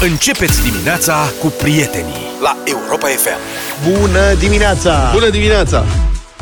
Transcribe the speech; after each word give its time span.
Începeți 0.00 0.62
dimineața 0.62 1.32
cu 1.40 1.46
prietenii 1.46 2.14
la 2.42 2.56
Europa 2.64 3.06
FM. 3.06 3.38
Bună 3.90 4.34
dimineața! 4.38 5.10
Bună 5.12 5.28
dimineața! 5.28 5.84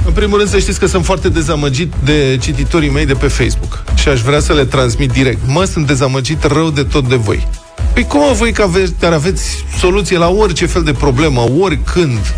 În 0.07 0.13
primul 0.13 0.39
rând 0.39 0.51
să 0.51 0.59
știți 0.59 0.79
că 0.79 0.87
sunt 0.87 1.05
foarte 1.05 1.29
dezamăgit 1.29 1.93
de 2.05 2.39
cititorii 2.41 2.91
mei 2.91 3.07
de 3.07 3.15
pe 3.15 3.29
Facebook 3.29 3.85
și 3.95 4.09
aș 4.09 4.21
vrea 4.21 4.41
să 4.41 4.53
le 4.53 4.65
transmit 4.65 5.11
direct. 5.11 5.39
Mă, 5.47 5.65
sunt 5.65 5.87
dezamăgit 5.87 6.45
rău 6.45 6.71
de 6.71 6.83
tot 6.83 7.09
de 7.09 7.15
voi. 7.15 7.49
Păi 7.93 8.07
cum 8.07 8.33
voi 8.33 8.53
că 8.53 8.63
aveți, 8.63 8.93
care 9.01 9.15
aveți 9.15 9.65
soluție 9.79 10.19
la 10.19 10.29
orice 10.29 10.67
fel 10.67 10.83
de 10.83 10.93
problemă, 10.93 11.45
oricând, 11.59 12.35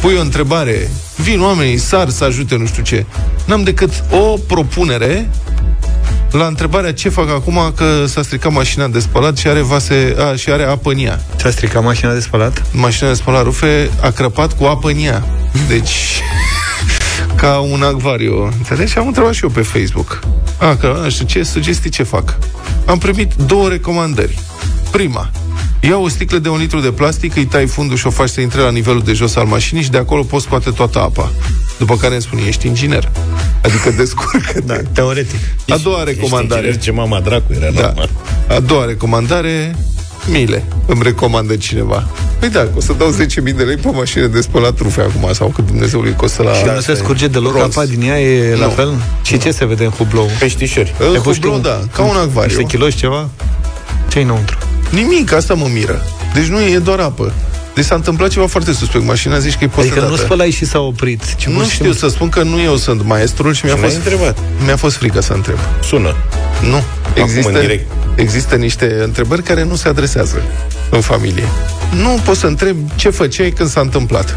pui 0.00 0.14
o 0.16 0.20
întrebare, 0.20 0.90
vin 1.16 1.42
oamenii, 1.42 1.78
sar 1.78 2.08
să 2.08 2.24
ajute 2.24 2.56
nu 2.56 2.66
știu 2.66 2.82
ce. 2.82 3.06
N-am 3.44 3.62
decât 3.62 4.04
o 4.10 4.36
propunere 4.46 5.30
la 6.32 6.46
întrebarea 6.46 6.92
ce 6.92 7.08
fac 7.08 7.28
acum 7.28 7.72
că 7.76 8.04
s-a 8.06 8.22
stricat 8.22 8.52
mașina 8.52 8.86
de 8.88 8.98
spălat 8.98 9.36
și 9.36 9.48
are 9.48 9.60
vase 9.60 10.14
a, 10.18 10.36
și 10.36 10.50
are 10.50 10.64
apă 10.64 10.90
în 10.90 10.98
ea. 10.98 11.24
S-a 11.36 11.50
stricat 11.50 11.82
mașina 11.82 12.12
de 12.12 12.20
spălat? 12.20 12.62
Mașina 12.72 13.08
de 13.08 13.14
spălat 13.14 13.42
rufe 13.42 13.90
a 14.00 14.10
crăpat 14.10 14.56
cu 14.56 14.64
apă 14.64 14.88
în 14.88 14.96
ea. 15.04 15.24
Deci 15.68 16.22
ca 17.40 17.58
un 17.58 17.82
acvariu. 17.82 18.42
Înțelegi? 18.42 18.92
Și 18.92 18.98
am 18.98 19.06
întrebat 19.06 19.32
și 19.32 19.44
eu 19.44 19.50
pe 19.50 19.62
Facebook. 19.62 20.20
A, 20.58 20.76
că 20.76 20.98
nu 21.02 21.10
știu 21.10 21.26
ce 21.26 21.42
sugestii 21.42 21.90
ce 21.90 22.02
fac. 22.02 22.38
Am 22.86 22.98
primit 22.98 23.34
două 23.34 23.68
recomandări. 23.68 24.38
Prima, 24.90 25.30
Ia 25.88 25.96
o 25.98 26.08
sticlă 26.08 26.38
de 26.38 26.48
un 26.48 26.58
litru 26.58 26.80
de 26.80 26.90
plastic, 26.92 27.36
îi 27.36 27.44
tai 27.44 27.66
fundul 27.66 27.96
și 27.96 28.06
o 28.06 28.10
faci 28.10 28.28
să 28.28 28.40
intre 28.40 28.60
la 28.60 28.70
nivelul 28.70 29.02
de 29.04 29.12
jos 29.12 29.36
al 29.36 29.44
mașinii 29.46 29.82
și 29.82 29.90
de 29.90 29.98
acolo 29.98 30.22
poți 30.22 30.44
scoate 30.44 30.70
toată 30.70 30.98
apa. 30.98 31.32
După 31.78 31.96
care 31.96 32.12
îmi 32.12 32.22
spune, 32.22 32.42
ești 32.46 32.66
inginer. 32.66 33.10
Adică 33.64 33.90
descurcă 33.96 34.60
Da, 34.64 34.76
teoretic. 34.92 35.38
A 35.68 35.76
doua 35.76 36.02
recomandare. 36.02 36.66
Ești 36.66 36.80
ce 36.80 36.90
mama 36.90 37.20
dracu 37.20 37.52
era 37.52 37.70
Da. 37.70 37.80
normal. 37.86 38.10
A 38.48 38.60
doua 38.60 38.84
recomandare, 38.84 39.76
mile. 40.30 40.64
Îmi 40.86 41.00
recomandă 41.02 41.56
cineva. 41.56 42.06
Păi 42.38 42.48
da, 42.48 42.60
că 42.60 42.70
o 42.76 42.80
să 42.80 42.92
dau 42.98 43.14
10.000 43.46 43.56
de 43.56 43.62
lei 43.62 43.76
pe 43.76 43.88
o 43.88 43.92
mașină 43.92 44.26
de 44.26 44.40
spălat 44.40 44.78
rufe 44.78 45.00
acum, 45.00 45.32
sau 45.32 45.48
cât 45.48 45.66
Dumnezeului 45.66 46.14
costă 46.16 46.42
la... 46.42 46.52
Și 46.52 46.64
nu 46.74 46.80
se 46.80 46.94
scurge 46.94 47.26
deloc 47.28 47.52
Rolls. 47.56 47.76
apa 47.76 47.86
din 47.86 48.02
ea, 48.02 48.20
e 48.20 48.56
la 48.56 48.64
Nu. 48.66 48.70
fel? 48.70 48.94
Și 49.22 49.38
ce 49.38 49.50
se 49.50 49.64
vede 49.66 49.84
în 49.84 49.90
hublou? 49.90 50.28
Peștișori. 50.38 50.94
În 50.98 51.06
Ai 51.14 51.20
pus 51.20 51.34
hublou, 51.34 51.54
tu 51.54 51.60
da, 51.60 51.80
ca 51.94 52.02
un 52.02 52.16
acvariu. 52.16 52.56
Niște 52.56 52.76
kiloși 52.76 52.96
ceva? 52.96 53.28
Ce-i 54.08 54.22
înăuntru? 54.22 54.58
Nimic, 54.92 55.32
asta 55.32 55.54
mă 55.54 55.68
miră. 55.72 56.02
Deci 56.34 56.46
nu 56.46 56.60
e 56.60 56.78
doar 56.78 56.98
apă. 56.98 57.32
Deci 57.74 57.84
s-a 57.84 57.94
întâmplat 57.94 58.28
ceva 58.30 58.46
foarte 58.46 58.72
suspect. 58.72 59.04
Mașina 59.04 59.38
zici 59.38 59.52
că 59.52 59.58
e 59.60 59.64
Adică 59.64 59.80
posedată. 59.80 60.10
nu 60.10 60.16
spălai 60.16 60.50
și 60.50 60.64
s-a 60.64 60.78
oprit. 60.80 61.34
Ci 61.34 61.46
Nu 61.46 61.52
pur 61.54 61.64
și 61.64 61.70
știu 61.70 61.84
simplu- 61.84 62.08
să 62.08 62.14
spun 62.14 62.28
că 62.28 62.42
nu 62.42 62.60
eu 62.60 62.76
sunt 62.76 63.04
maestrul 63.04 63.54
și 63.54 63.64
mi-a 63.64 63.74
Și 63.74 63.80
n-ai 63.80 63.90
fost, 63.90 64.02
întrebat. 64.04 64.38
mi-a 64.64 64.76
fost 64.76 64.96
frică 64.96 65.20
să 65.20 65.32
întreb. 65.32 65.56
Sună. 65.82 66.14
Nu. 66.70 66.82
Există, 67.14 67.48
în 67.52 67.60
direct. 67.60 67.90
există 68.16 68.54
niște 68.56 69.00
întrebări 69.02 69.42
care 69.42 69.64
nu 69.64 69.74
se 69.74 69.88
adresează 69.88 70.42
în 70.90 71.00
familie. 71.00 71.44
Nu 72.02 72.18
poți 72.24 72.40
să 72.40 72.46
întreb 72.46 72.76
ce 72.96 73.10
făceai 73.10 73.50
când 73.50 73.68
s-a 73.68 73.80
întâmplat. 73.80 74.36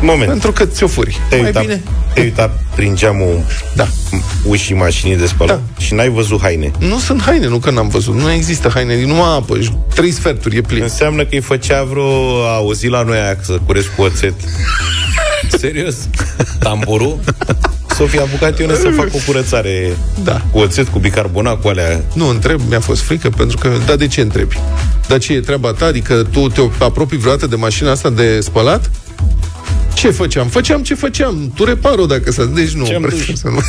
Moment. 0.00 0.28
Pentru 0.30 0.52
că 0.52 0.64
ți-o 0.64 0.86
furi. 0.86 1.20
Te-ai 1.28 1.40
Mai 1.40 1.48
uitat, 1.50 1.62
bine. 1.62 1.82
te-ai 2.14 2.26
uitat 2.26 2.62
prin 2.74 2.94
geamul 2.94 3.44
Da. 3.74 3.88
ușii 4.44 4.74
mașinii 4.74 5.16
de 5.16 5.26
spălat 5.26 5.60
și 5.78 5.94
n-ai 5.94 6.08
văzut 6.08 6.40
haine. 6.40 6.70
Nu 6.78 6.98
sunt 6.98 7.22
haine, 7.22 7.46
nu 7.46 7.58
că 7.58 7.70
n-am 7.70 7.88
văzut. 7.88 8.14
Nu 8.14 8.30
există 8.32 8.70
haine, 8.74 9.04
numai 9.04 9.36
apă. 9.36 9.60
Și 9.60 9.72
Trei 9.94 10.10
sferturi, 10.10 10.56
e 10.56 10.60
plin. 10.60 10.82
Înseamnă 10.82 11.22
că 11.22 11.28
îi 11.30 11.40
făcea 11.40 11.82
vreo 11.84 12.44
auzi 12.46 12.86
la 12.86 13.02
noi 13.02 13.16
aia 13.18 13.36
să 13.42 13.58
curesc 13.66 13.94
cu 13.96 14.02
oțet. 14.02 14.34
Serios? 15.60 15.94
Tamburul? 16.58 17.18
S-o 17.98 18.06
fi 18.06 18.18
apucat 18.18 18.60
eu 18.60 18.68
să 18.68 18.90
fac 18.96 19.08
o 19.14 19.18
curățare 19.26 19.96
Da. 20.24 20.42
cu 20.52 20.58
oțet, 20.58 20.88
cu 20.88 20.98
bicarbonat, 20.98 21.60
cu 21.60 21.68
alea. 21.68 22.00
Nu, 22.14 22.28
întreb, 22.28 22.60
mi-a 22.68 22.80
fost 22.80 23.02
frică, 23.02 23.30
pentru 23.36 23.58
că, 23.58 23.70
da, 23.86 23.96
de 23.96 24.06
ce 24.06 24.20
întrebi? 24.20 24.58
Dar 25.08 25.18
ce 25.18 25.32
e 25.32 25.40
treaba 25.40 25.72
ta? 25.72 25.86
Adică 25.86 26.26
tu 26.32 26.48
te 26.48 26.60
apropii 26.78 27.18
vreodată 27.18 27.46
de 27.46 27.56
mașina 27.56 27.90
asta 27.90 28.10
de 28.10 28.40
spălat? 28.40 28.90
Ce 29.98 30.10
făceam? 30.10 30.46
Făceam 30.48 30.82
ce 30.82 30.94
făceam. 30.94 31.52
Tu 31.54 31.64
reparo 31.64 32.06
dacă 32.06 32.30
să... 32.32 32.44
Deci 32.44 32.70
nu, 32.72 32.84
Ce-am 32.86 33.02
prefer 33.02 33.26
dus? 33.26 33.40
să 33.40 33.48
nu... 33.48 33.60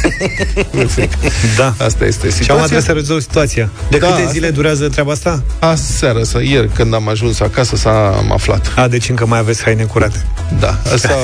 nu 0.81 0.87
frică. 0.95 1.17
Da. 1.57 1.73
Asta 1.85 2.05
este 2.05 2.25
Și 2.27 2.33
am 2.33 2.39
situația. 2.41 2.63
adresat 2.63 2.83
să 2.85 2.91
rezolv 2.91 3.21
situația. 3.21 3.69
De 3.89 3.97
Da, 3.97 4.07
câte 4.07 4.19
asta- 4.21 4.31
zile 4.31 4.49
durează 4.49 4.87
treaba 4.89 5.11
asta? 5.11 5.43
Aseară, 5.59 6.23
să 6.23 6.41
ieri, 6.43 6.69
când 6.73 6.93
am 6.93 7.07
ajuns 7.09 7.39
acasă, 7.39 7.75
s-a 7.75 8.15
am 8.17 8.31
aflat. 8.31 8.73
A, 8.75 8.87
deci 8.87 9.09
încă 9.09 9.25
mai 9.25 9.39
aveți 9.39 9.63
haine 9.63 9.83
curate. 9.83 10.25
Da, 10.59 10.79
asta... 10.93 11.15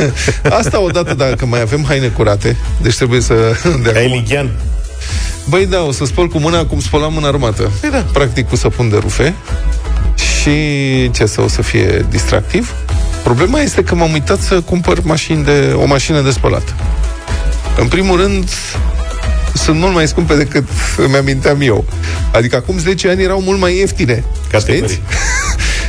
asta 0.58 0.80
odată, 0.80 1.14
dacă 1.14 1.46
mai 1.46 1.60
avem 1.60 1.84
haine 1.88 2.06
curate, 2.06 2.56
deci 2.82 2.96
trebuie 2.96 3.20
să... 3.20 3.34
De 3.82 3.92
Ai 3.96 4.04
acum, 4.04 4.16
lighean? 4.18 4.50
Băi, 5.48 5.66
da, 5.66 5.80
o 5.82 5.92
să 5.92 6.04
spăl 6.04 6.26
cu 6.28 6.38
mâna 6.38 6.64
cum 6.64 6.80
spălam 6.80 7.16
în 7.16 7.24
armată. 7.24 7.70
Păi 7.80 7.90
da. 7.90 8.04
Practic 8.12 8.48
cu 8.48 8.56
săpun 8.56 8.88
de 8.88 8.96
rufe. 8.96 9.34
Și 10.40 10.50
ce 11.10 11.26
să 11.26 11.40
o 11.40 11.48
să 11.48 11.62
fie 11.62 12.06
distractiv? 12.10 12.72
Problema 13.22 13.60
este 13.60 13.84
că 13.84 13.94
m-am 13.94 14.12
uitat 14.12 14.40
să 14.40 14.60
cumpăr 14.60 14.98
mașini 15.02 15.44
de, 15.44 15.72
o 15.76 15.84
mașină 15.84 16.20
de 16.20 16.30
spălat. 16.30 16.74
În 17.76 17.88
primul 17.88 18.20
rând, 18.20 18.48
sunt 19.54 19.78
mult 19.78 19.94
mai 19.94 20.08
scumpe 20.08 20.34
decât 20.36 20.68
îmi 20.96 21.16
aminteam 21.16 21.60
eu. 21.60 21.84
Adică 22.32 22.56
acum 22.56 22.78
10 22.78 23.08
ani 23.08 23.22
erau 23.22 23.40
mult 23.40 23.60
mai 23.60 23.76
ieftine. 23.76 24.24
Categorii. 24.50 24.82
Știți? 24.82 25.00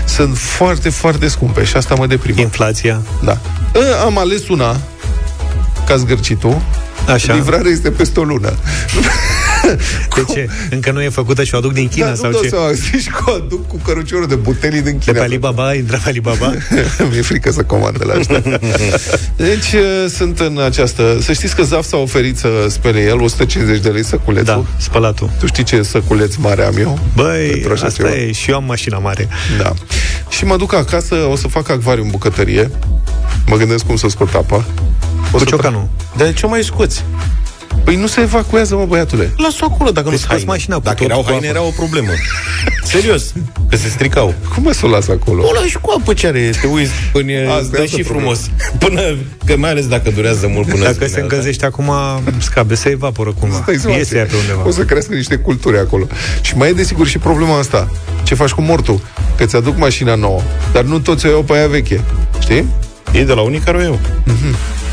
Sunt 0.15 0.37
foarte, 0.37 0.89
foarte 0.89 1.27
scumpe 1.27 1.63
și 1.63 1.77
asta 1.77 1.95
mă 1.95 2.07
deprimă. 2.07 2.39
Inflația. 2.39 3.01
Da. 3.23 3.37
Ă, 3.75 4.05
Am 4.05 4.17
ales 4.17 4.47
una, 4.47 4.79
ca 5.85 5.95
zgârcitul. 5.95 6.61
Așa. 7.07 7.33
Livrarea 7.33 7.71
este 7.71 7.91
peste 7.91 8.19
o 8.19 8.23
lună. 8.23 8.53
De 10.15 10.23
ce? 10.33 10.49
Încă 10.69 10.91
nu 10.91 11.01
e 11.01 11.09
făcută 11.09 11.43
și 11.43 11.53
o 11.53 11.57
aduc 11.57 11.73
din 11.73 11.87
China 11.87 12.07
da, 12.07 12.15
sau 12.15 12.29
nu 12.31 12.41
ce? 12.41 12.49
dau 12.49 12.59
seama, 12.59 12.73
zici 12.91 13.09
că 13.09 13.23
o 13.25 13.33
aduc 13.33 13.67
cu 13.67 13.75
căruciorul 13.85 14.27
de 14.27 14.35
butelii 14.35 14.81
din 14.81 14.91
De 14.91 14.97
China. 14.97 15.17
pe 15.19 15.23
Alibaba? 15.25 15.73
Intra 15.73 15.97
pe 15.97 16.09
Alibaba? 16.09 16.53
Mi-e 17.11 17.21
frică 17.21 17.51
să 17.51 17.63
comand 17.63 17.97
de 17.97 18.03
la 18.03 18.13
asta. 18.13 18.41
Deci 19.35 19.71
uh, 19.73 20.05
sunt 20.09 20.39
în 20.39 20.59
această... 20.65 21.17
Să 21.21 21.33
știți 21.33 21.55
că 21.55 21.63
Zaf 21.63 21.85
s-a 21.85 21.97
oferit 21.97 22.37
să 22.37 22.47
spele 22.69 22.99
el 23.01 23.19
150 23.19 23.81
de 23.81 23.89
lei 23.89 24.03
săculețul. 24.03 24.45
Da, 24.45 24.63
spălatul. 24.77 25.29
Tu 25.39 25.45
știi 25.47 25.63
ce 25.63 25.81
săculeț 25.81 26.35
mare 26.35 26.63
am 26.63 26.77
eu? 26.77 26.99
Băi, 27.15 27.47
Pentru 27.49 27.71
așa 27.73 27.85
asta 27.85 28.03
ceva. 28.03 28.15
e. 28.15 28.31
Și 28.31 28.49
eu 28.49 28.55
am 28.55 28.63
mașina 28.63 28.97
mare. 28.97 29.27
Da. 29.57 29.73
Și 30.29 30.45
mă 30.45 30.57
duc 30.57 30.73
acasă, 30.73 31.15
o 31.15 31.35
să 31.35 31.47
fac 31.47 31.69
acvariu 31.69 32.03
în 32.03 32.09
bucătărie. 32.09 32.71
Mă 33.45 33.55
gândesc 33.55 33.85
cum 33.85 33.95
să 33.95 34.07
scot 34.09 34.33
apa. 34.33 34.55
O 34.55 34.63
Cu 35.31 35.37
să 35.37 35.45
ciocanul. 35.45 35.87
Dar 36.17 36.27
de 36.27 36.33
ce 36.33 36.45
o 36.45 36.49
mai 36.49 36.63
scoți? 36.63 37.03
Păi 37.83 37.95
nu 37.95 38.07
se 38.07 38.21
evacuează, 38.21 38.75
mă, 38.75 38.85
băiatule. 38.85 39.33
Lasă-o 39.37 39.65
acolo 39.73 39.89
dacă 39.91 40.09
nu 40.09 40.15
scoți 40.15 40.19
sunt 40.19 40.31
haine. 40.31 40.45
mașina 40.51 40.75
cu 40.75 40.81
Dacă 40.81 40.95
tot 40.95 41.05
erau 41.05 41.19
cu 41.21 41.25
haine, 41.29 41.47
apă. 41.47 41.57
era 41.57 41.65
o 41.67 41.69
problemă. 41.69 42.07
Serios, 42.93 43.33
că 43.69 43.75
se 43.75 43.87
stricau. 43.87 44.33
Cum 44.53 44.63
mă 44.63 44.71
să 44.71 44.85
o 44.85 44.89
las 44.89 45.07
acolo? 45.07 45.43
O 45.47 45.53
lași 45.53 45.77
cu 45.81 45.93
apă 45.99 46.13
ce 46.13 46.27
are, 46.27 46.51
te 46.61 46.67
uiți 46.67 46.91
până 47.11 47.31
Asta 47.49 47.57
îți 47.59 47.67
e 47.67 47.71
dă 47.71 47.77
altă 47.79 47.85
și 47.85 48.01
problemă. 48.03 48.19
frumos. 48.35 48.49
Până, 48.83 49.01
că 49.45 49.57
mai 49.57 49.69
ales 49.69 49.87
dacă 49.87 50.09
durează 50.15 50.47
mult 50.47 50.67
până 50.67 50.83
Dacă 50.83 50.93
vine 50.93 51.07
se 51.07 51.13
alta. 51.13 51.21
încălzește 51.21 51.65
acum, 51.65 51.91
scape, 52.37 52.75
se 52.75 52.89
evaporă 52.89 53.33
cumva. 53.39 53.55
Stai 53.61 53.75
seama 53.75 53.95
Iese 53.97 54.11
că 54.11 54.17
ea 54.17 54.25
pe 54.25 54.35
undeva. 54.35 54.67
O 54.67 54.71
să 54.71 54.81
crească 54.83 55.13
niște 55.15 55.35
culturi 55.35 55.77
acolo. 55.77 56.07
Și 56.41 56.57
mai 56.57 56.69
e 56.69 56.73
desigur 56.73 57.07
și 57.07 57.17
problema 57.17 57.57
asta. 57.57 57.89
Ce 58.23 58.35
faci 58.35 58.49
cu 58.51 58.61
mortul? 58.61 58.99
Că 59.37 59.45
ți-aduc 59.45 59.77
mașina 59.77 60.15
nouă, 60.15 60.41
dar 60.73 60.83
nu 60.83 60.99
toți 60.99 61.25
o 61.25 61.29
iau 61.29 61.41
pe 61.43 61.53
aia 61.53 61.67
veche. 61.67 62.01
Știi? 62.41 62.65
E 63.11 63.23
de 63.23 63.33
la 63.33 63.41
unii 63.41 63.59
care 63.59 63.77
o 63.77 63.81
iau. 63.81 63.99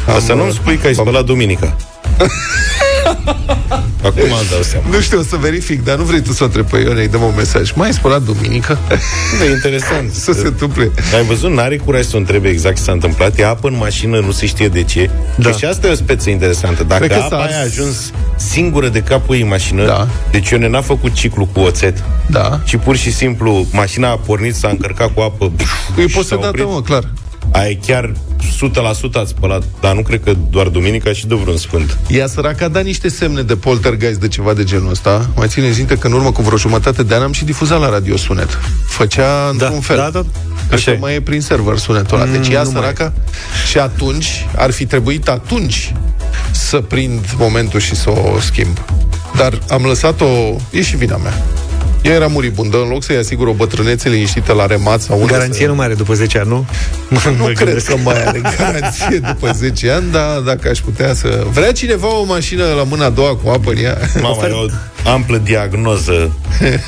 Dar 0.06 0.18
să 0.20 0.32
Am, 0.32 0.38
nu-mi 0.38 0.52
spui 0.52 0.74
că 0.76 0.86
ai 0.86 0.92
am- 0.98 1.04
spălat 1.04 1.24
duminica. 1.24 1.76
Acum 4.04 4.22
îmi 4.22 4.48
dau 4.50 4.62
seama. 4.62 4.86
Nu 4.91 5.00
știu, 5.00 5.19
o 5.19 5.22
să 5.22 5.36
verific, 5.36 5.84
dar 5.84 5.97
nu 5.97 6.04
vrei 6.04 6.20
tu 6.20 6.32
să 6.32 6.42
o 6.42 6.47
întrebi 6.47 6.70
pe 6.70 6.78
Ionei, 6.78 7.08
dăm 7.08 7.22
un 7.22 7.32
mesaj. 7.36 7.72
Mai 7.72 7.86
ai 7.86 7.92
spălat 7.92 8.22
duminică? 8.22 8.78
Da, 9.38 9.44
e 9.44 9.50
interesant. 9.50 10.12
să 10.26 10.32
se 10.32 10.47
întâmple. 10.47 10.91
Ai 11.14 11.25
văzut, 11.25 11.50
n-are 11.53 11.76
curaj 11.76 12.04
să 12.04 12.10
o 12.14 12.19
întrebe 12.19 12.48
exact 12.48 12.76
ce 12.76 12.82
s-a 12.82 12.92
întâmplat. 12.92 13.38
E 13.38 13.47
apă 13.47 13.69
în 13.69 13.76
mașină, 13.76 14.19
nu 14.20 14.30
se 14.30 14.47
știe 14.47 14.69
de 14.69 14.82
ce. 14.82 15.10
Da. 15.36 15.48
Da. 15.50 15.56
Și 15.56 15.64
asta 15.64 15.86
e 15.86 15.91
o 15.91 15.94
speță 15.94 16.30
interesantă. 16.30 16.84
Dacă 16.84 17.04
Cred 17.04 17.16
că 17.19 17.22
apa 17.25 17.28
s-a 17.36 17.42
aia 17.44 17.56
a 17.56 17.60
ars. 17.60 17.66
ajuns 17.70 17.97
singură 18.36 18.88
de 18.88 19.00
capul 19.00 19.34
ei 19.34 19.41
în 19.41 19.48
mașină, 19.48 19.86
Da. 19.86 20.06
deci 20.30 20.48
Ione 20.50 20.69
n-a 20.69 20.80
făcut 20.80 21.12
ciclu 21.12 21.48
cu 21.53 21.60
oțet, 21.60 22.03
Da. 22.26 22.60
ci 22.64 22.76
pur 22.76 22.97
și 22.97 23.12
simplu 23.12 23.66
mașina 23.72 24.10
a 24.10 24.16
pornit, 24.16 24.54
s-a 24.54 24.69
încărcat 24.69 25.15
cu 25.15 25.21
apă 25.21 25.53
E 25.98 26.03
și 26.03 26.09
s-a 26.09 26.18
posedată, 26.18 26.47
oprit. 26.48 26.65
mă, 26.66 26.83
clar. 26.83 27.04
Aia 27.52 27.76
chiar 27.86 28.12
100% 28.42 29.12
ați 29.12 29.30
spălat, 29.30 29.62
dar 29.80 29.94
nu 29.94 30.02
cred 30.02 30.20
că 30.24 30.32
doar 30.50 30.68
duminica 30.68 31.12
și 31.12 31.26
de 31.26 31.34
vreun 31.34 31.56
sfânt. 31.56 31.98
Ea 32.08 32.26
săraca 32.26 32.64
a 32.64 32.68
dat 32.68 32.84
niște 32.84 33.08
semne 33.08 33.42
de 33.42 33.56
poltergeist 33.56 34.20
de 34.20 34.28
ceva 34.28 34.52
de 34.52 34.64
genul 34.64 34.91
ăsta. 34.91 35.30
Mai 35.36 35.48
țineți 35.48 35.78
minte 35.78 35.97
că 35.97 36.06
în 36.06 36.12
urmă 36.12 36.32
cu 36.32 36.42
vreo 36.42 36.56
jumătate 36.58 37.02
de 37.02 37.14
an 37.14 37.22
am 37.22 37.32
și 37.32 37.44
difuzat 37.44 37.80
la 37.80 37.88
radio 37.88 38.16
sunet. 38.16 38.58
Făcea 38.86 39.48
într-un 39.50 39.80
fel. 39.80 39.97
da, 39.97 40.10
da. 40.10 40.18
Așa 40.18 40.74
Așa 40.74 40.91
că 40.91 40.97
e. 40.97 41.00
mai 41.00 41.14
e 41.14 41.20
prin 41.20 41.41
server 41.41 41.76
sunetul 41.78 42.20
ăla. 42.20 42.30
Deci 42.30 42.48
ea 42.48 42.62
nu 42.62 42.70
mai 42.70 42.80
săraca 42.80 43.12
și 43.70 43.78
atunci 43.78 44.46
ar 44.56 44.70
fi 44.70 44.86
trebuit 44.86 45.28
atunci 45.28 45.94
să 46.50 46.76
prind 46.80 47.24
momentul 47.38 47.80
și 47.80 47.94
să 47.94 48.10
o 48.10 48.41
schimb. 48.41 48.78
Dar 49.36 49.58
am 49.68 49.82
lăsat-o, 49.82 50.26
e 50.70 50.82
și 50.82 50.96
vina 50.96 51.16
mea. 51.16 51.42
Ea 52.02 52.12
era 52.14 52.26
muribundă, 52.26 52.76
în 52.76 52.88
loc 52.88 53.02
să-i 53.02 53.16
asigur 53.16 53.47
o 53.47 53.52
bătrânețe 53.52 54.08
liniștită 54.08 54.52
la 54.52 54.66
remat 54.66 55.00
sau 55.00 55.20
unde 55.20 55.32
Garanție 55.32 55.62
să... 55.64 55.68
nu 55.68 55.74
mai 55.74 55.84
are 55.84 55.94
după 55.94 56.14
10 56.14 56.38
ani, 56.38 56.48
nu? 56.48 56.66
Nu 57.08 57.18
Mă 57.38 57.44
cred 57.44 57.56
gândesc. 57.56 57.86
că 57.86 57.97
mai 58.04 58.24
are 58.24 58.41
garanție 58.58 59.18
după 59.18 59.50
10 59.52 59.91
ani, 59.91 60.10
dar 60.10 60.38
dacă 60.38 60.68
aș 60.68 60.78
putea 60.78 61.14
să... 61.14 61.47
Vrea 61.52 61.72
cineva 61.72 62.18
o 62.18 62.24
mașină 62.24 62.64
la 62.76 62.82
mâna 62.82 63.04
a 63.04 63.10
doua 63.10 63.36
cu 63.36 63.48
apă 63.48 63.70
în 63.70 63.84
ea? 63.84 63.98
Mama, 64.20 64.47
e 64.47 64.52
o 64.52 64.66
amplă 65.10 65.36
diagnoză 65.36 66.30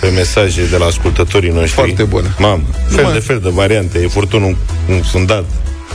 pe 0.01 0.09
mesaje 0.15 0.67
de 0.71 0.77
la 0.77 0.85
ascultătorii 0.85 1.51
noștri. 1.51 1.73
Foarte 1.73 2.03
bună. 2.03 2.35
Mamă, 2.39 2.63
fel 2.89 2.97
Numai- 2.97 3.13
de 3.13 3.19
fel 3.19 3.41
de 3.43 3.49
variante. 3.53 3.99
E 3.99 4.07
furtunul 4.09 4.57
înfundat. 4.89 5.45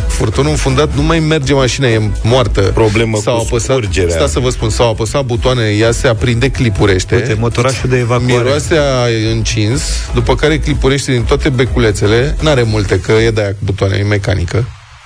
Furtunul 0.07 0.49
înfundat 0.51 0.95
nu 0.95 1.01
mai 1.01 1.19
merge 1.19 1.53
mașina, 1.53 1.87
e 1.87 2.01
moartă. 2.23 2.61
Problemă 2.61 3.17
s-au 3.21 3.35
cu 3.35 3.43
apăsat, 3.47 3.75
scurgerea. 3.77 4.15
Sta 4.15 4.27
să 4.27 4.39
vă 4.39 4.49
spun, 4.49 4.69
s-au 4.69 4.89
apăsat 4.89 5.25
butoane, 5.25 5.63
ea 5.69 5.91
se 5.91 6.07
aprinde, 6.07 6.49
clipurește. 6.49 7.15
Uite, 7.15 7.35
motorașul 7.39 7.89
de 7.89 7.97
evacuare. 7.97 8.33
Miroase 8.33 8.75
a 8.77 9.29
încins, 9.31 9.81
după 10.13 10.35
care 10.35 10.59
clipurește 10.59 11.11
din 11.11 11.23
toate 11.23 11.49
beculețele. 11.49 12.35
N-are 12.41 12.63
multe, 12.63 12.99
că 12.99 13.11
e 13.11 13.31
de-aia 13.31 13.49
cu 13.49 13.57
butoane, 13.63 13.95
e 13.97 14.03
mecanică. 14.03 14.65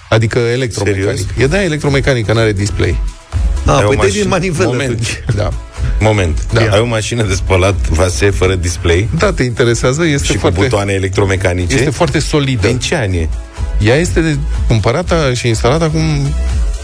Adică 0.10 0.40
electromecanic. 0.40 1.06
Serios? 1.06 1.26
E 1.38 1.48
de-aia 1.48 1.66
electromecanică, 1.66 2.34
n-are 2.34 2.52
display. 2.52 2.98
A, 3.66 3.76
Ai 3.76 3.84
o 3.84 3.88
păi 3.88 3.96
dai 3.96 4.06
mașină- 4.06 4.22
din 4.22 4.30
manivel 4.30 4.66
Moment. 4.66 4.90
atunci. 4.90 5.24
Da. 5.36 5.50
Moment. 6.00 6.38
Da. 6.54 6.62
Ai 6.62 6.80
o 6.80 6.86
mașină 6.86 7.24
de 7.24 7.34
spălat 7.34 7.76
vase 7.90 8.30
fără 8.30 8.56
display 8.56 9.10
Da, 9.18 9.32
te 9.34 9.44
interesează, 9.44 10.06
este 10.06 10.26
și 10.26 10.34
cu 10.34 10.40
foarte... 10.40 10.60
butoane 10.60 10.94
electromecanice. 10.94 11.76
Este 11.76 11.90
foarte 11.90 12.20
solidă. 12.20 12.68
Din 12.68 12.78
ce 12.80 12.96
ani 12.96 13.18
e? 13.18 13.30
Ea 13.84 13.96
este 13.96 14.22
de- 14.22 14.38
cumpărată 14.68 15.32
și 15.36 15.48
instalată 15.48 15.84
acum 15.84 16.34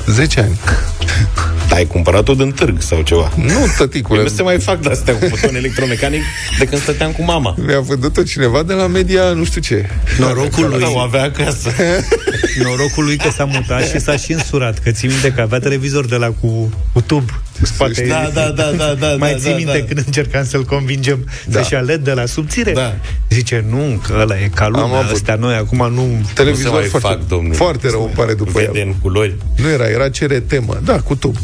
10 0.05 0.39
ani. 0.39 0.57
Ai 1.75 1.85
cumpărat-o 1.85 2.33
din 2.33 2.51
târg 2.51 2.81
sau 2.81 3.01
ceva? 3.01 3.31
Nu, 3.35 3.65
tăticule. 3.77 4.21
Nu 4.21 4.27
se 4.27 4.41
mai 4.41 4.59
fac 4.59 4.79
de 4.79 4.89
astea 4.89 5.13
cu 5.17 5.25
buton 5.29 5.55
electromecanic 5.55 6.21
de 6.59 6.65
când 6.65 6.81
stăteam 6.81 7.11
cu 7.11 7.23
mama. 7.23 7.55
Mi-a 7.65 7.79
vândut-o 7.79 8.23
cineva 8.23 8.63
de 8.63 8.73
la 8.73 8.88
media, 8.88 9.23
nu 9.23 9.44
știu 9.44 9.61
ce. 9.61 9.89
Norocul 10.19 10.69
lui, 10.69 10.79
Da, 10.79 10.88
o 10.89 10.97
avea 10.97 11.23
acasă. 11.23 11.69
norocul 12.63 13.03
lui 13.03 13.17
că 13.17 13.29
s-a 13.35 13.45
mutat 13.45 13.88
și 13.88 13.99
s-a 13.99 14.17
și 14.17 14.31
însurat, 14.31 14.79
că 14.79 14.91
ții 14.91 15.07
minte 15.07 15.31
că 15.31 15.41
avea 15.41 15.59
televizor 15.59 16.05
de 16.05 16.15
la 16.15 16.27
cu, 16.27 16.69
cu 16.94 17.01
tub 17.01 17.29
cu 17.29 17.46
spate. 17.62 18.06
Da, 18.07 18.30
da, 18.33 18.50
da, 18.56 18.71
da, 18.77 18.94
da. 19.00 19.15
Mai 19.19 19.31
da, 19.31 19.38
ții 19.38 19.50
da, 19.50 19.56
minte 19.56 19.77
da. 19.80 19.86
când 19.86 20.04
încercam 20.06 20.45
să-l 20.45 20.63
convingem 20.63 21.25
Da. 21.45 21.59
să-și 21.59 21.74
ia 21.74 21.80
LED 21.80 22.04
de 22.04 22.12
la 22.12 22.25
subțire? 22.25 22.71
Da. 22.71 22.95
Zice, 23.30 23.65
nu, 23.69 24.01
că 24.07 24.18
ăla 24.19 24.39
e 24.39 24.50
ca 24.56 24.65
Am 24.65 24.71
lumea, 24.71 24.98
avut. 25.00 25.12
ăstea 25.12 25.36
noi, 25.36 25.56
acum 25.56 25.77
nu... 25.77 26.06
Nu 26.06 26.21
se 26.27 26.33
Televizor 26.33 26.71
mai 26.71 26.83
foarte, 26.83 27.07
fac, 27.07 27.27
domnule. 27.27 27.56
foarte 27.56 27.89
rău 27.89 28.04
îmi 28.04 28.13
pare 28.15 28.33
după 28.33 28.51
Vede 28.54 28.80
el. 28.80 28.86
în 28.88 28.94
culori. 29.01 29.36
Nu 29.62 29.69
era, 29.69 29.86
era 29.88 30.09
CRT, 30.09 30.65
mă. 30.65 30.77
Da, 30.83 31.00
cu 31.00 31.15
tub. 31.15 31.36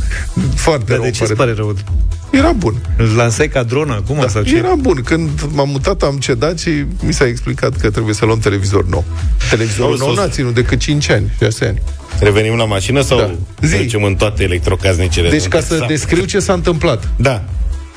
Foarte 0.56 0.84
Dar 0.86 0.96
rău 0.96 1.02
de 1.02 1.06
îmi 1.08 1.16
ce 1.16 1.24
îți 1.24 1.34
pare. 1.34 1.52
pare 1.52 1.54
rău? 1.54 1.76
Era 2.32 2.52
bun. 2.52 2.74
Îl 2.98 3.16
lansai 3.16 3.48
ca 3.48 3.64
dronă 3.64 3.94
acum 3.94 4.18
Da, 4.22 4.28
sau 4.28 4.42
ce? 4.44 4.56
era 4.58 4.76
bun. 4.76 5.02
Când 5.04 5.30
m-am 5.52 5.70
mutat, 5.70 6.02
am 6.02 6.18
cedat 6.18 6.60
și 6.60 6.70
mi 7.02 7.14
s-a 7.14 7.26
explicat 7.28 7.78
că 7.78 7.90
trebuie 7.90 8.14
să 8.14 8.26
luăm 8.26 8.40
televizor 8.40 8.86
nou. 8.88 9.06
Televizorul 9.50 9.90
Auzi, 9.90 10.00
nou 10.00 10.10
auzi. 10.10 10.20
n-a 10.22 10.28
ținut 10.28 10.54
decât 10.54 10.80
5 10.80 11.10
ani, 11.10 11.32
6 11.40 11.66
ani. 11.66 11.82
Revenim 12.20 12.56
la 12.56 12.66
mașină 12.66 13.02
sau 13.02 13.18
Da. 13.18 13.32
Zi. 13.68 13.74
mergem 13.74 14.04
în 14.04 14.16
toate 14.16 14.44
electrocasnicele? 14.44 15.30
Deci, 15.30 15.46
ca 15.48 15.60
să 15.62 15.76
Sau- 15.78 15.88
descriu 15.88 16.24
ce 16.24 16.40
s-a 16.40 16.54
întâmplat. 16.54 17.10
Da. 17.16 17.44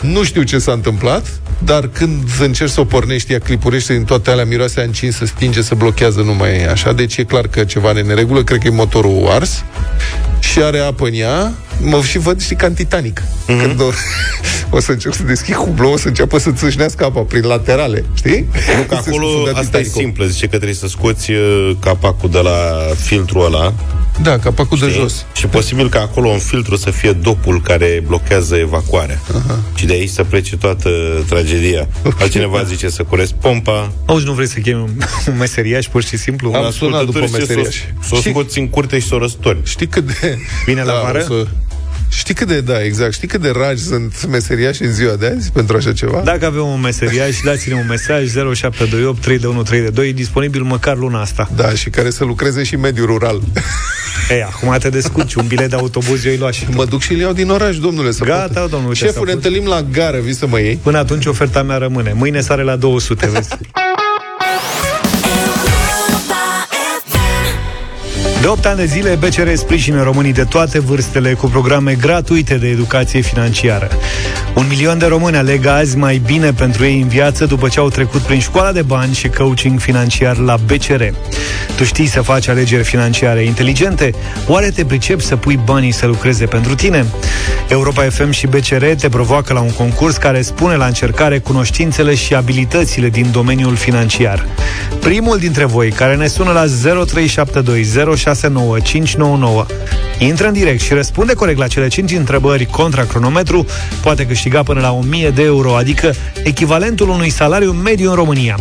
Nu 0.01 0.25
știu 0.25 0.43
ce 0.43 0.59
s-a 0.59 0.73
întâmplat, 0.73 1.41
dar 1.59 1.89
când 1.93 2.23
încerci 2.41 2.71
să 2.71 2.81
o 2.81 2.85
pornești, 2.85 3.33
ea 3.33 3.39
clipurește 3.39 3.93
din 3.93 4.05
toate 4.05 4.31
alea, 4.31 4.45
miroase 4.45 4.81
a 4.81 4.83
încins, 4.83 5.17
să 5.17 5.27
stinge, 5.27 5.63
să 5.63 5.75
blochează, 5.75 6.21
nu 6.21 6.35
mai 6.35 6.57
e 6.61 6.69
așa. 6.69 6.93
Deci 6.93 7.17
e 7.17 7.25
clar 7.25 7.47
că 7.47 7.65
ceva 7.65 7.93
ne 7.93 8.03
neregulă, 8.03 8.43
cred 8.45 8.61
că 8.61 8.67
e 8.67 8.71
motorul 8.71 9.27
ars 9.31 9.65
și 10.39 10.59
are 10.63 10.79
apă 10.79 11.07
în 11.07 11.13
ea. 11.15 11.53
Mă 11.81 12.01
și 12.03 12.19
văd, 12.19 12.41
știi, 12.43 12.57
ca 12.57 12.67
în 12.67 12.75
Titanic. 12.75 13.23
Mhm. 13.47 13.57
Mm-hmm. 13.59 13.63
Când 13.67 13.81
o, 13.81 13.91
o 14.77 14.81
să 14.81 14.93
încerc 14.93 15.15
să 15.15 15.23
deschid 15.23 15.55
cublou, 15.55 15.93
o 15.93 15.97
să 15.97 16.09
înceapă 16.09 16.39
să 16.39 16.51
țâșnească 16.51 17.05
apa 17.05 17.21
prin 17.21 17.45
laterale, 17.45 18.05
știi? 18.15 18.49
Nu, 18.77 18.83
că 18.89 18.99
Se 19.03 19.09
acolo 19.11 19.29
scufunda 19.29 19.51
asta 19.51 19.61
e 19.61 19.65
Titanicul. 19.65 20.01
simplă. 20.01 20.27
Zice 20.27 20.43
că 20.45 20.57
trebuie 20.57 20.75
să 20.75 20.87
scoți 20.89 21.31
uh, 21.31 21.71
capacul 21.81 22.31
de 22.31 22.39
la 22.39 22.59
filtrul 22.97 23.45
ăla. 23.45 23.75
Da, 24.23 24.39
capacul 24.39 24.79
de 24.79 24.89
știi? 24.89 25.01
jos. 25.01 25.27
Și 25.35 25.47
posibil 25.47 25.89
că 25.89 25.99
acolo 25.99 26.29
în 26.31 26.39
filtru 26.39 26.77
să 26.77 26.91
fie 26.91 27.13
dopul 27.13 27.61
care 27.61 28.03
blochează 28.07 28.57
evacuarea. 28.57 29.21
Aha. 29.37 29.59
Și 29.75 29.87
de 29.87 29.93
aici 29.93 30.09
să 30.09 30.25
plece 30.25 30.57
toată 30.57 30.91
tragedia. 31.29 31.89
Altcineva 32.21 32.63
zice 32.63 32.89
să 32.89 33.03
curezi 33.03 33.35
pompa. 33.35 33.93
Auzi, 34.07 34.25
nu 34.25 34.33
vrei 34.33 34.47
să 34.49 34.59
chemi 34.59 34.81
un, 34.81 34.91
un 35.29 35.37
meseriaș 35.39 35.87
pur 35.87 36.03
și 36.03 36.17
simplu? 36.17 36.53
Am 36.53 36.65
Un 36.65 36.71
sunat 36.71 37.05
după 37.05 37.19
ascultător 37.19 37.41
zice 37.47 37.55
meseriaș. 37.55 37.77
Să 38.09 38.15
o 38.15 38.21
Și- 38.21 38.29
scoți 38.31 38.59
în 38.59 38.69
curte 38.69 38.99
și 38.99 39.07
să 39.07 39.15
o 39.15 39.19
răstorni. 39.19 39.61
Știi 39.65 39.87
cât 39.87 40.21
de... 40.21 40.39
Vine 40.67 40.83
la 40.83 41.01
vară? 41.03 41.19
o 41.19 41.35
Să... 41.35 41.47
Știi 42.09 42.35
cât 42.35 42.47
de, 42.49 42.61
da, 42.61 42.83
exact, 42.85 43.13
știi 43.13 43.29
cât 43.29 43.41
de 43.41 43.53
ragi 43.57 43.83
sunt 43.83 44.27
meseriași 44.27 44.83
în 44.83 44.93
ziua 44.93 45.15
de 45.15 45.33
azi 45.37 45.51
pentru 45.51 45.77
așa 45.77 45.93
ceva? 45.93 46.21
Dacă 46.25 46.47
avem 46.47 46.67
un 46.67 46.81
meseriaș, 46.81 47.37
dați-ne 47.45 47.75
un 47.75 47.87
mesaj 47.89 48.33
0728 48.33 49.21
32132 49.21 50.13
disponibil 50.13 50.63
măcar 50.63 50.97
luna 50.97 51.21
asta. 51.21 51.51
Da, 51.57 51.71
și 51.71 51.91
care 51.91 52.11
să 52.11 52.25
lucreze 52.25 52.63
și 52.63 52.75
în 52.75 52.81
mediul 52.81 53.07
rural. 53.07 53.41
Ei, 54.31 54.43
acum 54.43 54.77
te 54.79 54.89
descurci, 54.89 55.35
un 55.35 55.47
bilet 55.47 55.71
de 55.71 55.77
autobuz 55.77 56.25
eu 56.25 56.33
îi 56.33 56.39
lua 56.39 56.51
și 56.51 56.65
tu. 56.65 56.73
mă 56.75 56.85
duc 56.85 57.01
și 57.03 57.13
îl 57.13 57.19
iau 57.19 57.33
din 57.33 57.49
oraș, 57.51 57.79
domnule. 57.79 58.11
Să 58.11 58.25
Gata, 58.25 58.39
poată. 58.53 58.61
domnule, 58.71 58.87
uite, 58.89 58.99
s-a 59.01 59.07
Șeful, 59.07 59.27
ne 59.27 59.33
pus. 59.33 59.45
întâlnim 59.45 59.69
la 59.69 59.83
gară, 59.93 60.19
vii 60.19 60.35
să 60.35 60.47
mă 60.47 60.61
iei? 60.61 60.77
Până 60.83 60.99
atunci 60.99 61.27
oferta 61.27 61.63
mea 61.63 61.77
rămâne. 61.77 62.13
Mâine 62.13 62.41
sare 62.41 62.63
la 62.63 62.77
200, 62.77 63.31
vezi? 63.33 63.49
De 68.47 68.53
8 68.53 68.67
ani 68.67 68.77
de 68.77 68.85
zile, 68.85 69.15
BCR 69.15 69.55
sprijină 69.55 70.03
românii 70.03 70.33
de 70.33 70.45
toate 70.45 70.79
vârstele 70.79 71.35
cu 71.35 71.47
programe 71.47 71.95
gratuite 71.95 72.55
de 72.55 72.69
educație 72.69 73.21
financiară. 73.21 73.89
Un 74.55 74.67
milion 74.69 74.99
de 74.99 75.07
români 75.07 75.37
aleg 75.37 75.67
azi 75.67 75.97
mai 75.97 76.23
bine 76.27 76.53
pentru 76.53 76.85
ei 76.85 77.01
în 77.01 77.09
viață 77.09 77.47
după 77.47 77.69
ce 77.69 77.79
au 77.79 77.89
trecut 77.89 78.21
prin 78.21 78.41
școala 78.41 78.73
de 78.73 78.83
bani 78.83 79.15
și 79.15 79.29
coaching 79.29 79.79
financiar 79.79 80.37
la 80.37 80.57
BCR. 80.57 81.03
Tu 81.77 81.85
știi 81.85 82.07
să 82.07 82.21
faci 82.21 82.49
alegeri 82.49 82.85
financiare 82.85 83.43
inteligente? 83.43 84.11
Oare 84.47 84.71
te 84.71 84.85
pricepi 84.85 85.25
să 85.25 85.37
pui 85.37 85.61
banii 85.65 85.91
să 85.91 86.07
lucreze 86.07 86.47
pentru 86.47 86.75
tine? 86.75 87.07
Europa 87.69 88.03
FM 88.03 88.31
și 88.31 88.47
BCR 88.47 88.85
te 88.85 89.09
provoacă 89.09 89.53
la 89.53 89.61
un 89.61 89.73
concurs 89.73 90.17
care 90.17 90.43
spune 90.43 90.77
la 90.77 90.87
încercare 90.87 91.39
cunoștințele 91.39 92.15
și 92.15 92.35
abilitățile 92.35 93.09
din 93.09 93.31
domeniul 93.31 93.77
financiar. 93.77 94.47
Primul 95.01 95.39
dintre 95.39 95.65
voi 95.65 95.91
care 95.91 96.17
ne 96.17 96.27
sună 96.27 96.53
la 96.53 96.67
0372069599 98.37 99.67
intră 100.19 100.47
în 100.47 100.53
direct 100.53 100.81
și 100.81 100.93
răspunde 100.93 101.33
corect 101.33 101.59
la 101.59 101.67
cele 101.67 101.89
5 101.89 102.13
întrebări 102.13 102.65
contra 102.65 103.05
cronometru, 103.05 103.67
poate 104.03 104.27
câștiga 104.27 104.63
până 104.63 104.81
la 104.81 104.93
1000 104.93 105.31
de 105.31 105.43
euro, 105.43 105.77
adică 105.77 106.15
echivalentul 106.45 107.09
unui 107.09 107.31
salariu 107.31 107.73
mediu 107.73 108.09
în 108.09 108.15
România. 108.15 108.57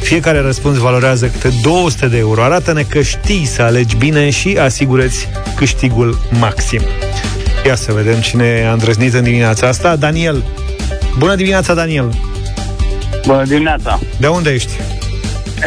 Fiecare 0.00 0.40
răspuns 0.40 0.76
valorează 0.76 1.26
câte 1.26 1.54
200 1.62 2.06
de 2.06 2.18
euro. 2.18 2.42
Arată-ne 2.42 2.82
că 2.82 3.02
știi 3.02 3.44
să 3.44 3.62
alegi 3.62 3.96
bine 3.96 4.30
și 4.30 4.58
asigurăți 4.60 5.28
câștigul 5.56 6.18
maxim. 6.38 6.80
Ia 7.66 7.74
să 7.74 7.92
vedem 7.92 8.20
cine 8.20 8.66
a 8.68 8.72
îndrăznit 8.72 9.14
în 9.14 9.22
dimineața 9.22 9.66
asta. 9.66 9.96
Daniel. 9.96 10.44
Bună 11.18 11.34
dimineața, 11.34 11.74
Daniel. 11.74 12.14
Bună 13.26 13.44
dimineața! 13.44 13.98
De 14.20 14.26
unde 14.26 14.50
ești? 14.50 14.72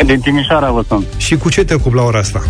Din 0.06 0.20
Timișoara 0.20 0.72
vă 0.72 0.84
sunt. 0.88 1.06
Și 1.18 1.36
cu 1.36 1.50
ce 1.50 1.64
te 1.64 1.74
ocupi 1.74 1.96
la 1.96 2.04
ora 2.04 2.20
asta? 2.20 2.44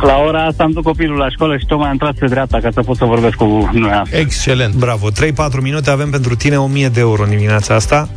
La 0.00 0.16
ora 0.16 0.44
asta 0.44 0.62
am 0.62 0.70
dus 0.70 0.82
copilul 0.82 1.16
la 1.16 1.30
școală 1.30 1.56
și 1.56 1.66
tocmai 1.66 1.88
am 1.88 1.96
tras 1.96 2.14
pe 2.18 2.26
dreapta 2.26 2.58
ca 2.62 2.68
să 2.72 2.80
pot 2.80 2.96
să 2.96 3.04
vorbesc 3.04 3.34
cu 3.34 3.70
noi. 3.72 4.02
Excelent. 4.10 4.74
Bravo, 4.74 5.08
3-4 5.10 5.12
minute 5.60 5.90
avem 5.90 6.10
pentru 6.10 6.34
tine 6.34 6.58
1000 6.58 6.88
de 6.88 7.00
euro 7.00 7.22
în 7.22 7.28
dimineața 7.28 7.74
asta. 7.74 8.08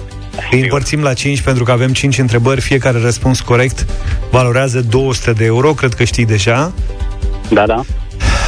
Îi 0.51 0.61
împărțim 0.61 1.01
la 1.01 1.13
5 1.13 1.41
pentru 1.41 1.63
că 1.63 1.71
avem 1.71 1.91
5 1.91 2.17
întrebări, 2.17 2.61
fiecare 2.61 2.99
răspuns 2.99 3.41
corect 3.41 3.85
valorează 4.31 4.81
200 4.81 5.31
de 5.31 5.45
euro, 5.45 5.73
cred 5.73 5.93
că 5.93 6.03
știi 6.03 6.25
deja. 6.25 6.71
Da, 7.49 7.65
da. 7.65 7.81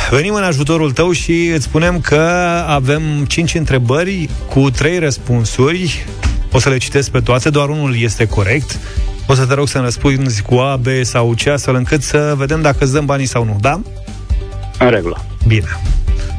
Venim 0.09 0.33
în 0.33 0.43
ajutorul 0.43 0.91
tău 0.91 1.11
și 1.11 1.51
îți 1.55 1.63
spunem 1.63 1.99
că 1.99 2.21
avem 2.67 3.01
5 3.27 3.53
întrebări 3.53 4.29
cu 4.49 4.69
3 4.69 4.99
răspunsuri. 4.99 6.05
O 6.51 6.59
să 6.59 6.69
le 6.69 6.77
citesc 6.77 7.11
pe 7.11 7.19
toate, 7.19 7.49
doar 7.49 7.69
unul 7.69 7.95
este 7.99 8.27
corect. 8.27 8.79
O 9.31 9.33
să 9.33 9.45
te 9.45 9.53
rog 9.53 9.67
să-mi 9.67 9.83
răspunzi 9.83 10.41
cu 10.41 10.55
A, 10.55 10.75
B 10.75 10.87
sau 11.01 11.33
C, 11.43 11.47
astfel 11.47 11.75
încât 11.75 12.01
să 12.01 12.33
vedem 12.37 12.61
dacă 12.61 12.77
îți 12.79 12.93
dăm 12.93 13.05
banii 13.05 13.25
sau 13.25 13.43
nu, 13.43 13.57
da? 13.59 13.81
În 14.79 14.89
regulă. 14.89 15.25
Bine. 15.47 15.65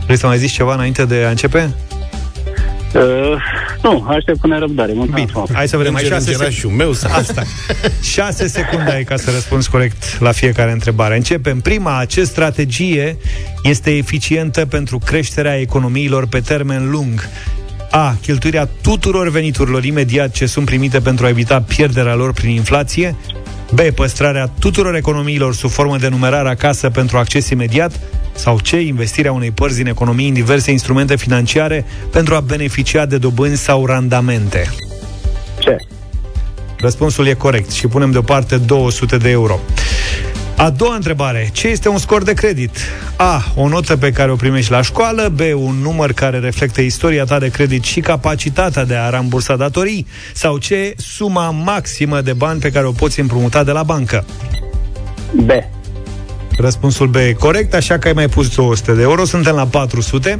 Vrei 0.04 0.16
să 0.16 0.26
mai 0.26 0.38
zici 0.38 0.50
ceva 0.50 0.74
înainte 0.74 1.04
de 1.04 1.24
a 1.26 1.30
începe? 1.30 1.74
Uh, 2.94 3.02
nu, 3.82 4.04
aștept 4.08 4.40
cu 4.40 4.46
nerăbdare. 4.46 4.92
Mulțumesc 4.92 5.14
Bine, 5.20 5.30
frumos. 5.30 5.50
hai 5.52 5.68
să 5.68 5.76
vedem. 5.76 5.92
Mai 5.92 6.02
Înger, 6.02 6.18
6 6.18 6.30
îngerașul 6.30 6.70
meu 6.70 6.92
să... 6.92 7.08
Asta. 7.12 7.42
6 8.02 8.46
secunde 8.46 8.90
ai 8.90 9.04
ca 9.04 9.16
să 9.16 9.30
răspunzi 9.30 9.70
corect 9.70 10.20
la 10.20 10.32
fiecare 10.32 10.72
întrebare. 10.72 11.16
Începem. 11.16 11.60
Prima, 11.60 11.98
acest 11.98 12.30
strategie 12.30 13.16
este 13.62 13.96
eficientă 13.96 14.66
pentru 14.66 14.98
creșterea 14.98 15.60
economiilor 15.60 16.26
pe 16.26 16.40
termen 16.40 16.90
lung. 16.90 17.28
A. 17.94 18.16
Cheltuirea 18.22 18.68
tuturor 18.80 19.28
veniturilor 19.28 19.84
imediat 19.84 20.30
ce 20.30 20.46
sunt 20.46 20.64
primite 20.64 21.00
pentru 21.00 21.26
a 21.26 21.28
evita 21.28 21.60
pierderea 21.60 22.14
lor 22.14 22.32
prin 22.32 22.50
inflație. 22.50 23.16
B. 23.74 23.80
Păstrarea 23.80 24.50
tuturor 24.58 24.94
economiilor 24.94 25.54
sub 25.54 25.70
formă 25.70 25.96
de 25.96 26.08
numerar 26.08 26.46
acasă 26.46 26.90
pentru 26.90 27.18
acces 27.18 27.48
imediat. 27.48 28.00
Sau 28.34 28.56
C. 28.56 28.70
Investirea 28.70 29.32
unei 29.32 29.50
părți 29.50 29.76
din 29.76 29.86
economie 29.86 30.28
în 30.28 30.34
diverse 30.34 30.70
instrumente 30.70 31.16
financiare 31.16 31.84
pentru 32.12 32.34
a 32.34 32.40
beneficia 32.40 33.06
de 33.06 33.18
dobânzi 33.18 33.62
sau 33.62 33.86
randamente. 33.86 34.74
Ce? 35.58 35.76
Răspunsul 36.78 37.26
e 37.26 37.34
corect 37.34 37.70
și 37.70 37.86
punem 37.86 38.10
deoparte 38.10 38.56
200 38.56 39.16
de 39.16 39.30
euro. 39.30 39.58
A 40.62 40.70
doua 40.70 40.94
întrebare. 40.94 41.50
Ce 41.52 41.68
este 41.68 41.88
un 41.88 41.98
scor 41.98 42.22
de 42.22 42.32
credit? 42.32 42.76
A. 43.16 43.44
O 43.54 43.68
notă 43.68 43.96
pe 43.96 44.10
care 44.10 44.30
o 44.30 44.36
primești 44.36 44.70
la 44.70 44.82
școală. 44.82 45.28
B. 45.28 45.40
Un 45.54 45.74
număr 45.74 46.12
care 46.12 46.38
reflectă 46.38 46.80
istoria 46.80 47.24
ta 47.24 47.38
de 47.38 47.48
credit 47.48 47.84
și 47.84 48.00
capacitatea 48.00 48.84
de 48.84 48.94
a 48.94 49.08
rambursa 49.08 49.56
datorii. 49.56 50.06
Sau 50.34 50.56
C. 50.56 51.00
Suma 51.00 51.50
maximă 51.50 52.20
de 52.20 52.32
bani 52.32 52.60
pe 52.60 52.70
care 52.70 52.86
o 52.86 52.92
poți 52.92 53.20
împrumuta 53.20 53.64
de 53.64 53.70
la 53.70 53.82
bancă. 53.82 54.24
B. 55.44 55.50
Răspunsul 56.58 57.06
B 57.06 57.14
e 57.14 57.32
corect, 57.32 57.74
așa 57.74 57.98
că 57.98 58.06
ai 58.06 58.14
mai 58.14 58.28
pus 58.28 58.54
200 58.54 58.92
de 58.92 59.02
euro, 59.02 59.24
suntem 59.24 59.54
la 59.54 59.66
400. 59.66 60.38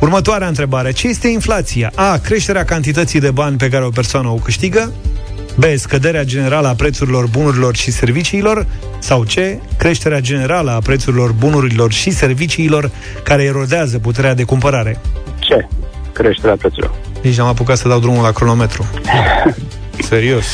Următoarea 0.00 0.48
întrebare. 0.48 0.92
Ce 0.92 1.08
este 1.08 1.28
inflația? 1.28 1.92
A. 1.94 2.18
Creșterea 2.18 2.64
cantității 2.64 3.20
de 3.20 3.30
bani 3.30 3.56
pe 3.56 3.68
care 3.68 3.84
o 3.84 3.90
persoană 3.90 4.28
o 4.28 4.34
câștigă. 4.34 4.92
B. 5.56 5.64
Scăderea 5.76 6.24
generală 6.24 6.68
a 6.68 6.74
prețurilor 6.74 7.26
bunurilor 7.26 7.76
și 7.76 7.90
serviciilor. 7.90 8.66
Sau 8.98 9.20
C. 9.20 9.34
Creșterea 9.78 10.20
generală 10.20 10.70
a 10.70 10.78
prețurilor 10.78 11.32
bunurilor 11.32 11.92
și 11.92 12.10
serviciilor 12.10 12.90
care 13.24 13.42
erodează 13.42 13.98
puterea 13.98 14.34
de 14.34 14.44
cumpărare. 14.44 15.00
C. 15.40 15.66
Creșterea 16.12 16.56
prețurilor. 16.56 16.94
Nici 17.22 17.36
n-am 17.36 17.46
apucat 17.46 17.76
să 17.76 17.88
dau 17.88 18.00
drumul 18.00 18.22
la 18.22 18.32
cronometru. 18.32 18.86
Serios. 20.08 20.46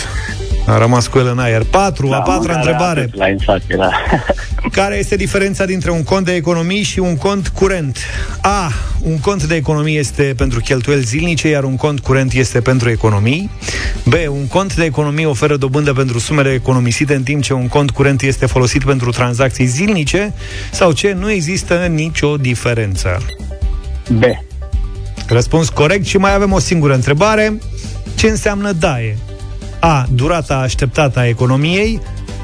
A 0.66 0.78
rămas 0.78 1.06
cu 1.06 1.18
el 1.18 1.26
în 1.26 1.38
aer. 1.38 1.62
4, 1.70 2.10
a 2.12 2.16
patra 2.16 2.32
mâncarea 2.34 2.56
întrebare. 2.56 3.00
atât 3.00 3.14
La 3.14 3.28
inflație, 3.28 3.76
da. 3.78 3.90
Care 4.70 4.96
este 4.96 5.16
diferența 5.16 5.64
dintre 5.64 5.90
un 5.90 6.02
cont 6.02 6.24
de 6.24 6.34
economii 6.34 6.82
și 6.82 6.98
un 6.98 7.16
cont 7.16 7.48
curent? 7.48 7.98
A. 8.40 8.72
Un 9.02 9.18
cont 9.18 9.44
de 9.44 9.54
economii 9.54 9.96
este 9.96 10.34
pentru 10.36 10.60
cheltuieli 10.60 11.02
zilnice, 11.02 11.48
iar 11.48 11.64
un 11.64 11.76
cont 11.76 12.00
curent 12.00 12.32
este 12.32 12.60
pentru 12.60 12.90
economii. 12.90 13.50
B. 14.04 14.12
Un 14.28 14.46
cont 14.46 14.74
de 14.74 14.84
economii 14.84 15.24
oferă 15.24 15.56
dobândă 15.56 15.92
pentru 15.92 16.18
sumele 16.18 16.52
economisite, 16.52 17.14
în 17.14 17.22
timp 17.22 17.42
ce 17.42 17.52
un 17.52 17.68
cont 17.68 17.90
curent 17.90 18.22
este 18.22 18.46
folosit 18.46 18.84
pentru 18.84 19.10
tranzacții 19.10 19.66
zilnice. 19.66 20.32
Sau 20.70 20.90
C. 20.90 21.00
Nu 21.00 21.30
există 21.30 21.74
nicio 21.74 22.36
diferență. 22.36 23.22
B. 24.10 24.22
Răspuns 25.28 25.68
corect 25.68 26.06
și 26.06 26.16
mai 26.16 26.34
avem 26.34 26.52
o 26.52 26.58
singură 26.58 26.94
întrebare. 26.94 27.58
Ce 28.14 28.28
înseamnă 28.28 28.72
DAE? 28.72 29.16
A. 29.78 30.06
Durata 30.10 30.56
așteptată 30.56 31.18
a 31.18 31.26
economiei 31.26 32.00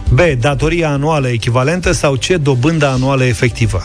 B. 0.09 0.21
Datoria 0.41 0.91
anuală 0.91 1.29
echivalentă 1.29 1.93
sau 1.93 2.13
C. 2.13 2.27
Dobânda 2.27 2.91
anuală 2.91 3.25
efectivă 3.25 3.83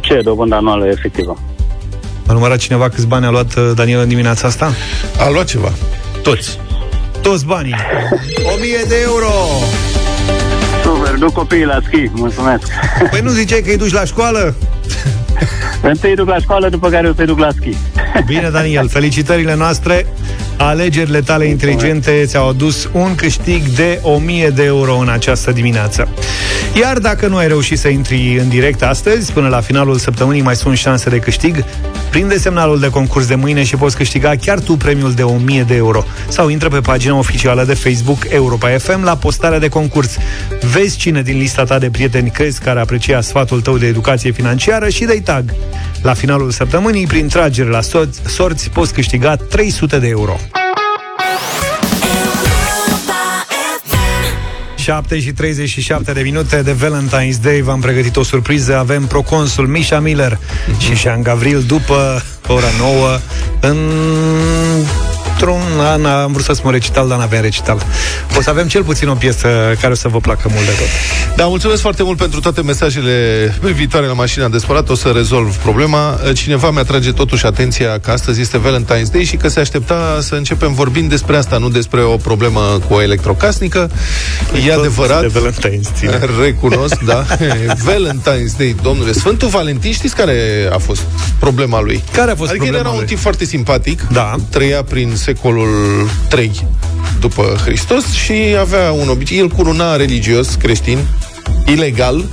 C. 0.00 0.22
Dobândă 0.22 0.54
anuală 0.54 0.86
efectivă. 0.86 1.38
A 2.26 2.32
numărat 2.32 2.58
cineva 2.58 2.88
câți 2.88 3.06
bani 3.06 3.26
a 3.26 3.30
luat 3.30 3.54
uh, 3.54 3.70
Daniel 3.74 4.00
în 4.00 4.08
dimineața 4.08 4.46
asta? 4.46 4.72
A 5.18 5.30
luat 5.30 5.44
ceva. 5.44 5.72
Toți. 6.22 6.58
Toți 7.22 7.46
banii 7.46 7.74
1000 8.54 8.84
de 8.88 8.94
euro 9.02 9.28
Super, 10.82 11.14
duc 11.14 11.32
copiii 11.32 11.64
la 11.64 11.78
schi, 11.86 12.10
mulțumesc. 12.12 12.62
Păi 13.10 13.20
nu 13.20 13.30
ziceai 13.30 13.60
că 13.60 13.70
îi 13.70 13.76
duci 13.76 13.92
la 13.92 14.04
școală? 14.04 14.54
Întâi 15.82 16.14
duc 16.14 16.28
la 16.28 16.38
școală, 16.38 16.68
după 16.68 16.88
care 16.88 17.08
o 17.08 17.12
să 17.16 17.24
duc 17.24 17.38
la 17.38 17.48
schi. 17.56 17.76
Bine, 18.26 18.48
Daniel, 18.52 18.88
felicitările 18.88 19.54
noastre 19.54 20.06
Alegerile 20.62 21.20
tale 21.20 21.44
inteligente 21.44 22.24
ți-au 22.26 22.48
adus 22.48 22.88
un 22.92 23.14
câștig 23.14 23.62
de 23.62 23.98
1000 24.02 24.48
de 24.48 24.64
euro 24.64 24.96
în 24.96 25.08
această 25.08 25.52
dimineață. 25.52 26.08
Iar 26.80 26.98
dacă 26.98 27.26
nu 27.26 27.36
ai 27.36 27.48
reușit 27.48 27.78
să 27.78 27.88
intri 27.88 28.38
în 28.38 28.48
direct 28.48 28.82
astăzi, 28.82 29.32
până 29.32 29.48
la 29.48 29.60
finalul 29.60 29.96
săptămânii 29.96 30.42
mai 30.42 30.56
sunt 30.56 30.76
șanse 30.76 31.10
de 31.10 31.18
câștig, 31.18 31.64
prinde 32.10 32.38
semnalul 32.38 32.80
de 32.80 32.90
concurs 32.90 33.26
de 33.26 33.34
mâine 33.34 33.64
și 33.64 33.76
poți 33.76 33.96
câștiga 33.96 34.32
chiar 34.40 34.58
tu 34.58 34.76
premiul 34.76 35.12
de 35.12 35.22
1000 35.22 35.62
de 35.62 35.74
euro. 35.74 36.04
Sau 36.28 36.48
intră 36.48 36.68
pe 36.68 36.80
pagina 36.80 37.18
oficială 37.18 37.64
de 37.64 37.74
Facebook 37.74 38.18
Europa 38.28 38.68
FM 38.68 39.04
la 39.04 39.16
postarea 39.16 39.58
de 39.58 39.68
concurs. 39.68 40.16
Vezi 40.72 40.96
cine 40.96 41.22
din 41.22 41.38
lista 41.38 41.64
ta 41.64 41.78
de 41.78 41.90
prieteni 41.90 42.30
crezi 42.30 42.60
care 42.60 42.80
aprecia 42.80 43.20
sfatul 43.20 43.60
tău 43.60 43.78
de 43.78 43.86
educație 43.86 44.30
financiară 44.30 44.88
și 44.88 45.04
dai 45.04 45.20
tag. 45.24 45.54
La 46.02 46.14
finalul 46.14 46.50
săptămânii, 46.50 47.06
prin 47.06 47.28
tragere 47.28 47.68
la 47.68 47.80
sorți, 47.80 48.20
sorți 48.26 48.70
poți 48.70 48.92
câștiga 48.92 49.36
300 49.36 49.98
de 49.98 50.08
euro. 50.08 50.36
7 54.76 55.20
și 55.20 55.32
37 55.32 56.12
de 56.12 56.20
minute 56.20 56.62
de 56.62 56.74
Valentine's 56.74 57.42
Day 57.42 57.60
V-am 57.60 57.80
pregătit 57.80 58.16
o 58.16 58.22
surpriză 58.22 58.76
Avem 58.76 59.06
proconsul 59.06 59.66
Misha 59.66 60.00
Miller 60.00 60.38
mm-hmm. 60.38 60.78
și 60.78 60.94
Jean 60.94 61.22
Gavril 61.22 61.62
După 61.66 62.22
ora 62.46 62.66
9 62.78 63.18
În 63.60 63.78
într-un 65.40 65.80
an 65.80 66.04
am 66.04 66.32
vrut 66.32 66.44
să 66.44 66.52
spun 66.52 66.70
recital, 66.70 67.08
dar 67.08 67.18
n-avem 67.18 67.40
recital. 67.40 67.82
O 68.38 68.40
să 68.40 68.50
avem 68.50 68.66
cel 68.68 68.82
puțin 68.82 69.08
o 69.08 69.14
piesă 69.14 69.48
care 69.80 69.92
o 69.92 69.96
să 69.96 70.08
vă 70.08 70.18
placă 70.18 70.48
mult 70.54 70.64
de 70.66 70.70
tot. 70.72 70.86
Da, 71.36 71.44
mulțumesc 71.46 71.80
foarte 71.80 72.02
mult 72.02 72.18
pentru 72.18 72.40
toate 72.40 72.62
mesajele 72.62 73.12
viitoare 73.74 74.06
la 74.06 74.12
mașina 74.12 74.48
de 74.48 74.58
spălat. 74.58 74.88
O 74.88 74.94
să 74.94 75.08
rezolv 75.08 75.56
problema. 75.56 76.18
Cineva 76.34 76.70
mi-atrage 76.70 77.12
totuși 77.12 77.46
atenția 77.46 77.98
că 77.98 78.10
astăzi 78.10 78.40
este 78.40 78.60
Valentine's 78.60 79.12
Day 79.12 79.24
și 79.24 79.36
că 79.36 79.48
se 79.48 79.60
aștepta 79.60 80.18
să 80.20 80.34
începem 80.34 80.72
vorbind 80.74 81.08
despre 81.08 81.36
asta, 81.36 81.58
nu 81.58 81.68
despre 81.68 82.02
o 82.02 82.16
problemă 82.16 82.60
cu 82.88 82.94
o 82.94 83.02
electrocasnică. 83.02 83.90
E 84.64 84.68
Tot 84.68 84.78
adevărat. 84.78 85.20
de 85.32 85.40
Valentine's 85.40 85.94
ține. 85.98 86.18
Recunosc, 86.42 86.98
da. 87.00 87.24
Valentine's 87.90 88.56
Day, 88.58 88.76
domnule. 88.82 89.12
Sfântul 89.12 89.48
Valentin, 89.48 89.92
știți 89.92 90.14
care 90.14 90.68
a 90.72 90.78
fost 90.78 91.02
problema 91.38 91.80
lui? 91.80 92.02
Care 92.12 92.30
a 92.30 92.34
fost 92.34 92.50
adică 92.50 92.64
el 92.64 92.70
problema 92.70 92.78
era 92.78 92.88
un 92.88 92.96
lui? 92.96 93.06
tip 93.06 93.18
foarte 93.18 93.44
simpatic. 93.44 94.06
Da. 94.12 94.34
Trăia 94.50 94.82
prin 94.82 95.12
secolul 95.34 96.08
3 96.28 96.66
după 97.20 97.56
Hristos 97.64 98.12
și 98.12 98.32
avea 98.60 98.92
un 98.92 99.08
obicei. 99.08 99.38
El 99.38 99.48
curuna 99.48 99.96
religios 99.96 100.54
creștin, 100.54 100.98
ilegal, 101.66 102.24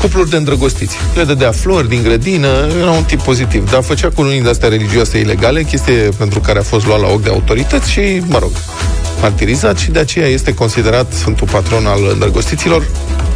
cupluri 0.00 0.30
de 0.30 0.36
îndrăgostiți. 0.36 0.96
Le 1.14 1.24
dădea 1.24 1.52
flori 1.52 1.88
din 1.88 2.02
grădină, 2.02 2.68
era 2.80 2.90
un 2.90 3.02
tip 3.02 3.22
pozitiv, 3.22 3.70
dar 3.70 3.82
făcea 3.82 4.08
cununii 4.08 4.42
de-astea 4.42 4.68
religioase 4.68 5.18
ilegale, 5.18 5.62
chestie 5.62 6.08
pentru 6.18 6.40
care 6.40 6.58
a 6.58 6.62
fost 6.62 6.86
luat 6.86 7.00
la 7.00 7.08
ochi 7.08 7.22
de 7.22 7.28
autorități 7.28 7.90
și, 7.90 8.22
mă 8.26 8.38
rog, 8.38 8.50
martirizat 9.20 9.78
și 9.78 9.90
de 9.90 9.98
aceea 9.98 10.26
este 10.26 10.54
considerat 10.54 11.12
Sfântul 11.12 11.48
Patron 11.50 11.86
al 11.86 12.00
îndrăgostiților, 12.12 12.86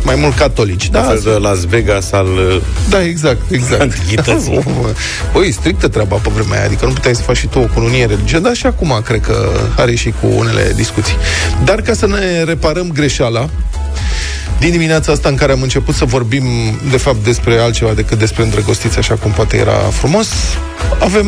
mai 0.05 0.15
mult 0.15 0.37
catolici. 0.37 0.91
Da, 0.91 1.01
Da, 1.01 1.07
fel 1.07 1.21
de 1.25 1.31
Las 1.31 1.65
Vegas 1.65 2.13
al... 2.13 2.27
uh, 2.27 2.61
da, 2.91 3.03
exact, 3.03 3.51
exact. 3.51 3.81
Antichității. 3.81 4.65
Băi, 5.33 5.53
strictă 5.53 5.89
treaba 5.89 6.17
pe 6.17 6.31
vremea 6.35 6.59
aia, 6.59 6.67
adică 6.67 6.87
nu 6.87 6.93
puteai 6.93 7.15
să 7.15 7.23
faci 7.23 7.37
și 7.37 7.47
tu 7.47 7.59
o 7.59 7.67
cununie 7.75 8.07
religioasă, 8.07 8.45
dar 8.45 8.55
și 8.55 8.67
acum 8.67 9.01
cred 9.05 9.21
că 9.21 9.49
are 9.77 9.95
și 9.95 10.15
cu 10.21 10.27
unele 10.37 10.73
discuții. 10.77 11.17
Dar 11.65 11.81
ca 11.81 11.93
să 11.95 12.07
ne 12.07 12.43
reparăm 12.43 12.91
greșeala, 12.93 13.49
din 14.59 14.71
dimineața 14.71 15.13
asta 15.13 15.29
în 15.29 15.35
care 15.35 15.53
am 15.53 15.63
început 15.63 15.95
să 15.95 16.05
vorbim, 16.05 16.45
de 16.91 16.97
fapt, 16.97 17.25
despre 17.25 17.59
altceva 17.59 17.93
decât 17.93 18.19
despre 18.19 18.43
îndrăgostiți, 18.43 18.99
așa 18.99 19.15
cum 19.15 19.31
poate 19.31 19.57
era 19.57 19.73
frumos, 19.73 20.29
avem 20.99 21.27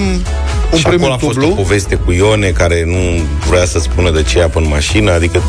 un 0.72 0.78
și 0.78 0.82
premiu 0.84 1.04
acolo 1.04 1.12
a 1.12 1.18
fost 1.18 1.36
o 1.36 1.40
dublu. 1.40 1.54
poveste 1.62 1.94
cu 1.94 2.12
Ione 2.12 2.48
care 2.48 2.84
nu 2.86 3.22
vrea 3.48 3.64
să 3.64 3.78
spună 3.78 4.10
de 4.10 4.22
ce 4.22 4.38
ia 4.38 4.48
pe 4.48 4.58
în 4.58 4.68
mașină, 4.68 5.12
adică 5.12 5.42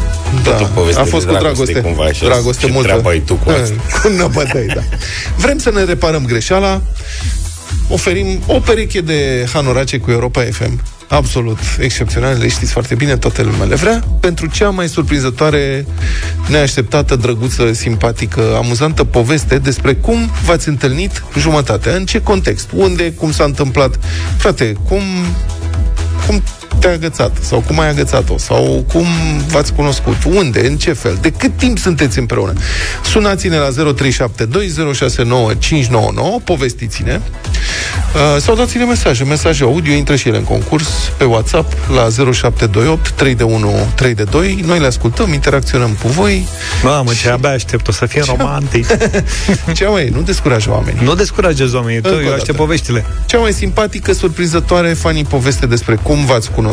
Da, 0.43 0.51
tot 0.51 0.61
o 0.61 0.69
poveste 0.73 1.01
a 1.01 1.05
fost 1.05 1.25
de 1.25 1.31
cu 1.31 1.37
dragoste, 1.39 1.79
cumva, 1.81 2.11
și 2.11 2.23
dragoste 2.23 2.65
ce 2.65 2.71
multă. 2.71 2.87
treabă 2.87 3.09
ai 3.09 3.19
tu 3.19 3.35
cu 3.35 3.49
asta? 3.49 3.73
Cu 4.01 4.07
năbătăi, 4.09 4.65
da. 4.65 4.81
Vrem 5.37 5.57
să 5.57 5.71
ne 5.73 5.83
reparăm 5.83 6.25
greșeala, 6.25 6.81
oferim 7.87 8.39
o 8.47 8.59
pereche 8.59 9.01
de 9.01 9.45
hanorace 9.53 9.97
cu 9.97 10.11
Europa 10.11 10.41
FM, 10.51 10.81
absolut 11.07 11.57
excepționale, 11.79 12.37
le 12.37 12.47
știți 12.47 12.71
foarte 12.71 12.95
bine, 12.95 13.17
toată 13.17 13.41
lumea 13.41 13.65
le 13.65 13.75
vrea, 13.75 14.03
pentru 14.19 14.47
cea 14.47 14.69
mai 14.69 14.89
surprinzătoare, 14.89 15.85
neașteptată, 16.47 17.15
drăguță, 17.15 17.73
simpatică, 17.73 18.41
amuzantă 18.55 19.03
poveste 19.03 19.57
despre 19.57 19.95
cum 19.95 20.29
v-ați 20.45 20.67
întâlnit 20.67 21.23
jumătatea, 21.37 21.95
în 21.95 22.05
ce 22.05 22.21
context, 22.21 22.69
unde, 22.73 23.11
cum 23.11 23.31
s-a 23.31 23.43
întâmplat. 23.43 23.99
Frate, 24.37 24.75
cum 24.87 25.01
cum 26.27 26.43
te-a 26.79 26.91
agățat 26.91 27.31
sau 27.41 27.63
cum 27.67 27.79
ai 27.79 27.89
agățat-o 27.89 28.37
sau 28.37 28.85
cum 28.93 29.05
v-ați 29.47 29.73
cunoscut, 29.73 30.15
unde, 30.25 30.67
în 30.67 30.77
ce 30.77 30.93
fel, 30.93 31.17
de 31.21 31.31
cât 31.31 31.57
timp 31.57 31.77
sunteți 31.77 32.19
împreună. 32.19 32.53
Sunați-ne 33.03 33.57
la 33.57 33.67
0372069599, 33.69 33.73
povestiți-ne 36.43 37.19
uh, 37.19 38.41
sau 38.41 38.55
dați-ne 38.55 38.83
mesaje, 38.83 39.23
mesaje 39.23 39.63
audio, 39.63 39.93
intră 39.93 40.15
și 40.15 40.27
ele 40.27 40.37
în 40.37 40.43
concurs 40.43 40.87
pe 41.17 41.23
WhatsApp 41.23 41.73
la 41.93 42.07
0728 42.33 43.09
3 43.09 43.35
de 43.35 43.43
1 43.43 43.73
3 43.95 44.13
de 44.13 44.23
2. 44.23 44.63
Noi 44.65 44.79
le 44.79 44.85
ascultăm, 44.85 45.33
interacționăm 45.33 45.97
cu 46.01 46.07
voi. 46.07 46.47
Mamă, 46.83 47.11
ce 47.21 47.29
abia 47.29 47.49
aștept, 47.49 47.87
o 47.87 47.91
să 47.91 48.05
fie 48.05 48.21
romantic. 48.25 48.87
Ce 49.75 49.85
mai 49.87 50.05
e? 50.05 50.09
Nu 50.13 50.21
descuraja 50.21 50.71
oamenii. 50.71 51.03
nu 51.03 51.15
descurajezi 51.15 51.75
oamenii, 51.75 52.01
tu, 52.01 52.07
Încă 52.09 52.19
o 52.19 52.23
eu 52.25 52.29
aștept 52.33 52.47
dată. 52.47 52.59
poveștile. 52.61 53.05
Cea 53.25 53.37
mai 53.37 53.53
simpatică, 53.53 54.13
surprinzătoare, 54.13 54.93
funny 54.93 55.23
poveste 55.23 55.65
despre 55.65 55.95
cum 56.03 56.25
v-ați 56.25 56.51
cunoscut, 56.51 56.66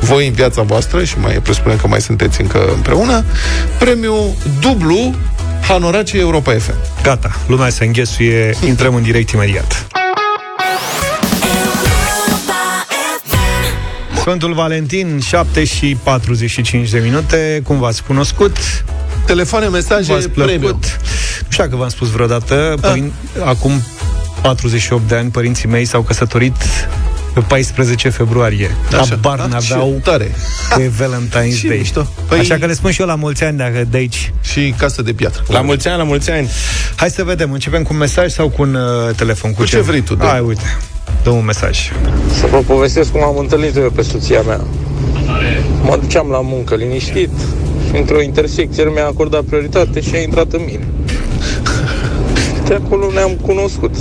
voi 0.00 0.26
în 0.26 0.32
viața 0.32 0.62
voastră, 0.62 1.04
și 1.04 1.18
mai 1.18 1.32
presupunem 1.34 1.76
că 1.76 1.86
mai 1.86 2.00
sunteți 2.00 2.40
încă 2.40 2.70
împreună, 2.74 3.24
premiu 3.78 4.36
dublu 4.60 5.14
Hanorace 5.68 6.18
Europa 6.18 6.52
FM. 6.52 6.74
Gata, 7.02 7.30
lumea 7.46 7.68
se 7.68 7.84
înghesuie, 7.84 8.56
intrăm 8.66 8.94
în 8.94 9.02
direct 9.02 9.30
imediat. 9.30 9.86
Sfântul 14.16 14.54
Valentin, 14.54 15.20
7 15.20 15.64
și 15.64 15.96
45 16.02 16.88
de 16.90 16.98
minute. 16.98 17.60
Cum 17.64 17.78
v-ați 17.78 18.02
cunoscut? 18.02 18.56
Telefoane, 19.26 19.66
mesaje, 19.68 20.12
V-ați 20.12 20.28
premium. 20.28 20.60
plăcut? 20.60 21.00
Nu 21.40 21.50
știu 21.50 21.64
dacă 21.64 21.76
v-am 21.76 21.88
spus 21.88 22.08
vreodată. 22.10 22.74
Părin... 22.80 23.12
Acum 23.44 23.82
48 24.42 25.08
de 25.08 25.14
ani, 25.14 25.30
părinții 25.30 25.68
mei 25.68 25.84
s-au 25.84 26.02
căsătorit 26.02 26.56
pe 27.34 27.40
14 27.40 28.08
februarie. 28.08 28.70
Așa. 28.92 29.06
Habar 29.08 29.38
Ah, 29.40 29.46
n-aveau 29.50 29.92
ce 30.04 30.10
tare. 30.10 30.30
că 30.74 30.82
e 30.82 30.90
Valentine's 30.98 31.60
Ce 31.60 31.68
Day. 31.68 31.76
mișto. 31.78 32.06
Păi- 32.28 32.38
Așa 32.38 32.56
că 32.58 32.66
le 32.66 32.72
spun 32.72 32.90
și 32.90 33.00
eu 33.00 33.06
la 33.06 33.14
mulți 33.14 33.44
ani 33.44 33.56
dacă 33.58 33.84
de 33.90 33.96
aici. 33.96 34.32
Și 34.42 34.74
casă 34.78 35.02
de 35.02 35.12
piatră. 35.12 35.42
La 35.48 35.60
mulți 35.60 35.88
ani, 35.88 35.98
la 35.98 36.04
mulți 36.04 36.30
ani. 36.30 36.50
Hai 36.96 37.10
să 37.10 37.24
vedem, 37.24 37.52
începem 37.52 37.82
cu 37.82 37.92
un 37.92 37.98
mesaj 37.98 38.30
sau 38.32 38.48
cu 38.48 38.62
un 38.62 38.74
uh, 38.74 39.14
telefon? 39.16 39.52
Cu 39.54 39.64
ce 39.64 39.80
vrei 39.80 40.00
tu, 40.00 40.14
dă. 40.14 40.24
Hai, 40.24 40.40
uite, 40.40 40.76
dă 41.22 41.30
un 41.30 41.44
mesaj. 41.44 41.78
Să 42.40 42.46
vă 42.50 42.56
povestesc 42.66 43.10
cum 43.10 43.22
am 43.22 43.36
întâlnit-o 43.38 43.80
eu 43.80 43.90
pe 43.90 44.02
soția 44.02 44.40
mea. 44.40 44.60
Mă 45.82 45.98
duceam 46.00 46.28
la 46.30 46.40
muncă 46.40 46.74
liniștit 46.74 47.30
și 47.90 47.96
într-o 47.96 48.20
intersecție 48.22 48.84
mi-a 48.94 49.06
acordat 49.06 49.42
prioritate 49.42 50.00
și 50.00 50.10
a 50.14 50.18
intrat 50.20 50.52
în 50.52 50.60
mine. 50.66 50.86
De 52.66 52.74
acolo 52.74 53.10
ne-am 53.14 53.30
cunoscut. 53.42 53.94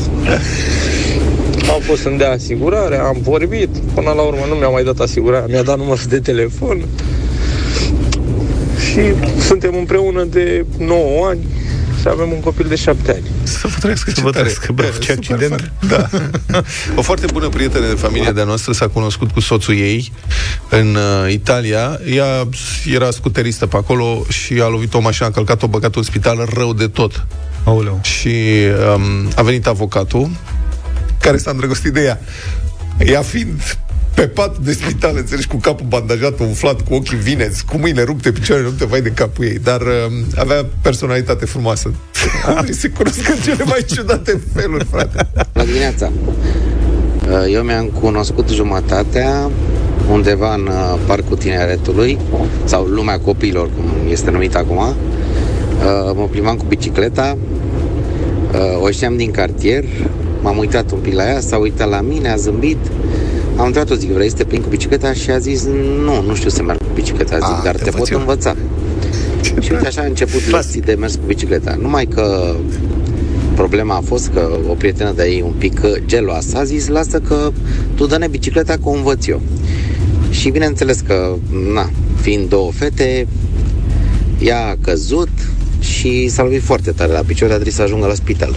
Am 1.73 1.81
fost 1.81 2.01
să-mi 2.01 2.17
dea 2.17 2.31
asigurare, 2.31 2.97
am 2.97 3.17
vorbit, 3.21 3.69
până 3.93 4.11
la 4.11 4.21
urmă 4.21 4.45
nu 4.47 4.53
mi-a 4.55 4.67
mai 4.67 4.83
dat 4.83 4.99
asigurarea, 4.99 5.45
mi-a 5.49 5.63
dat 5.63 5.77
numărul 5.77 6.03
de 6.09 6.19
telefon. 6.19 6.85
Și 8.91 8.99
suntem 9.47 9.75
împreună 9.77 10.23
de 10.23 10.65
9 10.77 11.25
ani 11.27 11.47
și 12.01 12.07
avem 12.07 12.31
un 12.31 12.39
copil 12.39 12.65
de 12.67 12.75
7 12.75 13.11
ani. 13.11 13.23
Să 13.43 13.67
vă 13.67 13.75
trăiască 13.79 14.09
Să 14.09 14.15
ce 14.15 14.21
vă 14.21 14.29
tare. 14.29 14.41
trăiască, 14.43 14.71
bravo, 14.73 14.91
E, 14.95 14.99
ce 14.99 15.11
super 15.21 15.33
accident. 15.35 15.71
fain. 15.79 16.29
Da. 16.47 16.61
O 16.95 17.01
foarte 17.01 17.25
bună 17.33 17.47
prietenă 17.49 17.87
de 17.87 17.93
familie 17.95 18.31
de-a 18.31 18.43
noastră 18.43 18.71
s-a 18.73 18.87
cunoscut 18.87 19.31
cu 19.31 19.39
soțul 19.39 19.73
ei 19.77 20.11
în 20.69 20.95
uh, 20.95 21.31
Italia. 21.31 21.99
Ea 22.15 22.47
era 22.93 23.11
scuteristă 23.11 23.65
pe 23.67 23.75
acolo 23.77 24.23
și 24.29 24.53
a 24.61 24.67
lovit 24.67 24.93
o 24.93 24.99
mașină, 24.99 25.27
a 25.27 25.31
călcat-o, 25.31 25.67
băgat 25.67 25.95
în 25.95 26.03
spital 26.03 26.47
rău 26.53 26.73
de 26.73 26.87
tot. 26.87 27.25
Aoleu. 27.63 27.99
Și 28.03 28.29
um, 28.95 29.01
a 29.35 29.41
venit 29.41 29.67
avocatul 29.67 30.29
care 31.21 31.37
s-a 31.37 31.51
îndrăgostit 31.51 31.93
de 31.93 32.01
ea. 32.01 32.19
Ea 32.97 33.21
fiind 33.21 33.77
pe 34.13 34.27
pat 34.27 34.57
de 34.57 34.73
spital, 34.73 35.17
înțelegi, 35.17 35.47
cu 35.47 35.57
capul 35.57 35.85
bandajat, 35.89 36.39
umflat, 36.39 36.81
cu 36.81 36.93
ochii 36.93 37.17
vineți, 37.17 37.65
cu 37.65 37.77
mâinile 37.77 38.03
rupte, 38.03 38.31
picioarele 38.31 38.67
rupte, 38.67 38.85
vai 38.85 39.01
de 39.01 39.09
capul 39.09 39.45
ei. 39.45 39.59
Dar 39.59 39.81
uh, 39.81 40.11
avea 40.35 40.65
personalitate 40.81 41.45
frumoasă. 41.45 41.93
Oamenii 42.47 42.73
se 42.73 42.89
cunosc 42.89 43.29
în 43.29 43.35
cele 43.43 43.63
mai 43.63 43.85
ciudate 43.87 44.41
feluri, 44.53 44.85
frate. 44.91 45.27
La 45.53 45.63
dimineața. 45.63 46.11
Uh, 47.29 47.53
Eu 47.53 47.63
mi-am 47.63 47.85
cunoscut 47.85 48.49
jumătatea 48.49 49.49
undeva 50.11 50.53
în 50.53 50.67
uh, 50.67 50.99
Parcul 51.05 51.37
Tineretului 51.37 52.17
sau 52.63 52.83
Lumea 52.83 53.19
Copiilor, 53.19 53.69
cum 53.75 53.85
este 54.09 54.31
numit 54.31 54.55
acum. 54.55 54.77
Uh, 54.77 54.95
Mă 56.15 56.27
plimbam 56.29 56.55
cu 56.55 56.65
bicicleta, 56.67 57.37
uh, 58.53 58.83
o 58.83 58.89
știam 58.89 59.17
din 59.17 59.31
cartier, 59.31 59.83
m-am 60.41 60.57
uitat 60.57 60.91
un 60.91 60.99
pic 60.99 61.13
la 61.13 61.27
ea, 61.27 61.39
s-a 61.39 61.57
uitat 61.57 61.89
la 61.89 62.01
mine, 62.01 62.29
a 62.29 62.35
zâmbit. 62.35 62.77
Am 63.57 63.65
întrebat-o, 63.65 63.95
zic, 63.95 64.11
vrei 64.11 64.29
să 64.29 64.35
te 64.35 64.43
plimbi 64.43 64.63
cu 64.65 64.69
bicicleta? 64.69 65.13
Și 65.13 65.31
a 65.31 65.37
zis, 65.37 65.65
nu, 66.03 66.21
nu 66.21 66.35
știu 66.35 66.49
să 66.49 66.63
merg 66.63 66.77
cu 66.77 66.93
bicicleta. 66.93 67.35
Zic, 67.35 67.43
A, 67.43 67.61
dar 67.63 67.75
te 67.75 67.83
te, 67.83 67.89
învăț 67.89 67.99
pot 67.99 68.09
eu." 68.09 68.19
învăța. 68.19 68.55
Și 69.41 69.71
uite 69.71 69.87
așa 69.87 70.01
a 70.01 70.05
început 70.05 70.49
lecții 70.51 70.81
de 70.81 70.93
mers 70.93 71.15
cu 71.15 71.21
bicicleta. 71.25 71.77
Numai 71.81 72.05
că 72.05 72.55
problema 73.55 73.95
a 73.95 74.01
fost 74.01 74.29
că 74.33 74.49
o 74.69 74.73
prietenă 74.73 75.11
de 75.15 75.23
ei 75.23 75.41
un 75.45 75.53
pic 75.57 75.81
geloasă 76.05 76.57
a 76.57 76.63
zis, 76.63 76.87
lasă 76.87 77.19
că 77.19 77.51
tu 77.95 78.05
dă-ne 78.05 78.27
bicicleta 78.27 78.73
că 78.73 78.89
o 78.89 78.91
învăț 78.91 79.27
eu. 79.27 79.41
Și 80.29 80.49
bineînțeles 80.49 80.99
că, 80.99 81.35
na, 81.73 81.89
fiind 82.21 82.49
două 82.49 82.71
fete, 82.71 83.27
ea 84.39 84.67
a 84.67 84.75
căzut 84.81 85.29
și 85.79 86.27
s-a 86.27 86.43
lovit 86.43 86.61
foarte 86.61 86.91
tare 86.91 87.11
la 87.11 87.21
picior, 87.25 87.49
a 87.49 87.53
trebuit 87.53 87.73
să 87.73 87.81
ajungă 87.81 88.07
la 88.07 88.13
spital. 88.13 88.55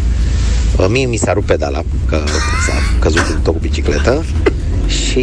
Uh, 0.79 0.87
Mie 0.88 1.07
mi 1.07 1.17
s-a 1.17 1.33
rupt 1.33 1.47
pedala, 1.47 1.83
că 2.09 2.23
s-a 2.67 2.73
căzut 2.99 3.38
tot 3.43 3.52
cu 3.52 3.59
bicicletă 3.61 4.25
și 4.87 5.21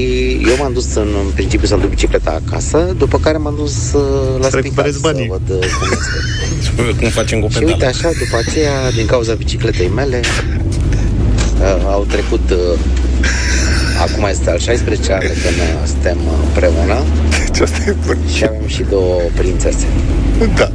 eu 0.48 0.56
m-am 0.60 0.74
dus 0.74 0.94
în, 0.96 1.08
în 1.26 1.32
principiu 1.34 1.68
să-mi 1.68 1.82
duc 1.82 1.90
bicicleta 1.90 2.42
acasă, 2.46 2.96
după 2.98 3.18
care 3.20 3.38
m-am 3.38 3.56
dus 3.58 3.94
uh, 3.94 4.02
la 4.40 4.48
Să 4.50 4.58
spital 4.58 4.62
recuperezi 4.62 4.94
să 4.96 5.00
banii. 5.02 5.28
văd 5.28 5.50
uh, 5.50 5.68
cum 5.80 5.88
este. 5.92 6.96
Cum 7.02 7.10
facem 7.10 7.40
cu 7.40 7.48
Și 7.50 7.58
uite 7.58 7.72
pedala. 7.72 7.88
așa, 7.92 8.10
după 8.24 8.38
aceea, 8.48 8.92
din 8.96 9.06
cauza 9.06 9.34
bicicletei 9.34 9.88
mele, 9.88 10.20
uh, 11.62 11.84
au 11.86 12.06
trecut, 12.10 12.50
uh, 12.50 12.80
acum 14.02 14.26
este 14.30 14.50
al 14.50 14.60
16 14.60 15.14
an 15.14 15.20
de 15.20 15.28
când 15.28 15.58
uh, 15.58 15.88
suntem 15.88 16.18
uh, 16.26 16.34
împreună 16.48 16.98
Deci 17.60 17.68
asta 17.68 17.90
e 17.90 17.96
bun. 18.06 18.18
și 18.28 18.44
avem 18.44 18.68
și 18.68 18.84
două 18.84 19.22
prințese. 19.36 19.88
Da. 20.56 20.72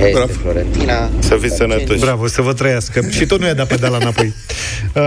Ea 0.00 0.06
este 0.06 0.10
Bravo. 0.12 0.32
Florentina. 0.32 1.08
Să 1.18 1.36
fiți 1.36 1.56
sănătoși. 1.56 2.00
Bravo, 2.00 2.26
să 2.26 2.42
vă 2.42 2.52
trăiască. 2.52 3.00
Și 3.10 3.26
tot 3.26 3.40
nu 3.40 3.46
i-a 3.46 3.54
dat 3.54 3.66
pedala 3.66 3.96
înapoi. 3.96 4.32
Uh, 4.94 5.02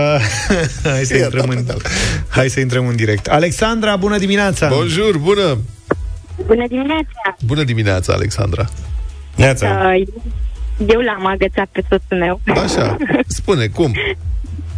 hai, 0.92 1.04
să 1.04 1.16
I-a 1.16 1.22
intrăm 1.24 1.46
dat 1.46 1.56
în, 1.56 1.62
pedala. 1.62 1.80
hai 2.28 2.48
să 2.48 2.60
intrăm 2.60 2.86
în 2.86 2.96
direct. 2.96 3.26
Alexandra, 3.26 3.96
bună 3.96 4.18
dimineața! 4.18 4.68
Bonjour, 4.68 5.18
bună! 5.18 5.58
Bună 6.46 6.66
dimineața! 6.68 7.36
Bună 7.46 7.62
dimineața, 7.62 8.12
Alexandra. 8.12 8.68
Neața. 9.36 9.92
Uh, 9.94 10.06
eu 10.86 11.00
l-am 11.00 11.26
agățat 11.26 11.68
pe 11.72 11.82
soțul 11.88 12.18
meu. 12.18 12.40
Așa, 12.46 12.96
spune, 13.26 13.66
cum? 13.66 13.92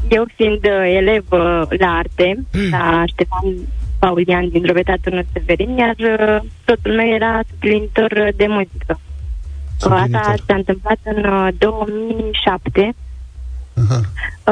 Eu 0.09 0.27
fiind 0.37 0.65
uh, 0.65 0.97
elev 0.97 1.25
uh, 1.31 1.79
la 1.79 1.87
arte, 1.87 2.39
la 2.71 3.03
Ștefan 3.13 3.55
Paulian 4.05 4.49
din 4.49 4.63
Drobeta 4.63 4.95
Turnul 5.03 5.27
Severin, 5.33 5.77
iar 5.77 5.95
uh, 5.99 6.39
soțul 6.67 6.95
meu 6.95 7.09
era 7.09 7.41
suplinitor 7.49 8.33
de 8.37 8.47
muzică. 8.47 8.93
Uh, 8.93 9.91
Asta 9.91 9.99
Suplinitor. 9.99 10.43
s-a 10.47 10.55
întâmplat 10.55 10.99
în 11.05 11.25
uh, 11.25 11.49
2007. 11.59 12.95
Aha. 13.83 14.01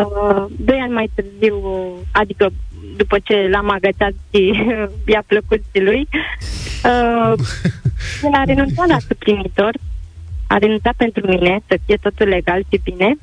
Uh, 0.00 0.44
doi 0.58 0.78
ani 0.78 0.92
mai 0.92 1.10
târziu, 1.14 1.56
uh, 1.62 2.06
adică 2.12 2.52
după 2.96 3.18
ce 3.18 3.48
l-am 3.50 3.70
agățat 3.70 4.12
și 4.30 4.42
i-a 5.12 5.22
plăcut 5.26 5.62
și 5.74 5.82
lui, 5.82 6.08
uh, 6.84 7.32
el 8.22 8.32
a 8.32 8.42
renunțat 8.44 8.86
la 8.86 8.98
suplinitor, 9.08 9.72
a 10.46 10.56
renunțat 10.56 10.94
pentru 10.96 11.26
mine 11.26 11.60
să 11.66 11.78
fie 11.86 11.96
totul 11.96 12.28
legal 12.28 12.64
și 12.70 12.80
bine. 12.82 13.16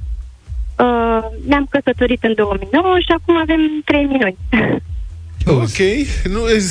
Uh, 0.79 1.23
ne-am 1.47 1.65
căsătorit 1.69 2.23
în 2.23 2.33
2009 2.35 2.99
și 2.99 3.11
acum 3.17 3.37
avem 3.37 3.59
trei 3.85 4.05
minuni. 4.05 4.37
Ok, 5.49 5.77
nu 6.23 6.49
e... 6.49 6.61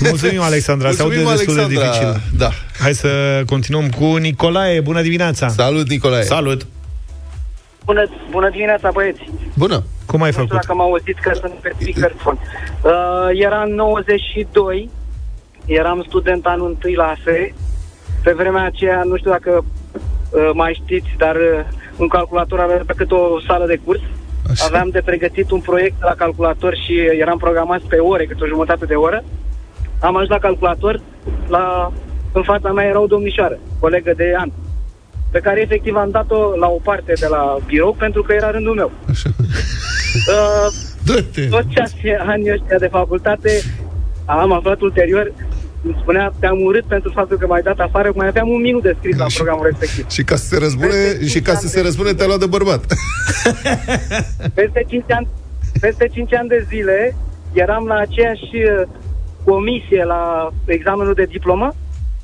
Mulțumim, 0.00 0.40
Alexandra, 0.50 0.90
se 0.90 1.02
aude 1.02 1.14
Mulțumim, 1.16 1.36
destul 1.36 1.54
de 1.54 1.60
Alexandra. 1.62 2.10
dificil. 2.12 2.38
Da. 2.38 2.50
Hai 2.78 2.94
să 2.94 3.42
continuăm 3.46 3.88
cu 3.90 4.04
Nicolae. 4.16 4.80
Bună 4.80 5.02
dimineața! 5.02 5.48
Salut, 5.48 5.88
Nicolae. 5.88 6.22
Salut. 6.22 6.66
Bună, 7.84 8.08
bună 8.30 8.50
dimineața, 8.50 8.90
băieți! 8.92 9.20
Bună. 9.54 9.82
Cum 10.06 10.22
ai 10.22 10.26
Nu 10.26 10.32
știu 10.32 10.46
făcut? 10.46 10.60
dacă 10.60 10.74
m-au 10.74 10.88
auzit 10.90 11.18
că 11.18 11.32
sunt 11.40 11.52
pe 11.52 11.72
speakerphone. 11.80 12.38
Uh, 12.82 12.90
era 13.32 13.62
în 13.62 13.74
92, 13.74 14.90
eram 15.66 16.04
student 16.08 16.46
anul 16.46 16.68
întâi 16.68 16.94
la 16.94 17.04
ASE. 17.04 17.54
Pe 18.22 18.32
vremea 18.32 18.64
aceea, 18.64 19.02
nu 19.04 19.16
știu 19.16 19.30
dacă 19.30 19.64
uh, 20.30 20.50
mai 20.54 20.80
știți, 20.84 21.08
dar 21.18 21.34
uh, 21.36 21.64
un 21.96 22.08
calculator 22.08 22.60
avea 22.60 22.82
cât 22.96 23.10
o 23.10 23.40
sală 23.46 23.66
de 23.66 23.80
curs. 23.84 24.00
Așa. 24.50 24.64
Aveam 24.64 24.88
de 24.88 25.02
pregătit 25.04 25.50
un 25.50 25.60
proiect 25.60 26.02
la 26.02 26.14
calculator 26.14 26.76
și 26.84 26.98
eram 27.20 27.38
programați 27.38 27.86
pe 27.86 27.96
ore, 27.96 28.24
cât 28.26 28.40
o 28.40 28.46
jumătate 28.46 28.84
de 28.84 28.94
oră. 28.94 29.24
Am 30.00 30.14
ajuns 30.14 30.30
la 30.30 30.38
calculator, 30.38 31.00
la, 31.48 31.92
în 32.32 32.42
fața 32.42 32.72
mea 32.72 32.84
era 32.84 33.00
o 33.00 33.06
domnișoară, 33.06 33.58
colegă 33.80 34.12
de 34.16 34.34
an, 34.36 34.50
pe 35.30 35.38
care 35.38 35.60
efectiv 35.60 35.96
am 35.96 36.10
dat-o 36.10 36.56
la 36.56 36.68
o 36.68 36.80
parte 36.82 37.12
de 37.20 37.26
la 37.26 37.56
birou 37.66 37.92
pentru 37.98 38.22
că 38.22 38.32
era 38.32 38.50
rândul 38.50 38.74
meu. 38.74 38.90
Așa. 39.08 39.30
Uh, 40.12 40.72
Dă-te. 41.04 41.46
toți 41.46 41.66
acești 41.74 42.08
ani 42.08 42.50
ăștia 42.50 42.78
de 42.78 42.86
facultate 42.86 43.62
am 44.24 44.52
aflat 44.52 44.80
ulterior 44.80 45.32
îmi 45.84 45.96
spunea, 46.00 46.32
te-am 46.40 46.60
urât 46.62 46.84
pentru 46.84 47.10
faptul 47.14 47.36
că 47.38 47.46
m-ai 47.46 47.62
dat 47.62 47.78
afară, 47.78 48.12
mai 48.14 48.26
aveam 48.26 48.48
un 48.48 48.60
minut 48.60 48.82
de 48.82 48.94
scris 48.98 49.16
la 49.16 49.26
Și- 49.28 49.36
programul 49.36 49.64
respectiv. 49.66 50.10
Și 50.10 50.22
ca 50.24 50.36
să 50.36 50.44
se 50.46 50.58
răzbune, 50.58 50.88
Peste 50.88 51.26
și 51.26 51.40
ca 51.40 51.52
să 51.54 51.58
cinci 51.60 51.70
se 51.70 51.76
ani 51.78 51.84
de 51.84 51.88
răzbune, 51.88 52.12
te-a 52.14 52.26
luat 52.26 52.38
de 52.38 52.46
bărbat. 52.46 52.84
Peste 54.60 54.84
5 54.88 55.04
ani, 55.08 55.28
peste 55.80 56.06
5 56.12 56.34
ani 56.34 56.48
de 56.48 56.66
zile 56.68 57.16
eram 57.52 57.84
la 57.86 57.94
aceeași 57.94 58.50
uh, 58.54 58.82
comisie 59.44 60.04
la 60.04 60.50
examenul 60.64 61.14
de 61.14 61.24
diplomă 61.30 61.74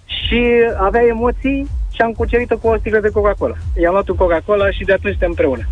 și 0.07 0.43
avea 0.81 1.03
emoții 1.09 1.67
și 1.95 2.01
am 2.01 2.13
cucerit-o 2.13 2.57
cu 2.59 2.69
o 2.69 2.77
sticlă 2.79 3.01
de 3.01 3.09
Coca-Cola. 3.09 3.55
I-am 3.81 3.93
luat 3.93 4.09
un 4.09 4.17
Coca-Cola 4.17 4.71
și 4.71 4.85
de 4.85 4.93
atunci 4.93 5.11
suntem 5.17 5.29
împreună. 5.29 5.63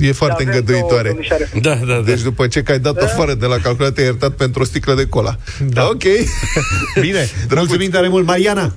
E 0.00 0.12
foarte 0.12 0.42
Avem 0.42 0.46
două 0.46 0.58
îngăduitoare. 0.58 1.08
domnișoare. 1.08 1.50
Da, 1.60 1.74
da, 1.74 1.94
da. 1.94 2.00
Deci 2.00 2.20
după 2.22 2.46
ce 2.46 2.62
că 2.62 2.72
ai 2.72 2.78
dat 2.78 2.96
afară 2.96 3.34
de 3.34 3.46
la 3.46 3.56
calculator, 3.56 3.90
te-ai 3.90 4.06
iertat 4.06 4.32
pentru 4.32 4.62
o 4.62 4.64
sticlă 4.64 4.94
de 4.94 5.08
cola. 5.08 5.34
Da. 5.68 5.84
Ok. 5.84 6.02
Bine, 7.06 7.28
mulțumim 7.54 7.90
tare 7.90 8.08
mult. 8.08 8.26
Mariana, 8.26 8.72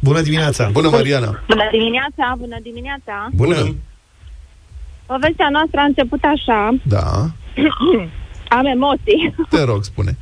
bună 0.00 0.20
dimineața! 0.20 0.68
Bună, 0.72 0.88
Mariana. 0.88 1.42
Bună 1.48 1.68
dimineața, 1.70 2.34
bună 2.38 2.56
dimineața. 2.62 3.28
Bună. 3.32 3.74
Povestea 5.06 5.48
noastră 5.50 5.80
a 5.80 5.84
început 5.84 6.22
așa. 6.22 6.74
Da. 6.82 7.06
Am 8.58 8.64
emoții. 8.64 9.34
Te 9.50 9.62
rog, 9.64 9.84
spune. 9.84 10.16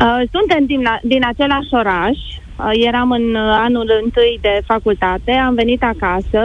Uh, 0.00 0.22
suntem 0.32 0.66
din, 0.66 0.82
din 1.02 1.22
același 1.26 1.68
oraș. 1.70 2.18
Uh, 2.56 2.70
eram 2.86 3.10
în 3.10 3.34
uh, 3.34 3.58
anul 3.66 4.00
întâi 4.04 4.38
de 4.40 4.60
facultate. 4.66 5.32
Am 5.32 5.54
venit 5.54 5.82
acasă. 5.82 6.40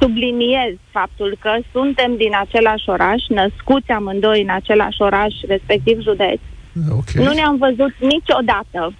Subliniez 0.00 0.74
faptul 0.90 1.36
că 1.40 1.50
suntem 1.72 2.16
din 2.16 2.32
același 2.40 2.88
oraș, 2.88 3.22
născuți 3.28 3.90
amândoi 3.90 4.42
în 4.42 4.50
același 4.50 5.02
oraș, 5.02 5.34
respectiv 5.48 6.00
județ. 6.00 6.40
Okay. 6.90 7.24
Nu 7.24 7.32
ne-am 7.32 7.56
văzut 7.56 7.94
niciodată 8.00 8.92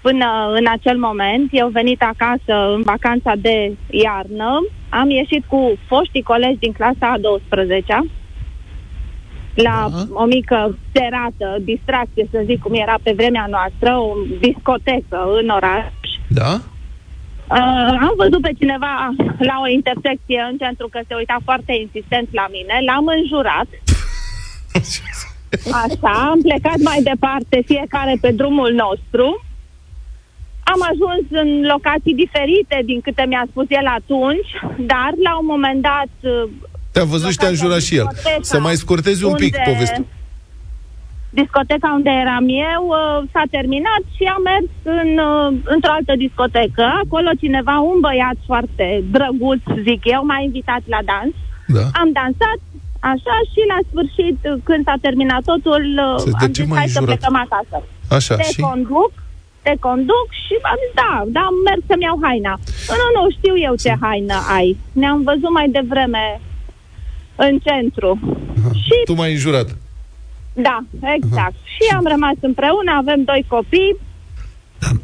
până 0.00 0.26
în 0.58 0.66
acel 0.68 0.98
moment. 0.98 1.48
Eu 1.50 1.68
venit 1.68 2.02
acasă 2.02 2.54
în 2.74 2.82
vacanța 2.82 3.32
de 3.36 3.76
iarnă. 3.90 4.66
Am 4.88 5.10
ieșit 5.10 5.44
cu 5.46 5.78
foștii 5.86 6.22
colegi 6.22 6.58
din 6.58 6.72
clasa 6.72 7.06
a 7.12 7.18
12 7.18 8.10
la 9.54 9.88
Da. 9.90 10.04
o 10.12 10.24
mică 10.24 10.78
serată, 10.92 11.56
distracție, 11.60 12.28
să 12.30 12.42
zic 12.44 12.62
cum 12.62 12.74
era 12.74 12.94
pe 13.02 13.12
vremea 13.16 13.46
noastră, 13.50 13.96
o 13.96 14.14
discotecă 14.40 15.18
în 15.42 15.48
oraș. 15.48 15.84
Da? 16.28 16.60
Uh, 17.52 17.94
am 18.08 18.14
văzut 18.22 18.40
pe 18.46 18.52
cineva 18.60 18.92
la 19.50 19.56
o 19.64 19.68
intersecție 19.78 20.40
în 20.50 20.56
centru 20.62 20.86
că 20.94 21.00
se 21.08 21.14
uita 21.14 21.36
foarte 21.48 21.72
insistent 21.84 22.28
la 22.40 22.46
mine, 22.56 22.74
l-am 22.88 23.06
înjurat. 23.18 23.68
Așa, 25.84 26.12
am 26.30 26.38
plecat 26.48 26.78
mai 26.90 27.00
departe, 27.10 27.56
fiecare 27.72 28.14
pe 28.20 28.30
drumul 28.40 28.70
nostru. 28.84 29.26
Am 30.72 30.80
ajuns 30.92 31.24
în 31.42 31.48
locații 31.74 32.14
diferite 32.24 32.76
din 32.84 33.00
câte 33.00 33.24
mi-a 33.28 33.44
spus 33.50 33.66
el 33.68 33.86
atunci, 33.98 34.50
dar 34.92 35.10
la 35.26 35.32
un 35.40 35.46
moment 35.54 35.80
dat 35.82 36.12
uh, 36.20 36.50
Te-a 36.92 37.04
văzut 37.04 37.30
și 37.30 37.36
te-a 37.36 37.48
înjurat 37.48 37.80
și 37.80 37.96
el. 37.96 38.06
discoteca 38.12 38.38
Să 38.42 38.60
mai 38.60 38.74
scurtezi 38.74 39.24
un 39.24 39.34
pic 39.34 39.54
unde- 39.56 39.70
povestea. 39.70 40.04
Discoteca 41.40 41.88
unde 41.98 42.12
eram 42.24 42.44
eu 42.72 42.82
uh, 42.90 43.16
s-a 43.32 43.44
terminat 43.56 44.02
și 44.16 44.24
am 44.34 44.42
mers 44.50 44.68
în, 45.00 45.10
uh, 45.30 45.48
într-o 45.74 45.92
altă 45.98 46.12
discotecă. 46.24 46.84
Acolo 47.04 47.30
cineva, 47.42 47.74
un 47.92 47.98
băiat 48.06 48.38
foarte 48.50 48.86
drăguț, 49.14 49.62
zic 49.88 50.00
eu, 50.14 50.20
m-a 50.30 50.38
invitat 50.48 50.82
la 50.94 51.00
dans. 51.10 51.34
Da. 51.76 51.84
Am 52.00 52.08
dansat, 52.20 52.58
așa, 53.12 53.34
și 53.52 53.60
la 53.72 53.78
sfârșit, 53.88 54.38
uh, 54.50 54.54
când 54.68 54.82
s-a 54.88 54.96
terminat 55.06 55.42
totul, 55.52 55.84
uh, 56.08 56.18
Să- 56.24 56.36
de 56.40 56.44
am 56.46 56.52
ce 56.56 56.62
zis, 56.62 56.70
m-ai 56.70 56.78
hai 56.82 56.88
să 56.94 56.98
înjurat?" 56.98 57.18
plecăm 57.18 57.36
acasă. 57.44 57.76
Așa, 58.16 58.34
te 58.40 58.48
și? 58.56 58.60
conduc, 58.68 59.12
te 59.66 59.74
conduc 59.86 60.26
și 60.44 60.54
am 60.70 60.78
zis, 60.82 60.92
da, 61.02 61.12
da, 61.38 61.44
merg 61.66 61.82
să-mi 61.90 62.06
iau 62.08 62.18
haina. 62.26 62.54
Nu, 63.00 63.06
nu, 63.16 63.22
știu 63.36 63.54
eu 63.68 63.74
ce 63.84 63.92
haină 64.04 64.36
ai. 64.58 64.68
Ne-am 65.02 65.20
văzut 65.30 65.52
mai 65.58 65.68
devreme 65.78 66.24
în 67.46 67.54
centru. 67.66 68.10
Și 68.84 68.94
Tu 69.04 69.14
m-ai 69.18 69.32
înjurat. 69.38 69.68
Da, 70.52 70.78
exact. 71.00 71.54
Și 71.74 71.94
am 71.94 72.06
rămas 72.06 72.36
împreună, 72.40 72.92
avem 72.96 73.22
doi 73.24 73.44
copii, 73.48 73.96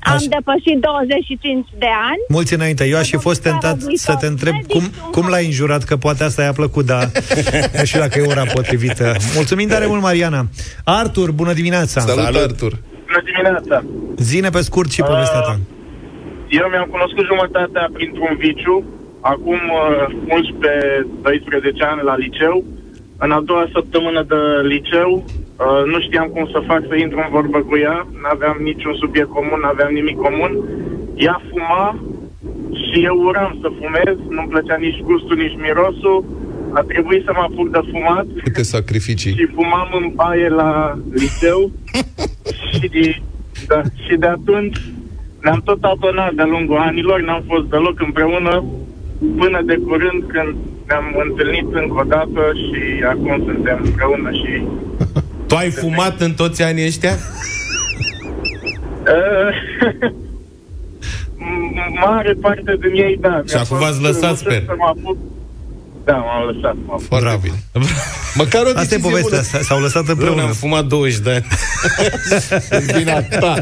am 0.01 0.23
depășit 0.29 0.79
25 0.81 1.69
de 1.79 1.87
ani. 2.09 2.21
Mulți 2.29 2.55
înainte. 2.55 2.85
Eu 2.85 2.99
aș 2.99 3.09
fi 3.09 3.17
fost 3.17 3.43
tentat 3.43 3.77
să 3.95 4.17
te 4.21 4.27
întreb 4.27 4.55
cum, 4.69 4.83
cum 5.11 5.29
l-ai 5.29 5.45
înjurat, 5.45 5.83
că 5.85 5.97
poate 5.97 6.25
asta 6.25 6.43
i-a 6.43 6.53
plăcut, 6.53 6.87
dar 6.87 7.05
nu 7.79 7.85
știu 7.85 8.01
dacă 8.01 8.19
e 8.19 8.27
ora 8.27 8.45
potrivită. 8.55 9.15
Mulțumim 9.35 9.69
tare 9.69 9.87
mult, 9.87 10.03
Mariana. 10.03 10.47
Artur, 10.85 11.31
bună 11.31 11.53
dimineața. 11.53 12.01
Salut, 12.01 12.25
Salut. 12.25 12.41
Artur. 12.41 12.73
Bună 13.07 13.23
dimineața! 13.25 13.85
Zine 14.17 14.49
pe 14.49 14.61
scurt 14.61 14.91
și 14.91 15.03
povestea 15.03 15.41
ta. 15.41 15.59
Eu 16.49 16.67
mi-am 16.73 16.89
cunoscut 16.95 17.25
jumătatea 17.33 17.85
printr-un 17.93 18.37
viciu, 18.39 18.77
acum 19.21 19.61
uh, 19.81 20.41
11-12 21.79 21.89
ani 21.91 22.03
la 22.03 22.17
liceu. 22.17 22.65
În 23.25 23.31
a 23.31 23.41
doua 23.41 23.67
săptămână 23.73 24.23
de 24.33 24.41
liceu, 24.73 25.11
uh, 25.25 25.83
nu 25.93 26.01
știam 26.01 26.27
cum 26.35 26.49
să 26.53 26.63
fac 26.71 26.83
să 26.89 26.95
intru 26.97 27.19
în 27.25 27.31
vorbă 27.37 27.59
cu 27.59 27.77
ea, 27.77 28.07
nu 28.21 28.29
aveam 28.35 28.57
niciun 28.63 28.95
subiect 29.03 29.29
comun, 29.29 29.59
nu 29.63 29.69
aveam 29.69 29.93
nimic 29.93 30.17
comun. 30.17 30.53
Ea 31.27 31.37
fuma 31.49 31.99
și 32.85 33.05
eu 33.05 33.17
uram 33.29 33.59
să 33.63 33.69
fumez, 33.79 34.17
nu-mi 34.29 34.49
plăcea 34.49 34.77
nici 34.77 35.01
gustul, 35.09 35.37
nici 35.37 35.57
mirosul. 35.65 36.25
A 36.73 36.81
trebuit 36.81 37.25
să 37.25 37.33
mă 37.35 37.43
apuc 37.49 37.69
de 37.71 37.81
fumat 37.91 38.27
Câte 38.43 38.63
sacrificii. 38.63 39.33
și 39.39 39.47
fumam 39.55 39.89
în 40.01 40.13
baie 40.15 40.49
la 40.49 40.99
liceu 41.13 41.71
și, 42.73 42.89
de, 42.89 43.17
da, 43.67 43.81
și 44.07 44.15
de 44.17 44.27
atunci 44.27 44.79
ne-am 45.43 45.61
tot 45.65 45.83
adonat 45.85 46.33
de-a 46.33 46.45
lungul 46.45 46.77
anilor, 46.77 47.21
n-am 47.21 47.43
fost 47.47 47.65
deloc 47.65 48.01
împreună 48.01 48.65
până 49.37 49.61
de 49.65 49.77
curând 49.77 50.23
când 50.27 50.55
ne-am 50.89 51.07
întâlnit 51.29 51.67
încă 51.73 51.95
o 52.01 52.03
dată 52.03 52.43
și 52.65 53.03
acum 53.09 53.43
suntem 53.47 53.81
împreună 53.85 54.31
și 54.31 54.63
Tu 55.47 55.55
ai 55.55 55.71
fumat 55.71 56.21
în 56.21 56.33
toți 56.35 56.63
anii 56.63 56.87
ăștia? 56.87 57.15
uh, 59.15 59.51
m- 61.39 62.01
mare 62.05 62.33
parte 62.41 62.77
din 62.81 63.03
ei, 63.03 63.17
da. 63.21 63.43
Și 63.49 63.55
acum 63.57 63.79
v-ați 63.79 64.01
lăsat, 64.03 64.37
sper. 64.37 64.63
Să 64.67 64.75
mă 64.77 64.85
apuc. 64.87 65.17
Da, 66.05 66.17
m-am 66.17 66.47
lăsat. 66.55 66.75
M-am 66.87 66.99
Foarte 66.99 67.25
Bravo. 67.27 67.41
bine. 67.43 67.57
Măcar 68.35 68.63
o 68.65 68.69
Asta 68.69 68.81
e 68.81 68.83
decizie 68.83 69.09
povestea, 69.11 69.41
bună. 69.51 69.63
s- 69.63 69.67
s-au 69.67 69.81
lăsat 69.81 70.03
Eu 70.09 70.15
împreună. 70.15 70.43
am 70.43 70.53
fumat 70.53 70.85
20 70.85 71.19
de 71.19 71.31
ani. 71.31 71.45
Vina 72.97 73.21
ta. 73.23 73.55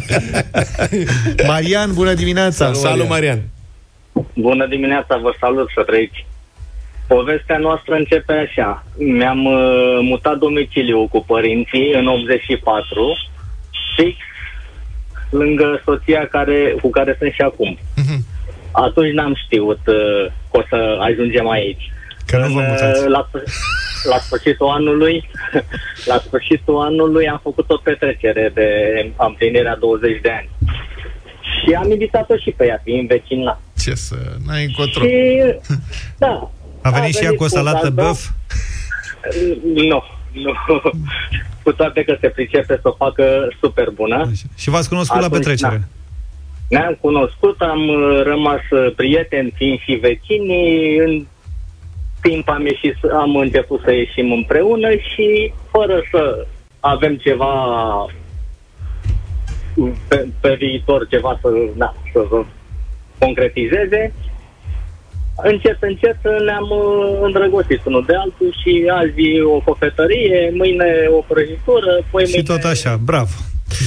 Marian, 1.47 1.91
bună 1.95 2.15
dimineața. 2.15 2.73
Salut, 2.73 3.09
Marian. 3.09 3.43
Bună 4.35 4.67
dimineața, 4.67 5.17
vă 5.23 5.35
salut 5.41 5.69
să 5.75 5.83
trăiți. 5.83 6.27
Povestea 7.07 7.59
noastră 7.59 7.95
începe 7.95 8.33
așa. 8.33 8.85
Mi-am 8.99 9.45
uh, 9.45 9.99
mutat 10.03 10.37
domiciliu 10.39 11.07
cu 11.09 11.25
părinții 11.25 11.93
în 11.95 12.07
84, 12.07 13.17
fix 13.97 14.17
lângă 15.31 15.83
soția 15.85 16.27
care, 16.27 16.75
cu 16.83 16.91
care 16.91 17.17
sunt 17.19 17.33
și 17.33 17.41
acum. 17.41 17.79
Atunci 18.71 19.13
n-am 19.13 19.35
știut 19.45 19.81
uh, 19.87 20.27
că 20.51 20.59
o 20.59 20.63
să 20.69 20.97
ajungem 21.01 21.49
aici. 21.49 21.91
Că 22.27 22.37
nu 22.37 22.53
vă 22.53 22.61
În, 22.61 22.67
mutați. 22.69 23.01
uh, 23.03 23.09
La, 23.09 23.29
la 24.13 24.19
sfârșitul 24.19 24.69
anului, 24.69 25.29
la 26.11 26.19
sfârșitul 26.19 26.81
anului 26.81 27.29
am 27.29 27.41
făcut 27.43 27.71
o 27.71 27.77
petrecere 27.77 28.51
de 28.55 28.69
împlinirea 29.19 29.77
20 29.77 30.21
de 30.21 30.31
ani. 30.31 30.49
Și 31.41 31.75
am 31.75 31.91
invitat-o 31.91 32.37
și 32.37 32.51
pe 32.51 32.67
ea, 32.67 32.81
fiind 32.85 33.09
vecin 33.09 33.43
la. 33.43 33.61
Ce 33.83 33.95
să... 33.95 34.15
N-ai 34.47 34.65
încotro. 34.65 35.05
Și, 35.05 35.43
da. 36.25 36.51
A 36.87 36.91
venit 36.91 37.15
și 37.17 37.25
ea 37.25 37.33
cu 37.35 37.45
o 37.45 37.49
salată 37.49 37.89
da. 37.89 38.03
băf? 38.03 38.29
Nu, 39.75 40.03
nu. 40.33 40.53
Cu 41.63 41.73
toate 41.73 42.03
că 42.05 42.17
se 42.21 42.29
pricepe 42.29 42.79
să 42.83 42.89
o 42.89 42.93
facă 42.93 43.49
super 43.61 43.91
bună. 43.91 44.31
Și 44.57 44.71
v-ați 44.71 44.89
cunoscut 44.89 45.21
la 45.21 45.25
Atunci, 45.27 45.43
petrecere. 45.43 45.77
da. 46.69 46.79
Ne-am 46.79 46.99
cunoscut, 47.01 47.61
am 47.61 47.89
uh, 47.89 48.23
rămas 48.25 48.61
uh, 48.71 48.93
prieteni, 48.97 49.53
fiind 49.57 49.79
și 49.79 49.93
vecini. 49.93 50.97
În 50.99 51.27
timp 52.21 52.49
am, 52.49 52.67
ieșit, 52.67 52.97
să- 53.01 53.13
am 53.21 53.37
început 53.37 53.81
să 53.85 53.93
ieșim 53.93 54.33
împreună 54.33 54.91
și 54.91 55.53
fără 55.71 56.01
să 56.11 56.47
avem 56.81 57.17
ceva 57.17 57.55
pe, 60.09 60.27
pe 60.41 60.55
viitor, 60.59 61.07
ceva 61.09 61.39
să, 61.43 61.49
da, 61.77 61.95
să 62.13 62.25
vă 62.31 62.45
concretizeze, 63.19 64.13
încet, 65.43 65.79
încet 65.81 66.19
ne-am 66.47 66.69
uh, 66.71 67.19
îndrăgostit 67.27 67.81
unul 67.85 68.05
de 68.07 68.15
altul 68.25 68.51
și 68.61 68.73
azi 69.01 69.25
o 69.55 69.59
cofetărie, 69.69 70.39
mâine 70.61 70.89
o 71.19 71.21
prăjitură, 71.31 71.93
poi 72.11 72.25
Și 72.27 72.31
mâine... 72.35 72.53
tot 72.53 72.65
așa, 72.71 73.01
bravo. 73.11 73.35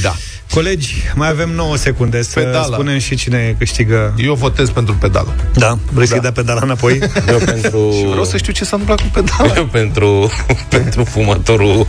Da. 0.04 0.14
Colegi, 0.54 0.94
mai 1.16 1.30
avem 1.30 1.50
9 1.50 1.76
secunde 1.76 2.22
să 2.22 2.40
Pedala. 2.40 2.62
spunem 2.76 2.98
și 2.98 3.16
cine 3.16 3.56
câștigă. 3.58 4.14
Eu 4.18 4.34
votez 4.34 4.70
pentru 4.70 4.96
pedală. 5.00 5.36
Da, 5.56 5.78
vrei 5.92 6.08
să-i 6.08 6.16
Da. 6.16 6.22
dea 6.22 6.32
pedala 6.32 6.60
înapoi? 6.64 7.00
Eu 7.32 7.38
pentru... 7.46 7.92
Și 7.98 8.06
vreau 8.06 8.24
să 8.24 8.38
știu 8.38 8.54
ce 8.54 8.64
s-a 8.66 8.76
întâmplat 8.78 9.02
cu 9.02 9.22
pedala. 9.22 9.54
Eu 9.58 9.66
pentru, 9.66 10.32
pentru 10.70 11.04
fumătorul 11.04 11.88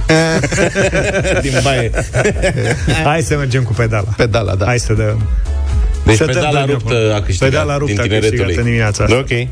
din 1.42 1.52
baie. 1.62 1.90
Hai 3.04 3.22
să 3.22 3.36
mergem 3.36 3.62
cu 3.62 3.72
pedala. 3.72 4.08
Pedala, 4.16 4.54
da. 4.54 4.64
Hai 4.64 4.78
să 4.78 4.92
dăm. 4.92 5.22
Deci 6.04 6.16
Să 6.16 6.24
dăm 6.24 6.34
pedala 6.34 6.50
premiu 6.58 6.74
ruptă 6.74 6.94
acum. 6.96 7.14
a 7.14 7.20
câștigat 7.22 7.48
Pedala 7.50 7.76
ruptă 7.76 7.92
din 7.92 8.00
a 8.00 8.02
tineretul 8.02 8.28
câștigat 8.30 8.46
lui. 8.46 8.56
în 8.56 8.64
dimineața 8.64 9.04
asta. 9.04 9.16
Ok. 9.16 9.48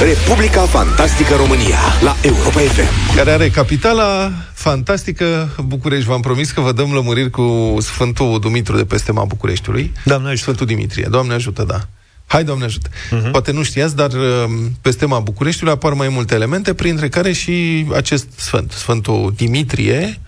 Republica 0.00 0.60
Fantastică 0.62 1.34
România 1.34 1.78
la 2.02 2.16
Europa 2.22 2.60
FM. 2.60 3.14
Care 3.16 3.30
are 3.30 3.48
capitala 3.48 4.32
fantastică 4.52 5.48
București. 5.66 6.06
V-am 6.08 6.20
promis 6.20 6.50
că 6.50 6.60
vă 6.60 6.72
dăm 6.72 6.92
lămuriri 6.92 7.30
cu 7.30 7.76
Sfântul 7.80 8.38
Dumitru 8.40 8.76
de 8.76 8.84
peste 8.84 9.12
ma 9.12 9.24
Bucureștiului. 9.24 9.92
Doamne 10.04 10.26
ajută. 10.26 10.42
Sfântul 10.42 10.66
Dimitrie. 10.66 11.06
Doamne 11.10 11.34
ajută, 11.34 11.64
da. 11.68 11.80
Hai, 12.26 12.44
Doamne 12.44 12.64
ajută. 12.64 12.88
Uh-huh. 12.88 13.30
Poate 13.30 13.52
nu 13.52 13.62
știați, 13.62 13.96
dar 13.96 14.10
uh, 14.12 14.44
peste 14.80 15.06
ma 15.06 15.18
Bucureștiului 15.18 15.74
apar 15.74 15.92
mai 15.92 16.08
multe 16.08 16.34
elemente, 16.34 16.74
printre 16.74 17.08
care 17.08 17.32
și 17.32 17.86
acest 17.94 18.26
sfânt, 18.36 18.72
Sfântul 18.72 19.32
Dimitrie, 19.36 20.20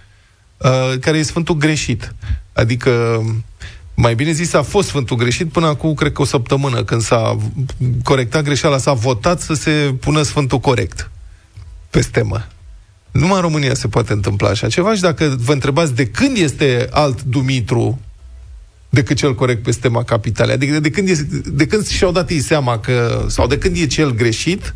uh, 0.56 0.98
care 1.00 1.18
e 1.18 1.22
Sfântul 1.22 1.54
greșit. 1.54 2.14
Adică, 2.52 3.22
mai 3.94 4.14
bine 4.14 4.32
zis, 4.32 4.52
a 4.52 4.62
fost 4.62 4.88
Sfântul 4.88 5.16
greșit 5.16 5.52
până 5.52 5.66
acum, 5.66 5.94
cred 5.94 6.12
că 6.12 6.22
o 6.22 6.24
săptămână, 6.24 6.84
când 6.84 7.00
s-a 7.00 7.38
corectat 8.02 8.44
greșeala, 8.44 8.78
s-a 8.78 8.92
votat 8.92 9.40
să 9.40 9.54
se 9.54 9.94
pună 10.00 10.22
Sfântul 10.22 10.58
corect 10.58 11.10
peste 11.90 12.22
mă. 12.22 12.42
Numai 13.10 13.34
în 13.34 13.40
România 13.40 13.74
se 13.74 13.88
poate 13.88 14.12
întâmpla 14.12 14.48
așa 14.48 14.68
ceva 14.68 14.94
și 14.94 15.00
dacă 15.00 15.36
vă 15.38 15.52
întrebați 15.52 15.94
de 15.94 16.06
când 16.06 16.36
este 16.36 16.88
alt 16.90 17.22
Dumitru 17.22 18.00
decât 18.94 19.16
cel 19.16 19.34
corect 19.34 19.62
pe 19.62 19.70
tema 19.70 20.04
capitalei. 20.04 20.54
Adică 20.54 20.80
de 20.80 20.90
când, 20.90 21.08
este, 21.08 21.42
de 21.46 21.66
când 21.66 21.86
și-au 21.86 22.12
dat 22.12 22.30
ei 22.30 22.40
seama 22.40 22.78
că, 22.78 23.26
sau 23.28 23.46
de 23.46 23.58
când 23.58 23.76
e 23.76 23.86
cel 23.86 24.14
greșit, 24.14 24.74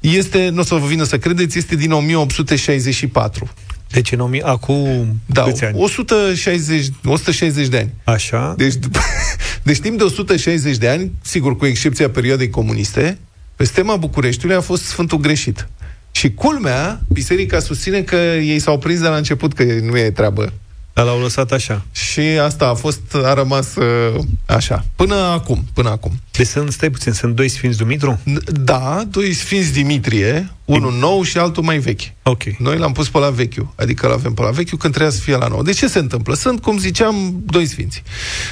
este, 0.00 0.48
nu 0.48 0.60
o 0.60 0.64
să 0.64 0.74
vă 0.74 0.86
vină 0.86 1.04
să 1.04 1.18
credeți, 1.18 1.58
este 1.58 1.76
din 1.76 1.92
1864. 1.92 3.48
Deci 3.90 4.12
în 4.12 4.20
1000, 4.20 4.42
acum 4.44 5.20
Da, 5.26 5.42
câți 5.42 5.64
ani? 5.64 5.76
160, 5.78 6.86
160 7.04 7.68
de 7.68 7.76
ani. 7.76 7.92
Așa. 8.04 8.54
Deci, 8.56 8.74
după, 8.74 8.98
deci 9.62 9.78
timp 9.78 9.98
de 9.98 10.02
160 10.02 10.76
de 10.76 10.88
ani, 10.88 11.12
sigur, 11.22 11.56
cu 11.56 11.66
excepția 11.66 12.10
perioadei 12.10 12.50
comuniste, 12.50 13.18
pe 13.56 13.64
stema 13.64 13.96
Bucureștiului 13.96 14.56
a 14.56 14.60
fost 14.60 14.84
Sfântul 14.84 15.18
greșit. 15.18 15.68
Și 16.10 16.34
culmea, 16.34 17.00
biserica 17.08 17.58
susține 17.58 18.02
că 18.02 18.16
ei 18.40 18.58
s-au 18.58 18.78
prins 18.78 19.00
de 19.00 19.08
la 19.08 19.16
început 19.16 19.52
că 19.52 19.62
nu 19.62 19.98
e 19.98 20.10
treabă. 20.10 20.52
Dar 20.96 21.04
l-au 21.04 21.20
lăsat 21.20 21.52
așa. 21.52 21.84
Și 21.92 22.20
asta 22.20 22.66
a 22.66 22.74
fost, 22.74 23.00
a 23.24 23.34
rămas 23.34 23.74
uh, 23.74 24.18
așa. 24.46 24.84
Până 24.94 25.14
acum, 25.14 25.64
până 25.72 25.90
acum. 25.90 26.20
Deci 26.30 26.46
sunt, 26.46 26.72
stai 26.72 26.90
puțin, 26.90 27.12
sunt 27.12 27.34
doi 27.34 27.48
Sfinți 27.48 27.78
Dumitru? 27.78 28.20
Da, 28.44 29.02
doi 29.10 29.32
Sfinți 29.32 29.72
Dimitrie, 29.72 30.50
unul 30.64 30.92
nou 30.92 31.22
și 31.22 31.38
altul 31.38 31.62
mai 31.62 31.78
vechi. 31.78 32.00
Ok. 32.22 32.42
Noi 32.42 32.78
l-am 32.78 32.92
pus 32.92 33.08
pe 33.08 33.18
la 33.18 33.30
vechiul, 33.30 33.72
adică 33.74 34.06
l-avem 34.06 34.34
pe 34.34 34.42
la 34.42 34.50
vechiul 34.50 34.78
când 34.78 34.92
trebuia 34.92 35.14
să 35.14 35.20
fie 35.20 35.36
la 35.36 35.48
nou. 35.48 35.62
De 35.62 35.72
ce 35.72 35.86
se 35.86 35.98
întâmplă? 35.98 36.34
Sunt, 36.34 36.60
cum 36.60 36.78
ziceam, 36.78 37.42
doi 37.46 37.66
sfinți. 37.66 38.02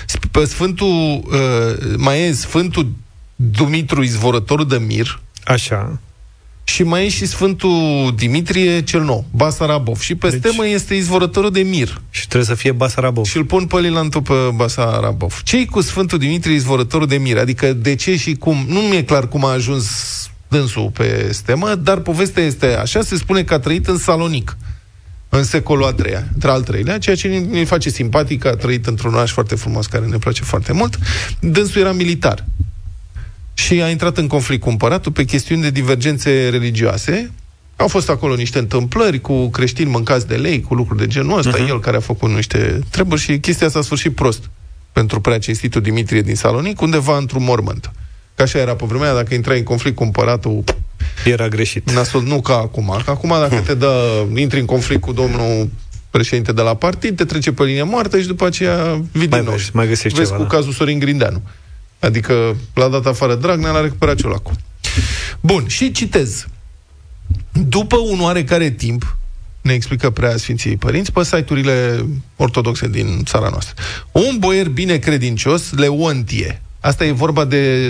Sp- 0.06 0.30
Pe 0.30 0.44
Sfântul, 0.44 1.22
uh, 1.24 1.94
mai 1.96 2.20
e 2.20 2.32
Sfântul 2.32 2.92
Dumitru 3.36 4.02
Izvorătorul 4.02 4.68
de 4.68 4.76
Mir, 4.76 5.20
Așa. 5.44 5.98
Și 6.64 6.82
mai 6.82 7.04
e 7.04 7.08
și 7.08 7.26
Sfântul 7.26 8.12
Dimitrie 8.16 8.82
cel 8.82 9.02
nou, 9.02 9.24
Basarabov. 9.30 10.00
Și 10.00 10.14
pe 10.14 10.28
Deci- 10.28 10.40
deci... 10.40 10.52
stemă 10.52 10.68
este 10.68 10.94
Izvorătorul 10.94 11.50
de 11.50 11.60
Mir. 11.60 12.00
Și 12.10 12.26
trebuie 12.26 12.48
să 12.48 12.54
fie 12.54 12.72
Basarabov. 12.72 13.24
Și 13.24 13.36
îl 13.36 13.44
pun 13.44 13.66
pe 13.66 13.80
Lilantul 13.80 14.22
pe 14.22 14.34
Basarabov. 14.54 15.40
ce 15.44 15.64
cu 15.64 15.80
Sfântul 15.80 16.18
Dimitrie 16.18 16.54
Izvorătorul 16.54 17.06
de 17.06 17.16
Mir? 17.16 17.38
Adică 17.38 17.72
de 17.72 17.94
ce 17.94 18.16
și 18.16 18.34
cum? 18.34 18.64
Nu 18.68 18.80
mi-e 18.80 19.04
clar 19.04 19.28
cum 19.28 19.44
a 19.44 19.50
ajuns 19.52 19.86
dânsul 20.48 20.90
pe 20.94 21.28
stemă, 21.32 21.74
dar 21.74 21.98
povestea 21.98 22.42
este 22.42 22.66
așa, 22.66 23.02
se 23.02 23.16
spune 23.16 23.42
că 23.42 23.54
a 23.54 23.58
trăit 23.58 23.86
în 23.86 23.98
Salonic 23.98 24.56
în 25.28 25.44
secolul 25.44 25.84
al 25.84 25.92
treia, 25.92 26.28
între 26.34 26.50
al 26.50 26.62
treilea, 26.62 26.98
ceea 26.98 27.16
ce 27.16 27.28
ne- 27.28 27.38
ne 27.38 27.64
face 27.64 27.90
simpatic 27.90 28.40
că 28.40 28.48
a 28.48 28.56
trăit 28.56 28.86
într-un 28.86 29.14
oraș 29.14 29.30
foarte 29.30 29.54
frumos 29.54 29.86
care 29.86 30.04
ne 30.06 30.16
place 30.16 30.42
foarte 30.42 30.72
mult. 30.72 30.98
Dânsul 31.40 31.80
era 31.80 31.92
militar 31.92 32.44
și 33.54 33.82
a 33.82 33.88
intrat 33.90 34.16
în 34.18 34.26
conflict 34.26 34.62
cu 34.62 34.68
împăratul 34.68 35.12
pe 35.12 35.24
chestiuni 35.24 35.62
de 35.62 35.70
divergențe 35.70 36.48
religioase. 36.48 37.30
Au 37.76 37.88
fost 37.88 38.08
acolo 38.10 38.34
niște 38.34 38.58
întâmplări 38.58 39.20
cu 39.20 39.48
creștini 39.48 39.90
mâncați 39.90 40.26
de 40.26 40.34
lei, 40.34 40.60
cu 40.60 40.74
lucruri 40.74 40.98
de 41.00 41.06
genul 41.06 41.38
ăsta, 41.38 41.64
uh-huh. 41.64 41.68
el 41.68 41.80
care 41.80 41.96
a 41.96 42.00
făcut 42.00 42.30
niște 42.30 42.80
treburi 42.90 43.20
și 43.20 43.38
chestia 43.38 43.68
s-a 43.68 43.82
sfârșit 43.82 44.14
prost 44.14 44.50
pentru 44.92 45.20
prea 45.20 45.38
cinstitul 45.38 45.80
Dimitrie 45.80 46.22
din 46.22 46.34
Salonic, 46.34 46.80
undeva 46.80 47.16
într-un 47.16 47.44
mormânt. 47.44 47.90
Că 48.34 48.42
așa 48.42 48.58
era 48.58 48.74
pe 48.74 48.84
vremea, 48.86 49.06
aia, 49.06 49.14
dacă 49.14 49.34
intrai 49.34 49.58
în 49.58 49.64
conflict 49.64 49.96
cu 49.96 50.02
împăratul, 50.02 50.64
Era 51.24 51.48
greșit. 51.48 51.90
nasol, 51.90 52.22
nu 52.22 52.40
ca 52.40 52.54
acum. 52.54 53.00
Că 53.04 53.10
acum 53.10 53.28
dacă 53.28 53.62
te 53.66 53.74
dă, 53.74 54.24
intri 54.34 54.60
în 54.60 54.66
conflict 54.66 55.00
cu 55.00 55.12
domnul 55.12 55.68
președinte 56.10 56.52
de 56.52 56.62
la 56.62 56.74
partid, 56.74 57.16
te 57.16 57.24
trece 57.24 57.52
pe 57.52 57.64
linie 57.64 57.82
moartă 57.82 58.20
și 58.20 58.26
după 58.26 58.46
aceea 58.46 59.02
vii 59.12 59.28
Mai 59.28 59.38
din 59.38 59.48
nou. 59.48 59.54
vezi, 59.54 59.70
mai 59.72 59.86
găsești 59.88 60.18
Vezi 60.18 60.30
ceva, 60.30 60.42
cu 60.42 60.48
da. 60.48 60.56
cazul 60.56 60.72
Sorin 60.72 60.98
Grindeanu. 60.98 61.42
Adică 62.04 62.56
l-a 62.74 62.88
dat 62.88 63.06
afară 63.06 63.34
Dragnea, 63.34 63.70
l-a 63.70 63.80
recuperat 63.80 64.16
Ciolacu. 64.16 64.52
Bun, 65.40 65.66
și 65.66 65.92
citez. 65.92 66.46
După 67.52 67.96
un 67.96 68.20
oarecare 68.20 68.70
timp, 68.70 69.16
ne 69.60 69.72
explică 69.72 70.10
prea 70.10 70.36
Sfinții 70.36 70.76
Părinți, 70.76 71.12
pe 71.12 71.24
site-urile 71.24 72.06
ortodoxe 72.36 72.88
din 72.88 73.22
țara 73.24 73.48
noastră. 73.48 73.74
Un 74.12 74.36
boier 74.38 74.68
bine 74.68 74.96
credincios, 74.96 75.72
Leontie, 75.72 76.62
asta 76.80 77.04
e 77.04 77.12
vorba 77.12 77.44
de 77.44 77.88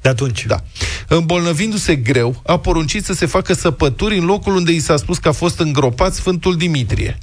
De 0.00 0.08
atunci. 0.08 0.46
da. 0.46 0.62
Îmbolnăvindu-se 1.08 1.96
greu, 1.96 2.42
a 2.46 2.58
poruncit 2.58 3.04
să 3.04 3.12
se 3.12 3.26
facă 3.26 3.52
săpături 3.52 4.18
în 4.18 4.24
locul 4.24 4.54
unde 4.56 4.72
i 4.72 4.80
s-a 4.80 4.96
spus 4.96 5.18
că 5.18 5.28
a 5.28 5.32
fost 5.32 5.58
îngropat 5.58 6.14
Sfântul 6.14 6.56
Dimitrie. 6.56 7.18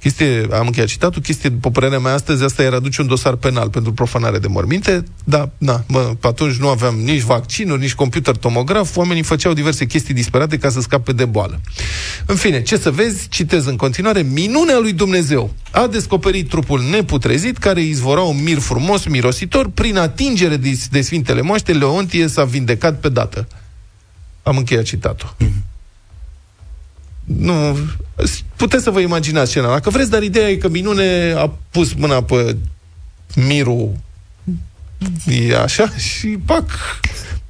Chestie, 0.00 0.46
am 0.52 0.66
încheiat 0.66 0.88
citatul, 0.88 1.22
chestie, 1.22 1.48
după 1.48 1.70
părerea 1.70 1.98
mea, 1.98 2.12
astăzi 2.12 2.44
asta 2.44 2.62
era 2.62 2.76
aduce 2.76 3.00
un 3.00 3.06
dosar 3.06 3.34
penal 3.34 3.70
pentru 3.70 3.92
profanare 3.92 4.38
de 4.38 4.46
morminte, 4.46 5.04
dar, 5.24 5.50
na, 5.58 5.84
mă, 5.88 6.14
pe 6.20 6.26
atunci 6.26 6.56
nu 6.56 6.68
aveam 6.68 6.94
nici 6.94 7.20
vaccinuri, 7.20 7.80
nici 7.80 7.94
computer 7.94 8.36
tomograf, 8.36 8.96
oamenii 8.96 9.22
făceau 9.22 9.52
diverse 9.52 9.86
chestii 9.86 10.14
disperate 10.14 10.58
ca 10.58 10.68
să 10.68 10.80
scape 10.80 11.12
de 11.12 11.24
boală. 11.24 11.60
În 12.26 12.36
fine, 12.36 12.62
ce 12.62 12.76
să 12.76 12.90
vezi, 12.90 13.28
citez 13.28 13.66
în 13.66 13.76
continuare, 13.76 14.22
minunea 14.22 14.78
lui 14.78 14.92
Dumnezeu 14.92 15.54
a 15.70 15.86
descoperit 15.86 16.48
trupul 16.48 16.82
neputrezit 16.90 17.58
care 17.58 17.82
izvora 17.82 18.20
un 18.20 18.42
mir 18.42 18.58
frumos, 18.58 19.04
mirositor, 19.04 19.68
prin 19.68 19.96
atingere 19.96 20.56
de, 20.56 20.80
de 20.90 21.00
Sfintele 21.00 21.40
Moaște, 21.40 21.72
Leontie 21.72 22.26
s-a 22.26 22.44
vindecat 22.44 23.00
pe 23.00 23.08
dată. 23.08 23.48
Am 24.42 24.56
încheiat 24.56 24.84
citatul. 24.84 25.36
Nu, 27.36 27.78
puteți 28.56 28.82
să 28.82 28.90
vă 28.90 29.00
imaginați 29.00 29.50
scena, 29.50 29.68
dacă 29.68 29.90
vreți, 29.90 30.10
dar 30.10 30.22
ideea 30.22 30.48
e 30.48 30.56
că 30.56 30.68
minune 30.68 31.34
a 31.36 31.52
pus 31.70 31.92
mâna 31.92 32.22
pe 32.22 32.56
mirul 33.34 33.96
e 35.26 35.56
așa 35.56 35.88
și 35.96 36.26
pac, 36.26 36.70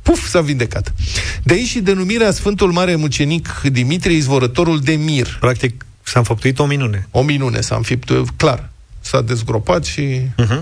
puf, 0.03 0.29
s-a 0.29 0.41
vindecat. 0.41 0.95
De 1.43 1.55
aici 1.55 1.69
și 1.69 1.81
denumirea 1.81 2.31
Sfântul 2.31 2.73
Mare 2.73 2.95
Mucenic 2.95 3.61
Dimitrie, 3.61 4.17
izvorătorul 4.17 4.81
de 4.81 4.93
mir. 4.93 5.37
Practic 5.41 5.87
s-a 6.03 6.19
înfăptuit 6.19 6.59
o 6.59 6.67
minune. 6.67 7.09
O 7.11 7.23
minune 7.23 7.61
s-a 7.61 7.77
înfipt, 7.77 8.11
clar. 8.37 8.71
S-a 9.01 9.21
dezgropat 9.21 9.85
și... 9.85 10.21
Uh-huh. 10.43 10.61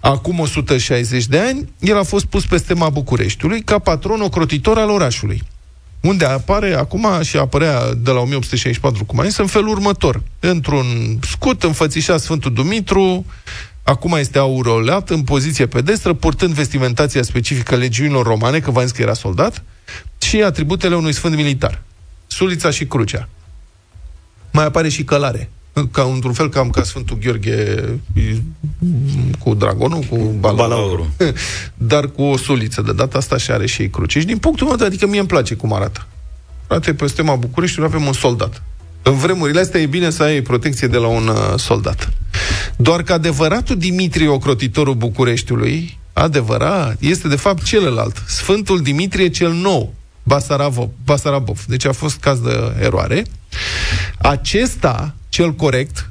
Acum 0.00 0.38
160 0.38 1.26
de 1.26 1.38
ani, 1.38 1.68
el 1.78 1.98
a 1.98 2.02
fost 2.02 2.24
pus 2.24 2.46
pe 2.46 2.56
stema 2.56 2.88
Bucureștiului 2.88 3.62
ca 3.62 3.78
patron 3.78 4.20
ocrotitor 4.20 4.78
al 4.78 4.90
orașului. 4.90 5.42
Unde 6.00 6.24
apare 6.24 6.74
acum 6.74 7.06
și 7.22 7.36
apărea 7.36 7.94
de 7.94 8.10
la 8.10 8.18
1864, 8.18 9.04
cum 9.04 9.18
am 9.18 9.24
zis, 9.24 9.36
în 9.36 9.46
felul 9.46 9.68
următor. 9.68 10.22
Într-un 10.40 11.18
scut 11.30 11.62
înfățișat 11.62 12.20
Sfântul 12.20 12.52
Dumitru, 12.52 13.26
acum 13.82 14.12
este 14.12 14.38
aureolat 14.38 15.10
în 15.10 15.22
poziție 15.22 15.66
pedestră, 15.66 16.12
purtând 16.12 16.54
vestimentația 16.54 17.22
specifică 17.22 17.76
legiunilor 17.76 18.26
romane, 18.26 18.60
că 18.60 18.70
v-am 18.70 18.82
zis 18.82 18.92
că 18.92 19.02
era 19.02 19.14
soldat, 19.14 19.62
și 20.18 20.42
atributele 20.42 20.96
unui 20.96 21.12
sfânt 21.12 21.34
militar. 21.34 21.82
Sulița 22.26 22.70
și 22.70 22.86
crucea. 22.86 23.28
Mai 24.52 24.64
apare 24.64 24.88
și 24.88 25.04
călare. 25.04 25.50
Ca 25.86 26.02
într-un 26.02 26.32
fel 26.32 26.48
cam 26.48 26.70
ca 26.70 26.82
Sfântul 26.82 27.18
Gheorghe 27.18 27.84
cu 29.38 29.54
dragonul, 29.54 30.00
cu 30.00 30.16
balaurul. 30.16 30.40
Balaurul. 30.40 31.06
Dar 31.92 32.10
cu 32.10 32.22
o 32.22 32.36
suliță. 32.36 32.82
De 32.82 32.92
data 32.92 33.18
asta 33.18 33.36
și 33.36 33.50
are 33.50 33.66
și 33.66 33.82
ei 33.82 33.90
cruce. 33.90 34.20
Și 34.20 34.26
din 34.26 34.38
punctul 34.38 34.66
meu 34.66 34.76
de 34.76 34.84
adică 34.84 35.06
mie 35.06 35.18
îmi 35.18 35.28
place 35.28 35.54
cum 35.54 35.72
arată. 35.72 36.06
Frate, 36.66 36.94
pe 36.94 37.06
stema 37.06 37.34
Bucureștiului 37.34 37.90
avem 37.94 38.06
un 38.06 38.12
soldat. 38.12 38.62
În 39.02 39.16
vremurile 39.16 39.60
astea 39.60 39.80
e 39.80 39.86
bine 39.86 40.10
să 40.10 40.22
ai 40.22 40.40
protecție 40.40 40.88
de 40.88 40.96
la 40.96 41.06
un 41.06 41.28
uh, 41.28 41.58
soldat. 41.58 42.12
Doar 42.76 43.02
că 43.02 43.12
adevăratul 43.12 43.76
Dimitrie, 43.76 44.28
ocrotitorul 44.28 44.94
Bucureștiului, 44.94 45.98
adevărat, 46.12 46.96
este 46.98 47.28
de 47.28 47.36
fapt 47.36 47.62
celălalt. 47.62 48.22
Sfântul 48.26 48.82
Dimitrie 48.82 49.28
cel 49.28 49.52
nou, 49.52 49.94
Basarabov. 50.22 50.88
Basarabov. 51.04 51.64
Deci 51.64 51.84
a 51.84 51.92
fost 51.92 52.16
caz 52.16 52.38
de 52.38 52.72
eroare. 52.80 53.24
Acesta, 54.18 55.14
cel 55.28 55.54
corect, 55.54 56.10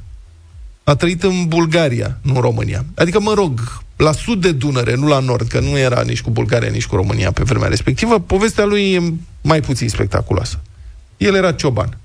a 0.84 0.94
trăit 0.94 1.22
în 1.22 1.46
Bulgaria, 1.46 2.18
nu 2.22 2.34
în 2.34 2.40
România. 2.40 2.84
Adică, 2.94 3.20
mă 3.20 3.32
rog, 3.32 3.82
la 3.96 4.12
sud 4.12 4.40
de 4.40 4.52
Dunăre, 4.52 4.94
nu 4.94 5.06
la 5.06 5.18
nord, 5.18 5.48
că 5.48 5.60
nu 5.60 5.78
era 5.78 6.02
nici 6.02 6.20
cu 6.20 6.30
Bulgaria, 6.30 6.68
nici 6.68 6.86
cu 6.86 6.96
România 6.96 7.32
pe 7.32 7.42
vremea 7.42 7.68
respectivă, 7.68 8.20
povestea 8.20 8.64
lui 8.64 8.92
e 8.92 9.12
mai 9.42 9.60
puțin 9.60 9.88
spectaculoasă. 9.88 10.60
El 11.16 11.34
era 11.34 11.52
cioban. 11.52 11.98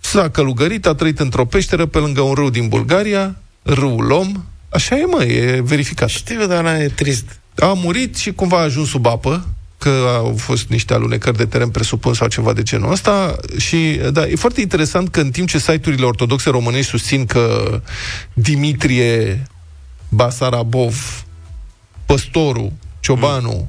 S-a 0.00 0.30
călugărit, 0.30 0.86
a 0.86 0.94
trăit 0.94 1.18
într-o 1.18 1.44
peșteră 1.44 1.86
pe 1.86 1.98
lângă 1.98 2.20
un 2.20 2.34
râu 2.34 2.50
din 2.50 2.68
Bulgaria, 2.68 3.36
râul 3.62 4.04
Lom, 4.04 4.44
așa 4.68 4.96
e, 4.96 5.04
mă, 5.04 5.24
e 5.24 5.60
verificat. 5.60 6.08
Știu, 6.08 6.46
dar 6.46 6.64
e 6.64 6.92
trist. 6.94 7.40
A 7.56 7.72
murit 7.72 8.16
și 8.16 8.32
cumva 8.32 8.58
a 8.58 8.62
ajuns 8.62 8.88
sub 8.88 9.06
apă, 9.06 9.46
că 9.80 10.04
au 10.16 10.34
fost 10.36 10.68
niște 10.68 10.94
alunecări 10.94 11.36
de 11.36 11.46
teren 11.46 11.68
presupun 11.68 12.14
sau 12.14 12.28
ceva 12.28 12.52
de 12.52 12.62
genul 12.62 12.90
ăsta 12.90 13.36
și 13.58 14.00
da, 14.12 14.26
e 14.26 14.34
foarte 14.34 14.60
interesant 14.60 15.08
că 15.08 15.20
în 15.20 15.30
timp 15.30 15.48
ce 15.48 15.58
site-urile 15.58 16.04
ortodoxe 16.04 16.50
românești 16.50 16.90
susțin 16.90 17.26
că 17.26 17.80
Dimitrie 18.32 19.42
Basarabov, 20.08 21.24
păstorul, 22.06 22.72
ciobanul, 23.00 23.68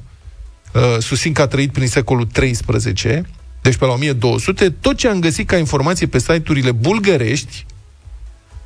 mm. 0.72 0.82
uh, 0.82 0.98
susțin 0.98 1.32
că 1.32 1.42
a 1.42 1.46
trăit 1.46 1.72
prin 1.72 1.88
secolul 1.88 2.24
13, 2.24 3.22
deci 3.62 3.76
pe 3.76 3.84
la 3.84 3.92
1200, 3.92 4.70
tot 4.70 4.96
ce 4.96 5.08
am 5.08 5.20
găsit 5.20 5.46
ca 5.46 5.56
informație 5.56 6.06
pe 6.06 6.18
site-urile 6.18 6.72
bulgărești 6.72 7.66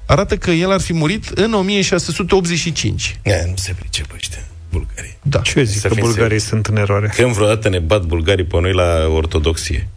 arată 0.06 0.37
că 0.37 0.50
el 0.50 0.72
ar 0.72 0.80
fi 0.80 0.92
murit 0.92 1.26
în 1.28 1.52
1685. 1.52 3.18
E, 3.22 3.44
nu 3.48 3.56
se 3.56 3.74
pricepe 3.78 4.12
ăștia, 4.14 4.44
bulgarii. 4.76 5.16
Da. 5.22 5.38
Ce 5.38 5.58
eu 5.58 5.64
zic 5.64 5.80
Să 5.80 5.88
că 5.88 5.94
fim 5.94 6.02
bulgarii 6.02 6.38
sunt 6.38 6.66
în 6.66 6.76
eroare? 6.76 7.12
Când 7.16 7.32
vreodată 7.32 7.68
ne 7.68 7.78
bat 7.78 8.02
bulgarii 8.02 8.44
pe 8.44 8.60
noi 8.60 8.72
la 8.72 9.08
ortodoxie. 9.14 9.88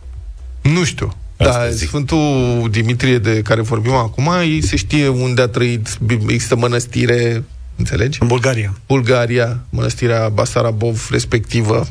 Nu 0.61 0.83
știu. 0.83 1.15
Da, 1.37 1.69
Sfântul 1.75 2.67
Dimitrie 2.71 3.17
de 3.17 3.41
care 3.41 3.61
vorbim 3.61 3.93
acum, 3.93 4.31
ei 4.41 4.63
se 4.63 4.75
știe 4.75 5.07
unde 5.07 5.41
a 5.41 5.47
trăit, 5.47 5.97
există 6.27 6.55
mănăstire, 6.55 7.43
înțelegi? 7.75 8.17
În 8.21 8.27
Bulgaria. 8.27 8.77
Bulgaria, 8.87 9.59
mănăstirea 9.69 10.29
Basarabov 10.29 11.07
respectivă. 11.11 11.87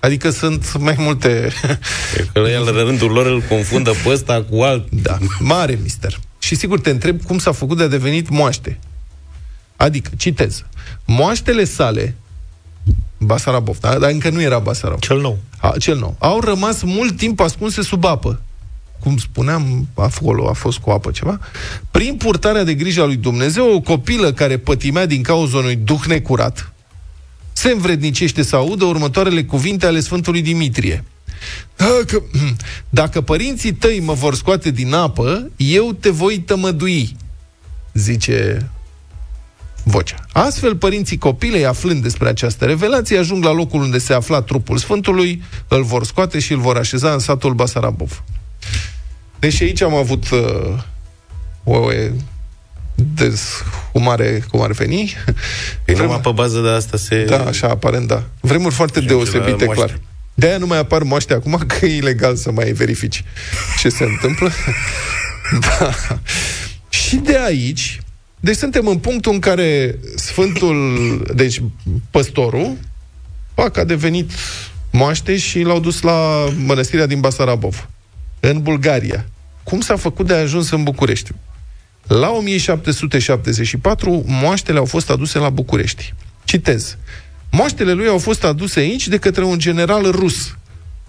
Adică 0.00 0.30
sunt 0.30 0.78
mai 0.78 0.94
multe... 0.98 1.48
Că 2.32 2.38
el, 2.38 2.62
în 2.66 2.84
rândul 2.84 3.10
lor, 3.10 3.26
îl 3.26 3.40
confundă 3.48 3.90
pe 4.04 4.08
ăsta 4.08 4.46
cu 4.50 4.60
alt... 4.60 4.90
Da, 4.90 5.18
mare 5.38 5.78
mister. 5.82 6.18
Și 6.38 6.54
sigur 6.54 6.80
te 6.80 6.90
întreb 6.90 7.22
cum 7.22 7.38
s-a 7.38 7.52
făcut 7.52 7.76
de 7.76 7.82
a 7.82 7.88
devenit 7.88 8.28
moaște. 8.28 8.78
Adică, 9.76 10.10
citez, 10.16 10.64
moaștele 11.04 11.64
sale, 11.64 12.14
Basarabov, 13.18 13.78
da? 13.78 13.98
dar 13.98 14.10
încă 14.10 14.30
nu 14.30 14.42
era 14.42 14.58
Basarabov. 14.58 15.00
Cel 15.00 15.20
nou. 15.20 15.38
A, 15.58 15.74
cel 15.78 15.98
nou. 15.98 16.16
Au 16.18 16.40
rămas 16.40 16.82
mult 16.82 17.16
timp 17.16 17.40
ascunse 17.40 17.82
sub 17.82 18.04
apă. 18.04 18.40
Cum 19.00 19.16
spuneam, 19.16 19.88
acolo 19.94 20.48
a 20.48 20.52
fost 20.52 20.78
cu 20.78 20.90
apă 20.90 21.10
ceva. 21.10 21.38
Prin 21.90 22.16
purtarea 22.16 22.64
de 22.64 22.74
grijă 22.74 23.02
a 23.02 23.04
lui 23.04 23.16
Dumnezeu, 23.16 23.74
o 23.74 23.80
copilă 23.80 24.32
care 24.32 24.58
pătimea 24.58 25.06
din 25.06 25.22
cauza 25.22 25.56
unui 25.56 25.76
duh 25.76 26.02
necurat, 26.06 26.72
se 27.52 27.70
învrednicește 27.70 28.42
să 28.42 28.56
audă 28.56 28.84
următoarele 28.84 29.44
cuvinte 29.44 29.86
ale 29.86 30.00
Sfântului 30.00 30.42
Dimitrie. 30.42 31.04
Dacă, 31.76 32.22
dacă 33.00 33.20
părinții 33.20 33.72
tăi 33.72 34.00
mă 34.00 34.12
vor 34.12 34.34
scoate 34.34 34.70
din 34.70 34.94
apă, 34.94 35.50
eu 35.56 35.92
te 35.92 36.10
voi 36.10 36.38
tămădui, 36.38 37.16
zice 37.92 38.70
vocea. 39.88 40.16
Astfel, 40.32 40.76
părinții 40.76 41.18
copilei, 41.18 41.66
aflând 41.66 42.02
despre 42.02 42.28
această 42.28 42.64
revelație, 42.64 43.18
ajung 43.18 43.44
la 43.44 43.52
locul 43.52 43.80
unde 43.80 43.98
se 43.98 44.12
afla 44.12 44.42
trupul 44.42 44.76
Sfântului, 44.76 45.42
îl 45.68 45.82
vor 45.82 46.04
scoate 46.04 46.38
și 46.38 46.52
îl 46.52 46.58
vor 46.58 46.76
așeza 46.76 47.12
în 47.12 47.18
satul 47.18 47.54
Basarabov. 47.54 48.22
Deci 49.38 49.62
aici 49.62 49.82
am 49.82 49.94
avut 49.94 50.30
uh, 50.30 50.78
o 51.64 51.88
dezhumare, 52.94 54.44
cum 54.50 54.60
ar 54.60 54.72
veni. 54.72 55.14
Păi 55.84 55.94
numai 55.94 56.20
pe 56.20 56.30
bază 56.34 56.60
de 56.60 56.68
asta 56.68 56.96
se... 56.96 57.24
Da, 57.24 57.44
așa, 57.44 57.68
aparent, 57.68 58.06
da. 58.06 58.22
Vremuri 58.40 58.74
foarte 58.74 59.00
deosebite, 59.00 59.66
clar. 59.66 60.00
De-aia 60.34 60.58
nu 60.58 60.66
mai 60.66 60.78
apar 60.78 61.02
moaște 61.02 61.34
acum, 61.34 61.64
că 61.66 61.86
e 61.86 61.96
ilegal 61.96 62.36
să 62.36 62.50
mai 62.50 62.72
verifici 62.72 63.24
ce 63.78 63.88
se 63.88 64.04
întâmplă. 64.04 64.50
da. 65.78 65.94
Și 66.88 67.16
de 67.16 67.38
aici, 67.38 68.00
deci 68.46 68.56
suntem 68.56 68.86
în 68.86 68.98
punctul 68.98 69.32
în 69.32 69.38
care 69.38 69.98
Sfântul, 70.14 70.76
deci 71.34 71.62
păstorul, 72.10 72.76
pac, 73.54 73.76
a 73.76 73.84
devenit 73.84 74.30
moaște 74.92 75.36
și 75.36 75.60
l-au 75.60 75.80
dus 75.80 76.00
la 76.00 76.48
mănăstirea 76.66 77.06
din 77.06 77.20
Basarabov, 77.20 77.88
în 78.40 78.62
Bulgaria. 78.62 79.26
Cum 79.62 79.80
s-a 79.80 79.96
făcut 79.96 80.26
de 80.26 80.34
a 80.34 80.40
ajuns 80.40 80.70
în 80.70 80.82
București? 80.82 81.30
La 82.06 82.30
1774, 82.30 84.24
moaștele 84.26 84.78
au 84.78 84.84
fost 84.84 85.10
aduse 85.10 85.38
la 85.38 85.50
București. 85.50 86.14
Citez. 86.44 86.96
Moaștele 87.50 87.92
lui 87.92 88.06
au 88.06 88.18
fost 88.18 88.44
aduse 88.44 88.80
aici 88.80 89.08
de 89.08 89.18
către 89.18 89.44
un 89.44 89.58
general 89.58 90.10
rus. 90.10 90.56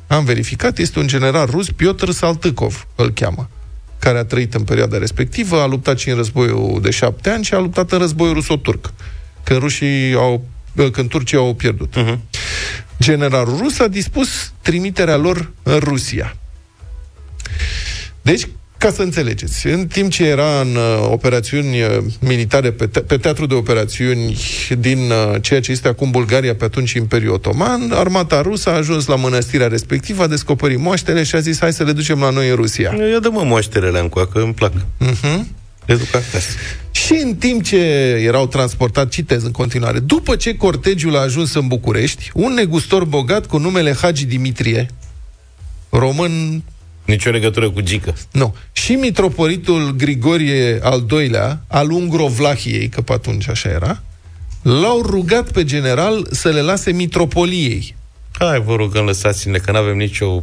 Am 0.08 0.26
verificat, 0.26 0.78
este 0.78 1.00
un 1.00 1.08
general 1.08 1.46
rus, 1.46 1.72
Piotr 1.72 2.12
Saltykov, 2.12 2.88
îl 2.96 3.10
cheamă 3.12 3.50
care 4.00 4.18
a 4.18 4.26
trăit 4.26 4.54
în 4.54 4.64
perioada 4.64 4.98
respectivă, 4.98 5.62
a 5.62 5.66
luptat 5.66 5.98
și 5.98 6.10
în 6.10 6.16
războiul 6.16 6.80
de 6.82 6.90
șapte 6.90 7.30
ani 7.30 7.44
și 7.44 7.54
a 7.54 7.60
luptat 7.60 7.92
în 7.92 7.98
războiul 7.98 8.34
ruso-turc, 8.34 8.94
când 9.44 9.60
rușii 9.60 10.14
au, 10.14 10.46
când 10.92 11.10
turcii 11.10 11.38
au 11.38 11.54
pierdut. 11.54 11.94
Uh-huh. 11.98 12.18
Generalul 13.00 13.58
rus 13.58 13.80
a 13.80 13.88
dispus 13.88 14.54
trimiterea 14.62 15.16
lor 15.16 15.52
în 15.64 15.80
Rusia. 15.80 16.36
Deci, 18.22 18.48
ca 18.78 18.92
să 18.92 19.02
înțelegeți, 19.02 19.68
în 19.68 19.88
timp 19.88 20.12
ce 20.12 20.26
era 20.28 20.60
în 20.62 20.76
uh, 20.76 21.08
operațiuni 21.12 21.82
uh, 21.82 21.98
militare, 22.20 22.72
pe, 22.72 22.88
te- 22.88 23.00
pe 23.00 23.18
teatru 23.18 23.46
de 23.46 23.54
operațiuni 23.54 24.38
din 24.80 24.98
uh, 24.98 25.42
ceea 25.42 25.60
ce 25.60 25.72
este 25.72 25.88
acum 25.88 26.12
Bulgaria, 26.12 26.56
pe 26.56 26.64
atunci 26.64 26.92
Imperiul 26.92 27.34
Otoman, 27.34 27.92
armata 27.92 28.42
rusă 28.42 28.70
a 28.70 28.76
ajuns 28.76 29.06
la 29.06 29.16
mănăstirea 29.16 29.68
respectivă, 29.68 30.24
a 30.24 30.28
descoperit 30.28 30.80
moaștele 30.80 31.24
și 31.24 31.36
a 31.36 31.40
zis, 31.40 31.60
hai 31.60 31.74
să 31.74 31.84
le 31.84 31.92
ducem 31.92 32.20
la 32.20 32.30
noi 32.30 32.50
în 32.50 32.56
Rusia. 32.56 32.96
Eu 33.12 33.20
dă 33.20 33.30
mă 33.30 33.44
moașterele 33.44 34.00
în 34.00 34.10
că 34.10 34.28
îmi 34.34 34.54
plac. 34.54 34.72
Uh-huh. 34.74 35.40
Le 35.86 35.96
duc 35.96 36.16
acasă. 36.16 36.50
Și 36.92 37.14
în 37.24 37.36
timp 37.36 37.64
ce 37.64 37.78
erau 38.26 38.48
transportat, 38.48 39.10
citez 39.10 39.44
în 39.44 39.52
continuare, 39.52 40.00
după 40.00 40.36
ce 40.36 40.56
cortegiul 40.56 41.16
a 41.16 41.20
ajuns 41.20 41.54
în 41.54 41.68
București, 41.68 42.32
un 42.34 42.54
negustor 42.54 43.06
bogat 43.06 43.46
cu 43.46 43.58
numele 43.58 43.96
Hagi 44.02 44.26
Dimitrie, 44.26 44.88
român 45.90 46.64
Nicio 47.08 47.30
legătură 47.30 47.70
cu 47.70 47.82
Gică. 47.82 48.14
Nu. 48.32 48.56
Și 48.72 48.94
mitropolitul 48.94 49.96
Grigorie 49.96 50.80
al 50.82 51.02
doilea, 51.02 51.62
al 51.68 51.92
Ungrovlahiei, 51.92 52.90
că 52.90 53.02
pe 53.02 53.14
atunci 53.14 53.50
așa 53.50 53.70
era, 53.70 54.04
l-au 54.62 55.02
rugat 55.02 55.52
pe 55.52 55.64
general 55.64 56.28
să 56.32 56.50
le 56.50 56.62
lase 56.62 56.92
mitropoliei. 56.92 57.96
Hai, 58.32 58.62
vă 58.62 58.76
rugăm, 58.76 59.06
lăsați-ne, 59.06 59.58
că 59.58 59.72
nu 59.72 59.78
avem 59.78 59.98
nicio... 59.98 60.42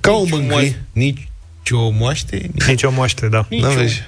Ca 0.00 0.12
o 0.12 0.24
mângâie. 0.30 0.84
Nici 0.92 1.28
o 1.70 1.90
moaște? 1.90 2.50
Nici 2.66 2.82
o 2.82 2.90
moaște, 2.90 3.26
da. 3.26 3.46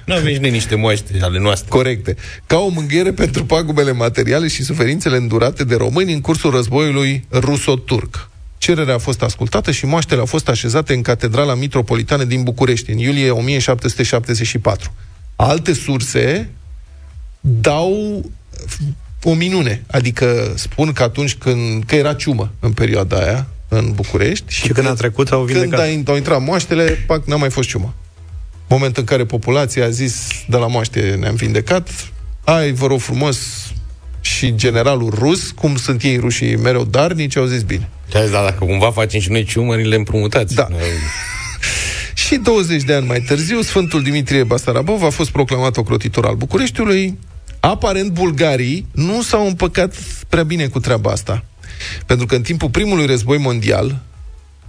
Nu 0.05 0.13
aveți 0.13 0.39
nici 0.39 0.51
niște 0.51 0.75
moaște 0.75 1.19
ale 1.21 1.39
noastre. 1.39 1.69
Corecte. 1.69 2.15
Ca 2.45 2.57
o 2.57 2.67
mânghiere 2.67 3.11
pentru 3.11 3.45
pagubele 3.45 3.91
materiale 3.91 4.47
și 4.47 4.63
suferințele 4.63 5.17
îndurate 5.17 5.63
de 5.63 5.75
români 5.75 6.13
în 6.13 6.21
cursul 6.21 6.51
războiului 6.51 7.25
ruso-turc. 7.31 8.29
Cererea 8.61 8.93
a 8.93 8.97
fost 8.97 9.21
ascultată 9.21 9.71
și 9.71 9.85
moaștele 9.85 10.19
au 10.19 10.25
fost 10.25 10.47
așezate 10.47 10.93
în 10.93 11.01
Catedrala 11.01 11.53
Mitropolitană 11.53 12.23
din 12.23 12.43
București, 12.43 12.91
în 12.91 12.97
iulie 12.97 13.29
1774. 13.29 14.93
Alte 15.35 15.73
surse 15.73 16.49
dau 17.39 18.23
o 19.23 19.33
minune, 19.33 19.83
adică 19.87 20.53
spun 20.55 20.91
că 20.91 21.03
atunci 21.03 21.35
când, 21.35 21.83
că 21.83 21.95
era 21.95 22.13
ciumă 22.13 22.51
în 22.59 22.71
perioada 22.71 23.17
aia, 23.17 23.47
în 23.67 23.91
București. 23.91 24.53
Și, 24.53 24.61
și 24.61 24.71
când 24.71 24.87
a 24.87 24.93
trecut 24.93 25.31
au 25.31 25.43
vindecat. 25.43 25.87
Când 25.87 26.09
au 26.09 26.15
intrat 26.15 26.41
moaștele, 26.41 26.83
pac, 27.07 27.25
n-a 27.25 27.35
mai 27.35 27.49
fost 27.49 27.69
ciumă. 27.69 27.93
Moment 28.69 28.97
în 28.97 29.03
care 29.03 29.25
populația 29.25 29.85
a 29.85 29.89
zis, 29.89 30.27
de 30.47 30.57
la 30.57 30.67
moaște 30.67 31.17
ne-am 31.19 31.35
vindecat, 31.35 31.89
ai, 32.43 32.71
vă 32.71 32.87
rog 32.87 32.99
frumos, 32.99 33.37
și 34.21 34.55
generalul 34.55 35.09
rus, 35.09 35.51
cum 35.51 35.75
sunt 35.75 36.03
ei 36.03 36.17
rușii 36.17 36.55
mereu 36.55 36.83
darnici, 36.83 37.35
au 37.35 37.45
zis 37.45 37.61
bine. 37.61 37.89
Da, 38.11 38.41
dacă 38.43 38.65
cumva 38.65 38.91
facem 38.91 39.19
și 39.19 39.29
noi 39.29 39.43
ciumările 39.43 39.95
împrumutați. 39.95 40.55
Da. 40.55 40.67
și 42.25 42.35
20 42.35 42.83
de 42.83 42.93
ani 42.93 43.07
mai 43.07 43.19
târziu, 43.19 43.61
Sfântul 43.61 44.03
Dimitrie 44.03 44.43
Basarabov 44.43 45.03
a 45.03 45.09
fost 45.09 45.29
proclamat 45.29 45.77
ocrotitor 45.77 46.25
al 46.25 46.35
Bucureștiului. 46.35 47.17
Aparent, 47.59 48.11
bulgarii 48.11 48.87
nu 48.91 49.21
s-au 49.21 49.47
împăcat 49.47 49.95
prea 50.29 50.43
bine 50.43 50.67
cu 50.67 50.79
treaba 50.79 51.11
asta. 51.11 51.43
Pentru 52.05 52.25
că 52.25 52.35
în 52.35 52.41
timpul 52.41 52.69
primului 52.69 53.05
război 53.05 53.37
mondial, 53.37 53.99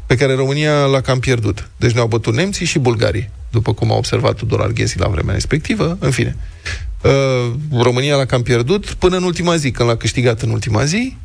pe 0.06 0.16
care 0.16 0.34
România 0.34 0.84
l-a 0.84 1.00
cam 1.00 1.18
pierdut. 1.18 1.68
Deci 1.76 1.92
ne-au 1.92 2.06
bătut 2.06 2.34
nemții 2.34 2.66
și 2.66 2.78
bulgarii, 2.78 3.30
după 3.50 3.72
cum 3.74 3.92
a 3.92 3.96
observat 3.96 4.34
Tudor 4.36 4.60
Arghezi 4.60 4.98
la 4.98 5.08
vremea 5.08 5.34
respectivă, 5.34 5.96
în 6.00 6.10
fine. 6.10 6.36
Uh, 7.02 7.52
România 7.82 8.16
l-a 8.16 8.24
cam 8.24 8.42
pierdut 8.42 8.86
până 8.86 9.16
în 9.16 9.22
ultima 9.22 9.56
zi, 9.56 9.70
când 9.70 9.88
l-a 9.88 9.96
câștigat 9.96 10.42
în 10.42 10.50
ultima 10.50 10.84
zi. 10.84 11.16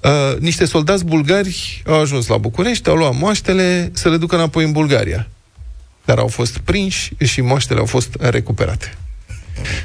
Uh, 0.00 0.38
niște 0.38 0.64
soldați 0.64 1.04
bulgari 1.04 1.82
au 1.86 2.00
ajuns 2.00 2.26
la 2.26 2.36
București, 2.36 2.88
au 2.88 2.96
luat 2.96 3.18
moaștele 3.18 3.90
să 3.94 4.08
le 4.08 4.16
ducă 4.16 4.34
înapoi 4.34 4.64
în 4.64 4.72
Bulgaria. 4.72 5.28
Dar 6.04 6.18
au 6.18 6.28
fost 6.28 6.58
prinși 6.58 7.12
și 7.24 7.40
moaștele 7.40 7.78
au 7.78 7.86
fost 7.86 8.16
recuperate. 8.18 8.94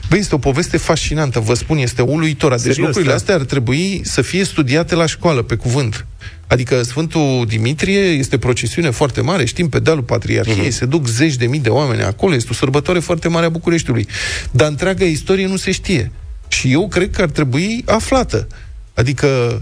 Băi, 0.10 0.19
este 0.19 0.36
o 0.36 0.38
poveste 0.38 0.78
fascinantă, 0.78 1.39
vă 1.39 1.54
spun, 1.54 1.78
este 1.78 2.02
uluitoare. 2.02 2.56
Deci 2.56 2.63
Serios, 2.63 2.86
lucrurile 2.86 3.12
da? 3.12 3.17
astea 3.17 3.36
ar 3.36 3.41
trebui 3.41 4.02
să 4.04 4.21
fie 4.21 4.43
studiate 4.43 4.95
la 4.95 5.06
școală, 5.06 5.41
pe 5.41 5.56
cuvânt. 5.56 6.06
Adică 6.47 6.84
Sfântul 6.84 7.45
Dimitrie 7.47 7.99
este 7.99 8.38
procesiune 8.38 8.89
foarte 8.89 9.21
mare, 9.21 9.45
știm, 9.45 9.69
pe 9.69 9.80
dealul 9.80 10.04
Patriarhiei, 10.04 10.67
uh-huh. 10.67 10.78
se 10.78 10.86
duc 10.86 11.08
zeci 11.08 11.36
de 11.36 11.45
mii 11.45 11.60
de 11.60 11.69
oameni 11.69 12.04
acolo, 12.04 12.36
este 12.36 12.49
o 12.52 12.54
sărbătoare 12.54 12.99
foarte 12.99 13.28
mare 13.28 13.45
a 13.45 13.49
Bucureștiului. 13.49 14.08
Dar 14.52 14.67
întreaga 14.67 15.06
istorie 15.06 15.47
nu 15.47 15.56
se 15.56 15.71
știe. 15.71 16.12
Și 16.47 16.71
eu 16.71 16.88
cred 16.88 17.12
că 17.12 17.21
ar 17.21 17.30
trebui 17.30 17.84
aflată. 17.86 18.47
Adică, 18.93 19.62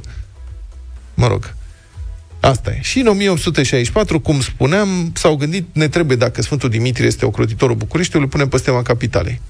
mă 1.14 1.28
rog, 1.28 1.54
Asta 2.42 2.72
e. 2.72 2.80
Și 2.82 3.00
în 3.00 3.08
1864, 3.08 4.20
cum 4.20 4.42
spuneam, 4.42 5.12
s-au 5.16 5.36
gândit, 5.36 5.66
ne 5.74 5.88
trebuie, 5.88 6.18
dacă 6.18 6.42
Sfântul 6.42 6.70
Dimitrie 6.70 7.08
este 7.08 7.26
ocrotitorul 7.26 7.76
Bucureștiului, 7.76 8.26
îl 8.26 8.32
punem 8.32 8.48
pe 8.48 8.58
stema 8.58 8.82
capitalei 8.82 9.42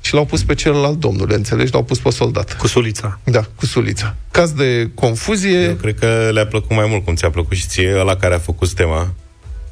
și 0.00 0.14
l-au 0.14 0.24
pus 0.24 0.42
pe 0.42 0.54
celălalt 0.54 0.98
domnule, 0.98 1.34
înțelegi? 1.34 1.72
L-au 1.72 1.82
pus 1.82 1.98
pe 1.98 2.10
soldat. 2.10 2.56
Cu 2.56 2.66
sulița. 2.66 3.18
Da, 3.24 3.46
cu 3.54 3.66
sulița. 3.66 4.14
Caz 4.30 4.50
de 4.52 4.90
confuzie... 4.94 5.60
Eu 5.60 5.74
cred 5.74 5.98
că 5.98 6.30
le-a 6.32 6.46
plăcut 6.46 6.76
mai 6.76 6.86
mult 6.88 7.04
cum 7.04 7.14
ți-a 7.14 7.30
plăcut 7.30 7.56
și 7.56 7.66
ție, 7.66 7.98
ăla 7.98 8.16
care 8.16 8.34
a 8.34 8.38
făcut 8.38 8.72
tema. 8.72 9.14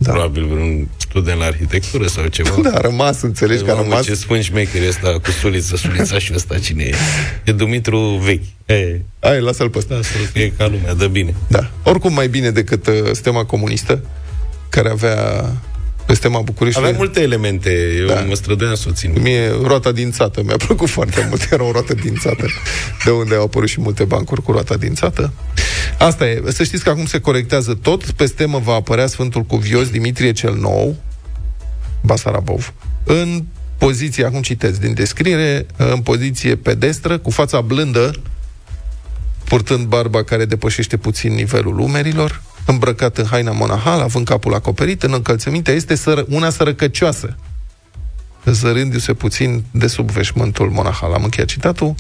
Da. 0.03 0.13
Probabil 0.13 0.43
un 0.43 0.87
student 0.97 1.39
la 1.39 1.45
arhitectură 1.45 2.07
sau 2.07 2.27
ceva. 2.27 2.57
Da, 2.63 2.71
a 2.71 2.81
rămas, 2.81 3.23
înțelegi 3.23 3.63
că 3.63 3.71
a 3.71 3.75
rămas. 3.83 4.05
Ce 4.05 4.15
spun 4.15 4.41
șmecherii 4.41 4.89
ăsta 4.89 5.19
cu 5.23 5.31
sulița, 5.31 5.77
sulița 5.77 6.19
și 6.19 6.33
ăsta 6.35 6.59
cine 6.59 6.85
e? 6.85 6.95
E 7.45 7.53
Dumitru 7.53 7.99
vechi. 7.99 8.45
E. 8.67 9.01
Hai, 9.21 9.41
lasă-l 9.41 9.71
pe 9.71 9.79
ăsta. 9.79 9.95
Lasă-l 9.95 10.31
că 10.33 10.39
e 10.39 10.53
ca 10.57 10.67
lumea, 10.67 10.95
dă 10.95 11.07
bine. 11.07 11.35
Da. 11.49 11.71
Oricum 11.83 12.13
mai 12.13 12.29
bine 12.29 12.51
decât 12.51 12.87
uh, 12.87 12.95
stema 13.13 13.45
comunistă, 13.45 14.05
care 14.69 14.91
avea 14.91 15.47
Pe 16.07 16.15
stema 16.15 16.41
București. 16.41 16.79
Avea 16.79 16.93
multe 16.97 17.21
elemente, 17.21 17.71
eu 17.99 18.07
da. 18.07 18.21
mă 18.21 18.35
străduiam 18.35 18.75
să 18.75 18.87
o 18.89 18.93
țin. 18.93 19.15
Mie 19.21 19.51
roata 19.63 19.93
dințată 19.93 20.43
mi-a 20.43 20.57
plăcut 20.57 20.89
foarte 20.89 21.27
mult. 21.29 21.49
Era 21.51 21.65
o 21.65 21.73
roată 21.73 21.95
dințată, 21.95 22.47
de 23.05 23.11
unde 23.11 23.35
au 23.35 23.43
apărut 23.43 23.69
și 23.69 23.81
multe 23.81 24.05
bancuri 24.05 24.43
cu 24.43 24.53
roata 24.53 24.77
dințată. 24.77 25.33
Asta 25.99 26.27
e. 26.27 26.43
Să 26.49 26.65
știți 26.65 26.85
că 26.85 26.91
acum 26.91 27.07
se 27.07 27.21
corectează 27.21 27.79
tot. 27.83 28.11
Pe 28.11 28.27
stemă 28.27 28.59
va 28.59 28.75
apărea 28.75 29.07
Sfântul 29.07 29.43
Cuvios 29.43 29.89
Dimitrie 29.89 30.33
cel 30.33 30.55
Nou, 30.55 30.97
Basarabov, 32.01 32.73
în 33.05 33.45
poziție, 33.79 34.25
acum 34.25 34.43
citesc 34.43 34.81
din 34.81 34.95
descriere, 34.95 35.67
în 35.77 36.01
poziție 36.01 36.57
pedestră, 36.57 37.19
cu 37.19 37.31
fața 37.31 37.61
blândă, 37.61 38.13
purtând 39.45 39.87
barba 39.87 40.23
care 40.23 40.45
depășește 40.45 40.97
puțin 40.97 41.35
nivelul 41.35 41.79
umerilor, 41.79 42.43
îmbrăcat 42.67 43.19
în 43.19 43.27
haina 43.27 43.53
monahal, 43.53 44.01
având 44.01 44.27
capul 44.27 44.55
acoperit, 44.55 45.03
în 45.03 45.13
încălțămintea 45.13 45.75
este 45.75 45.95
sără, 45.95 46.25
una 46.29 46.51
sărăcăcioasă, 46.51 47.37
zărându-se 48.45 49.15
puțin 49.15 49.65
de 49.71 49.87
sub 49.87 50.11
veșmântul 50.11 50.71
monahal. 50.71 51.13
Am 51.13 51.23
încheiat 51.23 51.49
citatul. 51.49 51.95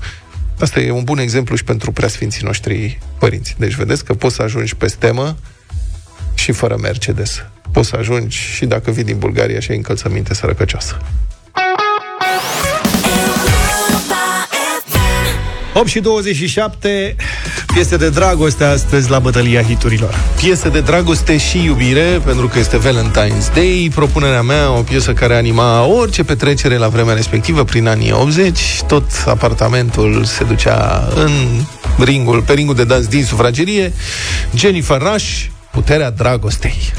Asta 0.60 0.80
e 0.80 0.90
un 0.90 1.04
bun 1.04 1.18
exemplu 1.18 1.56
și 1.56 1.64
pentru 1.64 1.92
preasfinții 1.92 2.44
noștri 2.44 2.98
părinți. 3.18 3.54
Deci 3.58 3.74
vedeți 3.74 4.04
că 4.04 4.14
poți 4.14 4.34
să 4.34 4.42
ajungi 4.42 4.76
pe 4.76 4.86
stemă 4.86 5.36
și 6.34 6.52
fără 6.52 6.76
Mercedes. 6.80 7.44
Poți 7.72 7.88
să 7.88 7.96
ajungi 7.96 8.38
și 8.38 8.66
dacă 8.66 8.90
vii 8.90 9.04
din 9.04 9.18
Bulgaria 9.18 9.60
și 9.60 9.70
ai 9.70 9.76
încălțăminte 9.76 10.34
sărăcăcioasă. 10.34 10.98
8 15.74 15.86
și 15.86 16.00
27 16.00 17.16
piese 17.74 17.96
de 17.96 18.08
dragoste 18.08 18.64
astăzi 18.64 19.10
la 19.10 19.18
bătălia 19.18 19.62
hiturilor. 19.62 20.14
Piese 20.36 20.68
de 20.68 20.80
dragoste 20.80 21.38
și 21.38 21.64
iubire, 21.64 22.20
pentru 22.24 22.48
că 22.48 22.58
este 22.58 22.78
Valentine's 22.78 23.54
Day. 23.54 23.90
Propunerea 23.94 24.42
mea, 24.42 24.70
o 24.70 24.82
piesă 24.82 25.12
care 25.12 25.36
anima 25.36 25.84
orice 25.84 26.22
petrecere 26.24 26.76
la 26.76 26.88
vremea 26.88 27.14
respectivă, 27.14 27.64
prin 27.64 27.88
anii 27.88 28.12
80. 28.12 28.60
Tot 28.86 29.04
apartamentul 29.26 30.24
se 30.24 30.44
ducea 30.44 31.08
în 31.14 31.30
ringul, 32.04 32.42
pe 32.42 32.52
ringul 32.52 32.74
de 32.74 32.84
dans 32.84 33.06
din 33.06 33.24
sufragerie. 33.24 33.92
Jennifer 34.54 35.00
Rush, 35.12 35.44
Puterea 35.72 36.10
dragostei. 36.10 36.92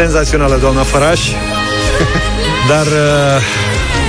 Senzațională, 0.00 0.56
doamna 0.56 0.82
Făraș. 0.82 1.20
Dar 2.70 2.86
uh, 2.86 3.42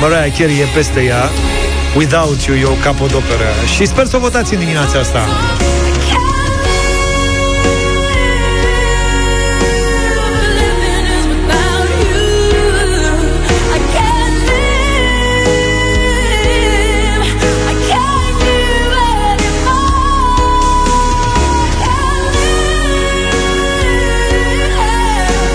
Mariah 0.01 0.37
Carey 0.37 0.59
e 0.59 0.67
peste 0.73 1.01
ea. 1.01 1.29
Without 1.95 2.41
You 2.41 2.57
e 2.57 2.65
o 2.65 2.83
capodoperă. 2.83 3.49
Și 3.75 3.85
sper 3.85 4.05
să 4.05 4.15
o 4.15 4.19
votați 4.19 4.53
în 4.53 4.59
dimineața 4.59 4.99
asta 4.99 5.27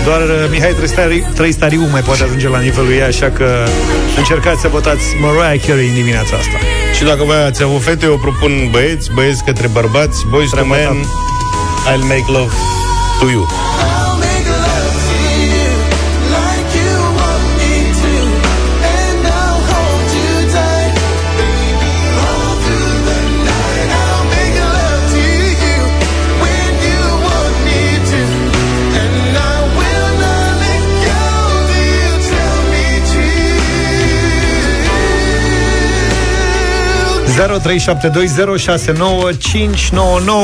Doar 0.06 0.20
uh, 0.20 0.50
Mihai 0.50 0.72
Trăistariu, 0.72 1.26
Trăistariu 1.34 1.88
mai 1.90 2.00
poate 2.00 2.22
ajunge 2.22 2.48
la 2.48 2.60
nivelul 2.60 2.90
ei, 2.90 3.02
așa 3.02 3.30
că 3.30 3.66
încercați 4.16 4.60
să 4.60 4.68
votați 4.68 5.04
Mariah 5.20 5.64
Carey 5.66 5.88
în 5.88 5.94
dimineața 5.94 6.36
asta. 6.36 6.58
Și 6.96 7.04
dacă 7.04 7.22
voi 7.24 7.36
ați 7.36 7.62
avut 7.62 7.82
fete, 7.82 8.06
eu 8.06 8.18
propun 8.18 8.68
băieți, 8.70 9.10
băieți 9.14 9.44
către 9.44 9.68
bărbați, 9.68 10.26
boys 10.30 10.50
to 10.50 10.64
men, 10.64 11.04
I'll 11.90 12.02
make 12.02 12.24
love 12.26 12.52
to 13.20 13.30
you. 13.30 13.46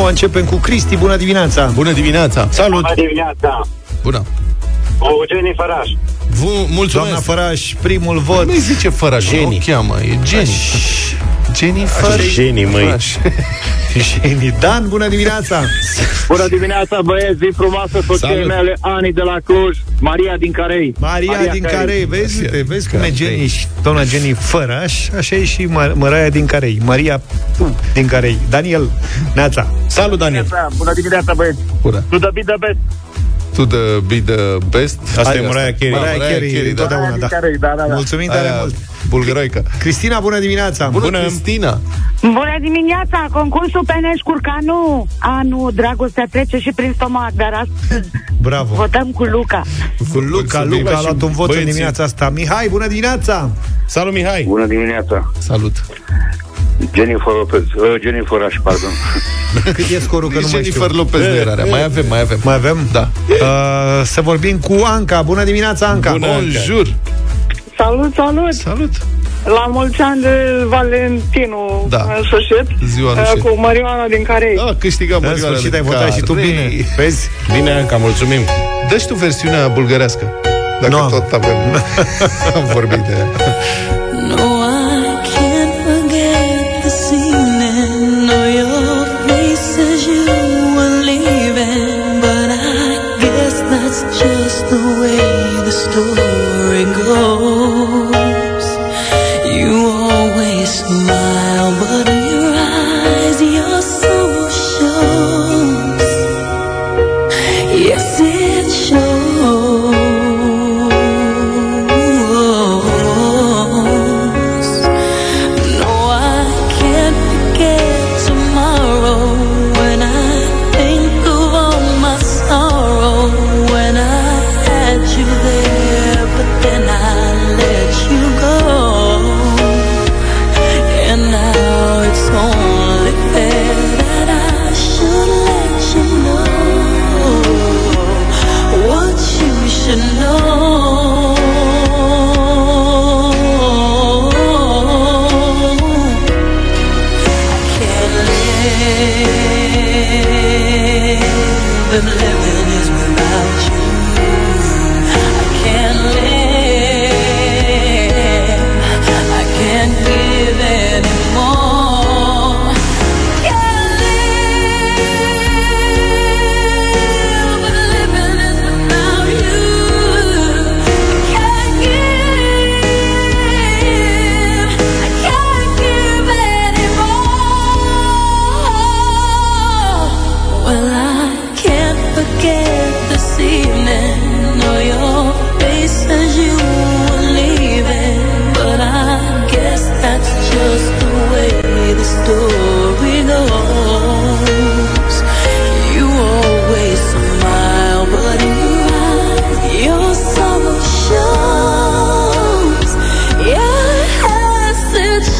Începem 0.09 0.45
cu 0.45 0.55
Cristi, 0.55 0.97
bună 0.97 1.16
dimineața. 1.16 1.66
Bună 1.74 1.93
dimineața. 1.93 2.49
Salut. 2.51 2.80
Bună 2.82 2.95
dimineața. 2.95 3.61
Bună. 4.03 4.22
Cu 4.99 5.09
Jenny 5.34 5.53
Făraș. 5.57 5.88
V- 6.30 6.68
mulțumesc. 6.68 6.93
Doamna 6.93 7.16
Făraș, 7.16 7.74
primul 7.82 8.18
vot. 8.18 8.47
Nu 8.47 8.55
zice 8.55 8.88
Făraș, 8.88 9.24
Jenny. 9.28 9.61
o 9.62 9.72
cheamă, 9.72 9.97
e 10.03 10.18
Jenny 10.26 10.57
Jenny 11.57 11.84
Făraș. 11.84 12.22
Jenny, 12.22 12.64
măi. 12.64 12.97
Făraș. 13.93 14.16
Jenny 14.22 14.55
Dan, 14.61 14.88
bună 14.88 15.09
dimineața 15.09 15.62
Bună 16.28 16.47
dimineața 16.49 17.01
băieți, 17.05 17.38
zi 17.38 17.51
frumoasă 17.57 18.01
soției 18.07 18.30
Salut. 18.30 18.47
mele 18.47 18.76
Ani 18.80 19.12
de 19.12 19.20
la 19.22 19.36
Cluj 19.45 19.78
Maria 20.01 20.36
din 20.38 20.53
Carei 20.53 20.95
Maria, 20.99 21.32
Maria 21.32 21.53
din 21.53 21.62
Carei, 21.62 22.05
vezi, 22.05 22.34
Maria 22.34 22.51
uite, 22.59 22.64
vezi 22.74 22.88
din 22.88 22.99
cum 22.99 23.07
e 23.07 23.11
Carei. 23.11 23.16
Jenny 23.16 23.47
și 23.47 23.66
doamna 23.82 24.03
Jenny 24.05 24.32
Făraș, 24.32 25.09
așa 25.16 25.36
e 25.36 25.45
și 25.45 25.66
Mar- 25.68 25.93
Măraia 25.95 26.28
din 26.28 26.47
Carei, 26.47 26.80
Maria 26.84 27.20
tu, 27.57 27.76
din 27.95 28.07
Carei. 28.07 28.38
Daniel, 28.51 28.90
Neața. 29.34 29.66
Salut, 29.86 30.18
Daniel 30.18 30.47
Bună 30.76 30.93
dimineața 30.95 31.34
băieți 31.34 31.59
Bună 31.82 32.03
To 32.11 32.18
the 32.18 32.30
be 32.32 32.40
the 32.40 32.55
best 32.61 32.78
To 33.57 33.64
the 33.66 34.01
be 34.07 34.20
the 34.32 34.59
best 34.70 34.99
Asta 35.16 35.22
Hai, 35.22 35.36
e 35.36 35.47
Mariah 35.47 35.74
Carey. 35.78 35.90
Mariah 35.95 36.18
Carey, 36.32 36.53
da. 36.62 36.68
întotdeauna, 36.68 37.09
Maria 37.09 37.20
da. 37.20 37.26
din 37.26 37.38
Carei, 37.38 37.59
da, 37.59 37.72
da, 37.76 37.84
da 37.88 37.95
Mulțumim 37.95 38.26
tare 38.28 38.49
Aia, 38.49 38.57
mult. 38.61 38.74
Bulgăroică 39.09 39.64
Cristina, 39.78 40.20
bună 40.20 40.38
dimineața. 40.38 40.88
Bună, 40.88 41.05
Bună 41.05 41.20
Cristina 41.20 41.80
Bună 42.22 42.57
dimineața! 42.61 43.26
Concursul 43.32 43.82
Peneș 43.86 44.20
Curcanu. 44.24 45.07
A, 45.18 45.40
nu, 45.44 45.70
dragostea 45.74 46.26
trece 46.30 46.59
și 46.59 46.70
prin 46.74 46.92
stomac, 46.96 47.30
dar 47.32 47.53
astăzi 47.53 48.09
Bravo. 48.40 48.74
votăm 48.74 49.11
cu 49.11 49.24
Luca. 49.24 49.62
Cu 50.12 50.18
Luca, 50.18 50.59
Mulțumim. 50.59 50.84
Luca 50.84 50.94
a 50.94 50.98
Și 50.98 51.03
luat 51.03 51.22
un 51.22 51.30
vot 51.32 51.38
în 51.38 51.46
băieții. 51.46 51.64
dimineața 51.66 52.03
asta. 52.03 52.30
Mihai, 52.34 52.68
bună 52.70 52.86
dimineața. 52.86 53.50
Salut, 53.86 54.12
Mihai 54.12 54.42
Bună 54.48 54.66
dimineața 54.66 55.32
Salut 55.38 55.72
Jennifer 56.94 57.32
Lopez 57.38 57.61
uh, 57.62 58.00
Jennifer 58.03 58.38
Rush, 58.40 58.57
pardon 58.62 58.90
Cât 59.76 59.88
e 59.90 59.98
scorul, 60.00 60.28
că 60.30 60.34
nu 60.40 60.48
mai 60.53 60.62
știu. 60.62 60.72
Jennifer 60.72 60.90
Lopez 60.96 61.20
de 61.20 61.26
erarea 61.40 61.64
Mai 61.64 61.84
avem, 61.84 62.05
mai 62.09 62.20
avem 62.20 62.38
Mai 62.44 62.55
avem? 62.55 62.78
Da 62.92 63.09
Uh, 63.28 64.05
să 64.05 64.20
vorbim 64.20 64.59
cu 64.59 64.82
Anca. 64.84 65.22
Bună 65.22 65.44
dimineața, 65.44 65.86
Anca. 65.86 66.11
Bună, 66.12 66.26
Bonjour 66.26 66.94
Salut, 67.83 68.14
salut! 68.14 68.53
Salut 68.55 68.91
La 69.45 69.66
mulți 69.70 70.01
ani 70.01 70.20
de 70.20 70.64
Valentinu 70.66 71.87
Da. 71.89 72.03
în 72.16 72.22
sfârșit, 72.22 72.66
Ziua 72.85 73.11
uh, 73.11 73.16
nu 73.18 73.24
știu. 73.24 73.43
cu 73.43 73.61
Marioana 73.61 74.07
din 74.07 74.22
Carei. 74.22 74.57
A, 74.59 74.74
câștigat 74.78 75.20
În 75.20 75.26
Marioara 75.28 75.51
sfârșit 75.53 75.70
de 75.70 75.76
ai 75.76 75.83
votat 75.83 76.12
și 76.12 76.20
tu 76.20 76.33
Carei. 76.33 76.51
bine. 76.51 76.85
Vezi? 76.97 77.28
Bine, 77.55 77.70
Anca, 77.72 77.97
mulțumim 77.97 78.41
Dă-și 78.89 79.07
tu 79.07 79.14
versiunea 79.14 79.68
bulgărească 79.68 80.33
Dacă 80.80 80.93
Nu 80.93 80.99
am. 80.99 81.11
tot 81.11 81.33
avem 81.33 81.57
Am 82.55 82.64
vorbit 82.76 82.99
de 82.99 83.14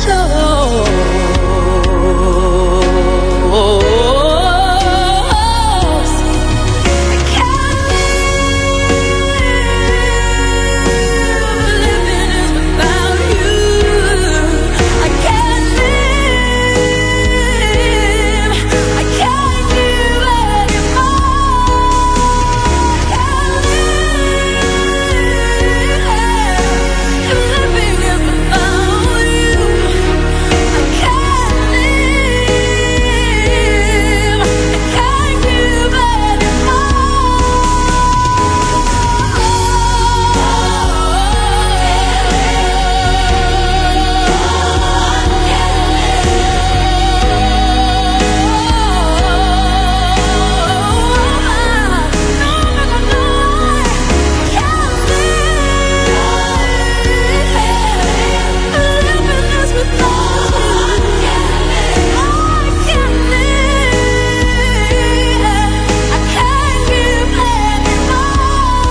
show 0.05 0.52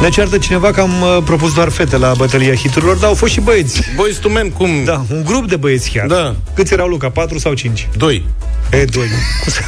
Ne 0.02 0.10
ceartă 0.10 0.38
cineva 0.38 0.72
că 0.72 0.82
am 0.82 1.02
uh, 1.02 1.18
propus 1.26 1.54
doar 1.54 1.70
fete 1.70 1.97
la 1.97 2.14
bătălia 2.18 2.56
hiturilor, 2.56 2.95
dar 2.97 3.08
au 3.10 3.16
fost 3.16 3.32
și 3.34 3.39
băieți. 3.39 3.82
Boys 3.95 4.16
to 4.18 4.30
men, 4.30 4.49
cum? 4.49 4.84
Da, 4.84 5.06
un 5.12 5.24
grup 5.24 5.47
de 5.49 5.56
băieți 5.56 5.89
chiar. 5.91 6.08
Da. 6.08 6.36
Câți 6.54 6.74
erau, 6.74 6.88
Luca? 6.88 7.10
4 7.10 7.38
sau 7.38 7.54
5? 7.54 7.88
Doi. 7.97 8.26
E, 8.72 8.86
doi. 8.86 9.08
Cum 9.43 9.52
se- 9.52 9.66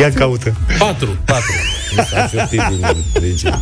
Ia 0.00 0.12
caută. 0.12 0.54
Patru. 0.78 1.16
Patru. 1.24 1.52
Mi 1.96 2.04
s-a 2.10 2.26
șoptit 2.26 2.62
din 2.68 2.86
regie. 3.12 3.58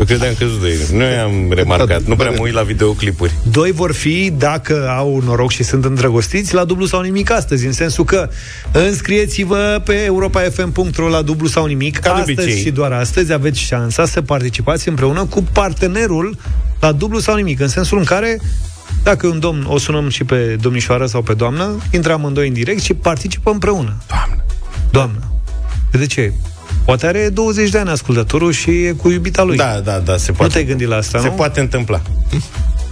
Eu 0.00 0.06
credeam 0.06 0.34
că 0.38 0.44
sunt 0.44 0.60
doi. 0.60 0.76
Nu 0.92 1.04
am 1.22 1.52
remarcat. 1.52 2.02
Nu 2.02 2.16
prea 2.16 2.30
mă 2.30 2.36
uit 2.40 2.52
la 2.52 2.62
videoclipuri. 2.62 3.32
Doi 3.50 3.72
vor 3.72 3.92
fi, 3.92 4.32
dacă 4.38 4.88
au 4.88 5.22
noroc 5.24 5.50
și 5.50 5.62
sunt 5.62 5.84
îndrăgostiți, 5.84 6.54
la 6.54 6.64
dublu 6.64 6.86
sau 6.86 7.00
nimic 7.00 7.30
astăzi, 7.30 7.66
în 7.66 7.72
sensul 7.72 8.04
că 8.04 8.28
înscrieți-vă 8.72 9.82
pe 9.84 10.04
europa.fm.ro 10.04 11.08
la 11.08 11.22
dublu 11.22 11.46
sau 11.46 11.66
nimic. 11.66 11.98
Ca 11.98 12.14
de 12.14 12.20
astăzi 12.20 12.40
obicei. 12.40 12.62
și 12.62 12.70
doar 12.70 12.92
astăzi 12.92 13.32
aveți 13.32 13.60
șansa 13.60 14.06
să 14.06 14.22
participați 14.22 14.88
împreună 14.88 15.24
cu 15.24 15.44
partenerul 15.52 16.36
la 16.80 16.92
dublu 16.92 17.18
sau 17.18 17.36
nimic, 17.36 17.60
în 17.60 17.68
sensul 17.68 17.98
în 17.98 18.04
care 18.04 18.40
dacă 19.02 19.26
un 19.26 19.40
domn 19.40 19.64
o 19.68 19.78
sunăm 19.78 20.08
și 20.08 20.24
pe 20.24 20.56
domnișoară 20.60 21.06
sau 21.06 21.22
pe 21.22 21.34
doamnă, 21.34 21.78
intrăm 21.92 22.18
amândoi 22.18 22.48
în 22.48 22.52
direct 22.52 22.82
și 22.82 22.94
participăm 22.94 23.52
împreună. 23.52 23.96
Doamnă. 24.06 24.44
Doamnă. 24.90 25.32
De 25.90 26.06
ce? 26.06 26.32
Poate 26.84 27.06
are 27.06 27.28
20 27.32 27.70
de 27.70 27.78
ani 27.78 27.88
ascultătorul 27.90 28.52
și 28.52 28.70
e 28.70 28.90
cu 28.92 29.10
iubita 29.10 29.42
lui. 29.42 29.56
Da, 29.56 29.80
da, 29.84 29.98
da, 29.98 30.16
se 30.16 30.26
Nu 30.30 30.36
poate. 30.36 30.52
te-ai 30.52 30.64
gândit 30.64 30.88
la 30.88 30.96
asta, 30.96 31.18
Se 31.20 31.26
nu? 31.26 31.32
poate 31.32 31.60
întâmpla. 31.60 32.02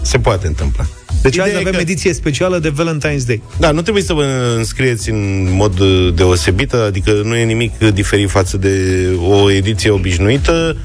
Se 0.02 0.18
poate 0.18 0.46
întâmpla. 0.46 0.86
Deci 1.22 1.32
Ideea 1.32 1.46
azi 1.46 1.54
e 1.56 1.58
avem 1.58 1.72
că- 1.72 1.80
ediție 1.80 2.12
specială 2.12 2.58
de 2.58 2.72
Valentine's 2.72 3.26
Day. 3.26 3.42
Da, 3.58 3.70
nu 3.70 3.82
trebuie 3.82 4.02
să 4.02 4.12
vă 4.12 4.24
înscrieți 4.56 5.10
în 5.10 5.48
mod 5.52 5.78
uh, 5.78 6.08
deosebit, 6.14 6.72
adică 6.72 7.20
nu 7.24 7.36
e 7.36 7.44
nimic 7.44 7.72
uh, 7.80 7.92
diferit 7.92 8.30
față 8.30 8.56
de 8.56 9.06
o 9.28 9.50
ediție 9.50 9.90
obișnuită, 9.90 10.76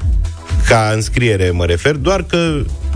ca 0.68 0.90
înscriere 0.94 1.50
mă 1.50 1.64
refer, 1.64 1.94
doar 1.96 2.22
că 2.22 2.36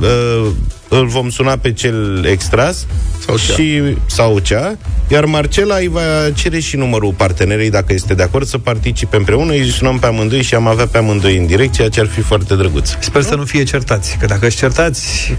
uh, 0.00 0.46
îl 0.88 1.06
vom 1.06 1.30
suna 1.30 1.56
pe 1.56 1.72
cel 1.72 2.24
extras 2.24 2.86
Sau 3.26 3.36
cea. 3.36 3.52
și, 3.52 3.82
sau 4.06 4.38
cea, 4.38 4.76
iar 5.08 5.24
Marcela 5.24 5.76
îi 5.76 5.88
va 5.88 6.00
cere 6.34 6.58
și 6.58 6.76
numărul 6.76 7.12
partenerei, 7.12 7.70
dacă 7.70 7.92
este 7.92 8.14
de 8.14 8.22
acord, 8.22 8.46
să 8.46 8.58
participe 8.58 9.16
împreună, 9.16 9.52
îi 9.52 9.70
sunăm 9.70 9.98
pe 9.98 10.06
amândoi 10.06 10.42
și 10.42 10.54
am 10.54 10.66
avea 10.66 10.86
pe 10.86 10.98
amândoi 10.98 11.36
în 11.36 11.46
direct, 11.46 11.72
ceea 11.72 11.88
ce 11.88 12.00
ar 12.00 12.06
fi 12.06 12.20
foarte 12.20 12.54
drăguț. 12.54 12.90
Sper 13.00 13.22
să 13.22 13.34
nu 13.34 13.44
fie 13.44 13.62
certați, 13.64 14.16
că 14.20 14.26
dacă 14.26 14.46
își 14.46 14.56
certați, 14.56 15.34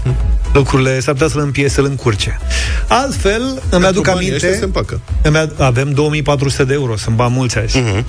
lucrurile 0.52 1.00
s-ar 1.00 1.12
putea 1.14 1.28
să-l 1.28 1.40
împie, 1.40 1.68
să-l 1.68 1.84
încurce. 1.84 2.38
Altfel, 2.88 3.62
îmi 3.70 3.84
aduc 3.86 4.04
banii 4.04 4.32
ăștia 4.32 4.38
se 4.38 4.46
aminte... 4.46 4.64
împacă. 4.64 5.00
Îmi 5.22 5.36
ad- 5.38 5.56
avem 5.58 5.90
2400 5.92 6.64
de 6.64 6.72
euro, 6.72 6.96
sunt 6.96 7.16
bani 7.16 7.34
mulți 7.36 7.58
azi. 7.58 7.78
Mhm. 7.78 8.06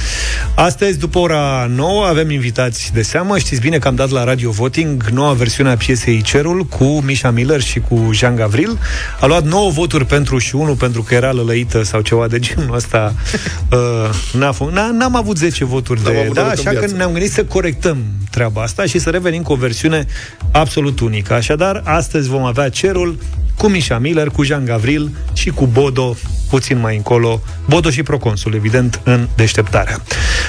Astăzi, 0.55 0.97
după 0.97 1.19
ora 1.19 1.65
9, 1.75 2.05
avem 2.05 2.29
invitați 2.29 2.91
de 2.93 3.01
seamă. 3.01 3.37
Știți 3.37 3.61
bine 3.61 3.77
că 3.77 3.87
am 3.87 3.95
dat 3.95 4.09
la 4.09 4.23
Radio 4.23 4.49
Voting 4.51 5.03
noua 5.13 5.33
versiune 5.33 5.69
a 5.69 5.75
piesei 5.77 6.21
Cerul 6.21 6.65
cu 6.65 6.85
Misha 6.85 7.29
Miller 7.31 7.61
și 7.61 7.79
cu 7.79 8.09
Jean 8.13 8.35
Gavril. 8.35 8.77
A 9.19 9.25
luat 9.25 9.43
9 9.43 9.71
voturi 9.71 10.05
pentru 10.05 10.37
și 10.37 10.55
unul 10.55 10.75
pentru 10.75 11.01
că 11.01 11.13
era 11.13 11.31
lălăită 11.31 11.83
sau 11.83 12.01
ceva 12.01 12.27
de 12.27 12.39
genul 12.39 12.75
ăsta. 12.75 13.13
uh, 13.71 14.09
n-a 14.33 14.53
f- 14.53 14.71
n- 14.71 14.97
n-am 14.97 15.15
avut 15.15 15.37
10 15.37 15.65
voturi 15.65 16.01
N-am 16.03 16.13
de... 16.13 16.19
avut 16.19 16.33
Da, 16.33 16.41
noroc 16.41 16.57
în 16.59 16.61
așa 16.67 16.71
că 16.71 16.77
viață. 16.79 16.95
ne-am 16.95 17.11
gândit 17.11 17.31
să 17.31 17.43
corectăm 17.43 17.97
treaba 18.31 18.61
asta 18.61 18.85
și 18.85 18.99
să 18.99 19.09
revenim 19.09 19.41
cu 19.41 19.51
o 19.53 19.55
versiune 19.55 20.05
absolut 20.51 20.99
unică. 20.99 21.33
Așadar, 21.33 21.81
astăzi 21.85 22.29
vom 22.31 22.43
avea 22.43 22.69
Cerul 22.69 23.17
cu 23.57 23.67
Misha 23.67 23.97
Miller, 23.97 24.27
cu 24.27 24.43
Jean 24.43 24.65
Gavril 24.65 25.09
și 25.33 25.49
cu 25.49 25.65
Bodo 25.65 26.15
puțin 26.49 26.79
mai 26.79 26.95
încolo, 26.95 27.41
Bodo 27.65 27.89
și 27.89 28.03
Proconsul, 28.03 28.53
evident, 28.53 28.99
în 29.03 29.27
deșteptarea. 29.35 30.01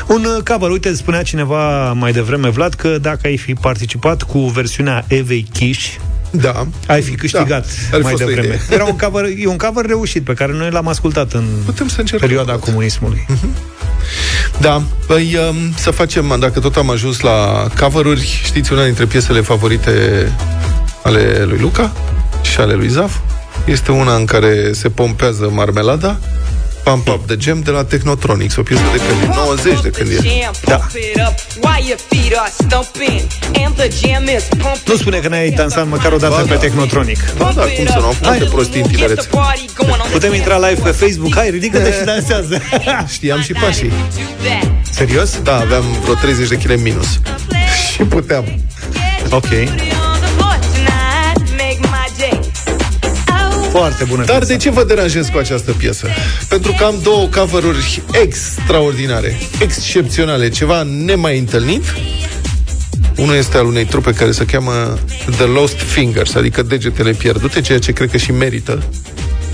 Un 0.09 0.25
uh, 0.37 0.43
cover, 0.45 0.71
uite, 0.71 0.95
spunea 0.95 1.23
cineva 1.23 1.93
mai 1.93 2.13
devreme, 2.13 2.49
Vlad, 2.49 2.75
că 2.75 2.99
dacă 3.01 3.21
ai 3.25 3.37
fi 3.37 3.55
participat 3.55 4.23
cu 4.23 4.39
versiunea 4.39 5.05
Evei 5.09 5.47
Kish, 5.53 5.87
Da. 6.31 6.67
ai 6.87 7.03
fi 7.03 7.15
câștigat 7.15 7.67
Da, 7.91 7.97
ar 7.97 7.97
fi 7.97 8.03
mai 8.03 8.11
fost 8.11 8.23
o 8.23 8.27
devreme. 8.27 8.47
idee. 8.47 8.61
Era 8.71 8.85
un 8.85 8.97
cover, 8.97 9.25
e 9.39 9.47
un 9.47 9.57
cover 9.57 9.85
reușit 9.87 10.23
pe 10.25 10.33
care 10.35 10.53
noi 10.53 10.71
l-am 10.71 10.89
ascultat 10.89 11.33
în 11.33 11.45
Putem 11.65 11.89
să 11.89 12.01
încercăm. 12.01 12.29
perioada 12.29 12.53
comunismului. 12.59 13.27
Da, 14.61 14.83
păi 15.07 15.37
um, 15.49 15.57
să 15.77 15.91
facem, 15.91 16.37
dacă 16.41 16.61
tot 16.61 16.77
am 16.77 16.91
ajuns 16.91 17.21
la 17.21 17.67
cover-uri, 17.81 18.41
știți 18.45 18.73
una 18.73 18.85
dintre 18.85 19.05
piesele 19.07 19.41
favorite 19.41 19.91
ale 21.03 21.45
lui 21.45 21.59
Luca 21.59 21.93
și 22.43 22.61
ale 22.61 22.75
lui 22.75 22.89
Zaf? 22.89 23.17
Este 23.65 23.93
una 23.93 24.15
în 24.15 24.25
care 24.25 24.73
se 24.73 24.89
pompează 24.89 25.51
marmelada, 25.53 26.19
Pump 26.85 27.09
Up 27.09 27.27
the 27.27 27.37
Gem 27.37 27.61
de 27.61 27.71
la 27.71 27.85
Technotronics, 27.85 28.57
o 28.57 28.63
piesă 28.63 28.83
de 28.93 28.99
când 28.99 29.23
e 29.23 29.35
90 29.37 29.81
de 29.81 29.89
când 29.91 30.11
e. 30.11 30.51
Da. 30.65 30.87
Nu 34.87 34.97
spune 34.97 35.19
că 35.19 35.29
n-ai 35.29 35.51
dansat 35.51 35.89
măcar 35.89 36.13
o 36.13 36.17
dată 36.17 36.35
Ba, 36.35 36.43
pe 36.43 36.55
da. 36.55 36.61
Technotronic. 36.61 37.19
Ba 37.37 37.53
da, 37.55 37.63
cum 37.63 37.87
să 37.87 37.99
nu, 37.99 38.07
am 38.07 38.13
făcut 38.13 38.39
de 38.39 38.45
prostii 38.45 38.81
în 38.81 38.87
tinerețe. 38.87 39.29
Putem 40.13 40.35
intra 40.35 40.69
live 40.69 40.81
pe 40.83 40.91
Facebook. 40.91 41.35
Hai, 41.35 41.51
ridică-te 41.51 41.93
și 41.93 42.05
dansează. 42.05 42.63
Știam 43.15 43.41
și 43.43 43.53
pașii. 43.53 43.93
Serios? 44.91 45.41
Da, 45.43 45.57
aveam 45.59 45.85
vreo 46.03 46.15
30 46.15 46.49
de 46.49 46.57
kg 46.57 46.71
în 46.71 46.83
minus. 46.83 47.21
și 47.93 48.03
puteam. 48.03 48.45
Ok. 49.31 49.49
Foarte 53.73 54.05
bună 54.05 54.25
Dar 54.25 54.37
piesă. 54.39 54.53
de 54.53 54.59
ce 54.59 54.71
vă 54.71 54.85
deranjez 54.85 55.27
cu 55.29 55.39
această 55.39 55.73
piesă? 55.73 56.07
Pentru 56.49 56.75
că 56.79 56.85
am 56.85 56.95
două 57.03 57.27
cover-uri 57.27 58.03
extraordinare, 58.23 59.39
excepționale, 59.61 60.49
ceva 60.49 60.83
nemai 60.83 61.39
întâlnit. 61.39 61.83
Unul 63.17 63.35
este 63.35 63.57
al 63.57 63.67
unei 63.67 63.85
trupe 63.85 64.13
care 64.13 64.31
se 64.31 64.45
cheamă 64.45 64.99
The 65.37 65.45
Lost 65.45 65.77
Fingers, 65.77 66.35
adică 66.35 66.63
degetele 66.63 67.11
pierdute, 67.13 67.61
ceea 67.61 67.79
ce 67.79 67.93
cred 67.93 68.11
că 68.11 68.17
și 68.17 68.33
merită. 68.33 68.83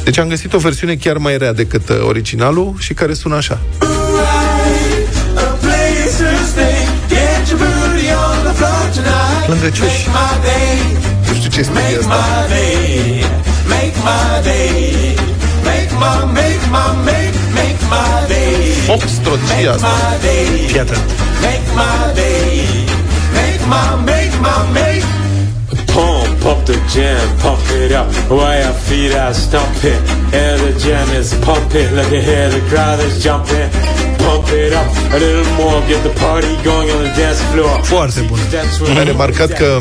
Deci 0.04 0.18
am 0.18 0.28
găsit 0.28 0.52
o 0.52 0.58
versiune 0.58 0.94
chiar 0.94 1.16
mai 1.16 1.38
rea 1.38 1.52
decât 1.52 1.88
uh, 1.88 1.96
originalul 2.06 2.74
și 2.78 2.94
care 2.94 3.14
sună 3.14 3.36
așa. 3.36 3.60
Lângă 9.46 9.68
Ciuși. 9.68 10.08
Nu 11.28 11.34
știu 11.34 11.50
ce 11.50 11.60
este 11.60 11.78
asta. 12.00 12.14
Foxtrot 18.86 19.38
și 19.60 19.66
asta. 19.66 19.86
Fii 20.66 20.80
atent. 20.80 20.98
Pump 25.98 26.44
up 26.44 26.64
the 26.64 26.76
jam, 26.92 27.26
pump 27.42 27.60
it 27.82 27.92
up. 28.00 28.06
While 28.30 28.58
your 28.62 28.76
feet 28.86 29.12
are 29.24 29.34
stomping, 29.34 30.02
and 30.42 30.56
the 30.64 30.72
jam 30.82 31.08
is 31.20 31.28
pumping. 31.46 31.88
Look 31.98 32.12
ahead, 32.20 32.48
the 32.52 32.62
crowd 32.70 32.98
is 33.06 33.14
jumping. 33.24 33.68
Pump 34.22 34.48
it 34.62 34.72
up 34.80 34.90
a 35.14 35.18
little 35.24 35.48
more, 35.58 35.80
get 35.90 36.00
the 36.08 36.14
party 36.24 36.52
going 36.68 36.88
on 36.94 37.00
the 37.06 37.12
dance 37.20 37.42
floor. 37.52 37.80
Foarte 37.82 38.20
bună. 38.20 38.42
Am 38.98 39.04
remarcat 39.04 39.52
că 39.52 39.78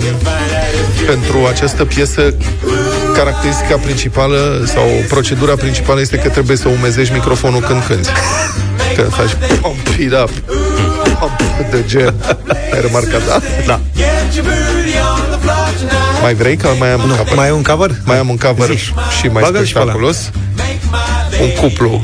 pentru 1.06 1.46
această 1.50 1.86
piesă 1.86 2.34
caracteristica 3.18 3.76
principală 3.76 4.64
sau 4.66 4.84
procedura 5.08 5.56
principală 5.56 6.00
este 6.02 6.18
că 6.18 6.30
trebuie 6.30 6.58
să 6.58 6.68
umezești 6.68 7.14
microfonul 7.14 7.62
când 7.62 7.84
cânti. 7.88 8.10
Că 8.96 9.02
faci 9.02 9.32
pump 9.62 9.88
it 10.00 10.12
up, 10.24 10.30
pump 11.20 11.40
the 11.72 11.84
jam. 11.88 12.14
Ai 12.74 12.82
remarcat, 12.82 13.28
da? 13.28 13.40
Da. 13.66 13.80
Mai 16.22 16.34
vrei? 16.34 16.58
Că 16.58 16.68
mai 16.80 16.92
am 16.92 17.02
un 17.02 17.10
cover. 17.16 17.36
Mai 17.36 17.48
e 17.48 17.52
un 17.52 17.64
cover? 17.64 17.92
Mai 18.06 18.18
am 18.18 18.30
un 18.30 18.38
cover 18.38 18.70
Zi. 18.70 18.78
și 19.20 19.28
mai 19.28 19.42
Bagă-l 19.44 19.66
și 19.66 19.74
pe 19.74 19.80
ăla. 19.80 19.92
spectaculos. 19.92 20.32
Un 21.42 21.50
cuplu 21.62 22.02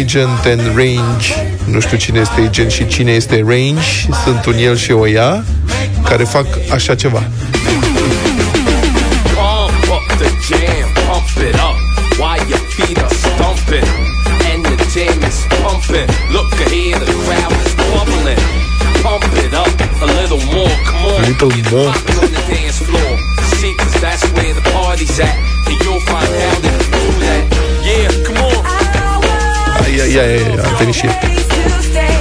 Agent 0.00 0.44
and 0.44 0.76
Range 0.76 1.34
Nu 1.64 1.80
știu 1.80 1.96
cine 1.96 2.20
este 2.20 2.40
agent 2.40 2.70
și 2.70 2.86
cine 2.86 3.12
este 3.12 3.44
range 3.46 3.88
Sunt 4.24 4.44
un 4.46 4.54
el 4.58 4.76
și 4.76 4.92
o 4.92 5.08
ea 5.08 5.44
Care 6.04 6.24
fac 6.24 6.46
așa 6.72 6.94
ceva 6.94 7.22
pumping. 15.92 16.32
Look 16.32 16.52
ahead, 16.52 17.00
the 17.00 17.12
crowd 17.24 17.52
is 17.52 17.74
bubbling. 17.76 18.40
Pump 19.02 19.24
it 19.44 19.54
up 19.54 19.68
a 20.00 20.06
little 20.06 20.40
more, 20.52 20.70
come 20.84 21.04
on. 21.06 21.24
A 21.24 21.28
little 21.28 21.50
more. 21.70 21.88
On 21.88 22.30
the 22.32 22.42
dance 22.48 22.78
floor. 22.78 23.12
See, 23.58 23.74
'cause 23.76 24.00
that's 24.00 24.24
where 24.34 24.54
the 24.54 24.64
party's 24.70 25.18
at. 25.20 25.36
And 25.66 25.76
you'll 25.82 26.00
find 26.10 26.28
how 26.42 26.56
to 26.66 26.72
do 26.96 27.04
that. 27.22 27.42
Yeah, 27.88 28.24
come 28.26 28.38
on. 28.48 28.62
Ia, 29.88 30.04
ia, 30.06 30.24
ia, 30.24 30.36
ia, 30.36 30.62
a 30.62 30.76
venit 30.78 30.94
și 30.94 31.06
el 31.06 31.12
It's 31.12 32.11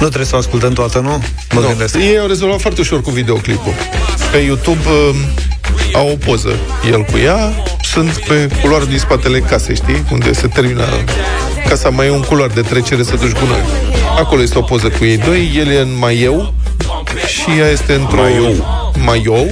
Nu 0.00 0.06
trebuie 0.06 0.24
să 0.26 0.34
o 0.34 0.38
ascultăm 0.38 0.72
toată, 0.72 0.98
nu? 0.98 1.22
Mă 1.54 1.60
Nu, 1.60 1.66
gândesc. 1.66 1.94
ei 1.94 2.18
au 2.18 2.26
rezolvat 2.26 2.60
foarte 2.60 2.80
ușor 2.80 3.00
cu 3.00 3.10
videoclipul. 3.10 3.72
Pe 4.30 4.36
YouTube 4.36 4.80
uh, 4.88 5.14
au 5.94 6.08
o 6.10 6.16
poză, 6.24 6.56
el 6.90 7.02
cu 7.04 7.18
ea, 7.18 7.52
sunt 7.82 8.10
pe 8.28 8.48
culoarul 8.60 8.86
din 8.86 8.98
spatele 8.98 9.38
casei, 9.38 9.74
știi? 9.74 10.04
Unde 10.12 10.32
se 10.32 10.46
termină 10.46 10.84
casa, 11.68 11.88
mai 11.88 12.06
e 12.06 12.10
un 12.10 12.20
culoar 12.22 12.48
de 12.48 12.60
trecere 12.60 13.02
să 13.02 13.16
duci 13.16 13.32
gunoi. 13.32 13.62
Acolo 14.18 14.42
este 14.42 14.58
o 14.58 14.62
poză 14.62 14.88
cu 14.88 15.04
ei 15.04 15.16
doi, 15.16 15.52
el 15.56 15.68
e 15.68 15.80
în 15.80 15.96
maieu 15.98 16.54
și 17.26 17.58
ea 17.58 17.68
este 17.68 17.92
într-o 17.92 18.20
Maiou. 18.20 18.92
maiou 19.04 19.50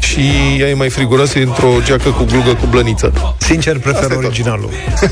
și 0.00 0.20
ea 0.58 0.68
e 0.68 0.74
mai 0.74 0.88
friguroasă, 0.88 1.38
e 1.38 1.42
într-o 1.42 1.68
geacă 1.84 2.08
cu 2.10 2.24
glugă 2.24 2.54
cu 2.54 2.66
blăniță. 2.66 3.34
Sincer, 3.38 3.78
prefer 3.78 4.10
originalul. 4.16 4.70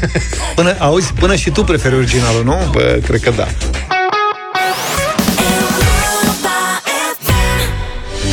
Până, 0.57 0.75
auzi, 0.79 1.13
până 1.13 1.35
și 1.35 1.51
tu 1.51 1.65
preferi 1.65 1.95
originalul, 1.95 2.45
nu? 2.45 2.57
Bă, 2.73 2.99
cred 3.07 3.21
că 3.21 3.31
da. 3.37 3.47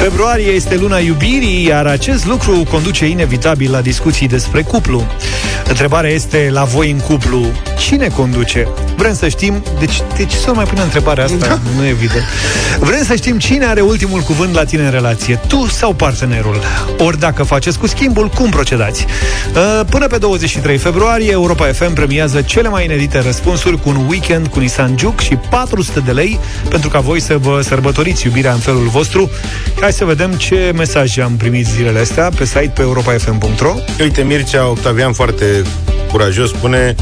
Februarie 0.04 0.52
este 0.52 0.76
luna 0.76 0.98
iubirii, 0.98 1.66
iar 1.66 1.86
acest 1.88 2.26
lucru 2.26 2.64
conduce 2.70 3.06
inevitabil 3.06 3.72
la 3.72 3.82
discuții 3.82 4.28
despre 4.28 4.62
cuplu. 4.62 5.04
Întrebarea 5.68 6.10
este, 6.10 6.50
la 6.52 6.64
voi 6.64 6.92
în 6.92 7.00
cuplu, 7.00 7.46
cine 7.78 8.08
conduce? 8.08 8.68
Vrem 9.04 9.16
să 9.16 9.28
știm, 9.28 9.64
deci 9.80 10.02
de 10.16 10.26
ce 10.26 10.38
să 10.38 10.54
mai 10.54 10.66
pune 10.66 10.82
întrebarea 10.82 11.24
asta? 11.24 11.48
Da. 11.48 11.60
Nu 11.76 11.86
e 11.86 11.90
evident. 11.90 12.24
Vrem 12.80 13.04
să 13.04 13.16
știm 13.16 13.40
cine 13.40 13.66
are 13.66 13.82
ultimul 13.82 14.22
cuvânt 14.22 14.54
la 14.54 14.64
tine 14.64 14.84
în 14.84 14.92
relație, 14.92 15.40
tu 15.48 15.68
sau 15.68 15.94
partenerul? 15.94 16.60
Ori 16.98 17.20
dacă 17.20 17.44
faceți 17.44 17.80
cu 17.80 17.88
schimbul, 17.88 18.28
cum 18.28 18.50
procedați? 18.50 19.06
Uh, 19.56 19.86
Până 19.90 20.08
pe 20.08 20.18
23 20.18 20.78
februarie, 20.78 21.32
Europa 21.32 21.66
FM 21.66 21.94
premiază 21.94 22.42
cele 22.42 22.70
mai 22.70 22.84
inedite 22.84 23.20
răspunsuri 23.20 23.82
cu 23.82 23.90
un 23.90 24.06
weekend 24.08 24.48
cu 24.48 24.60
Nissan 24.60 24.96
Juke 24.98 25.24
și 25.24 25.38
400 25.50 26.00
de 26.00 26.12
lei 26.12 26.40
pentru 26.70 26.90
ca 26.90 27.00
voi 27.00 27.20
să 27.20 27.38
vă 27.38 27.62
sărbătoriți 27.62 28.26
iubirea 28.26 28.54
în 28.54 28.60
felul 28.60 28.88
vostru. 28.88 29.30
Hai 29.80 29.94
să 29.94 30.06
vedem 30.06 30.32
ce 30.32 30.72
mesaje 30.76 31.22
am 31.22 31.36
primit 31.36 31.66
zilele 31.66 32.00
astea 32.00 32.30
pe 32.38 32.46
site 32.46 32.72
pe 32.76 32.82
europafm.ro. 32.82 33.74
Uite, 34.00 34.22
Mircea 34.22 34.68
Octavian 34.68 35.14
foarte 35.14 35.46
curajos 36.12 36.50
spune 36.50 36.96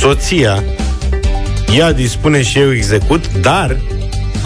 Soția 0.00 0.62
ea 1.76 1.92
dispune 1.92 2.42
și 2.42 2.58
eu 2.58 2.72
execut, 2.72 3.32
dar 3.40 3.76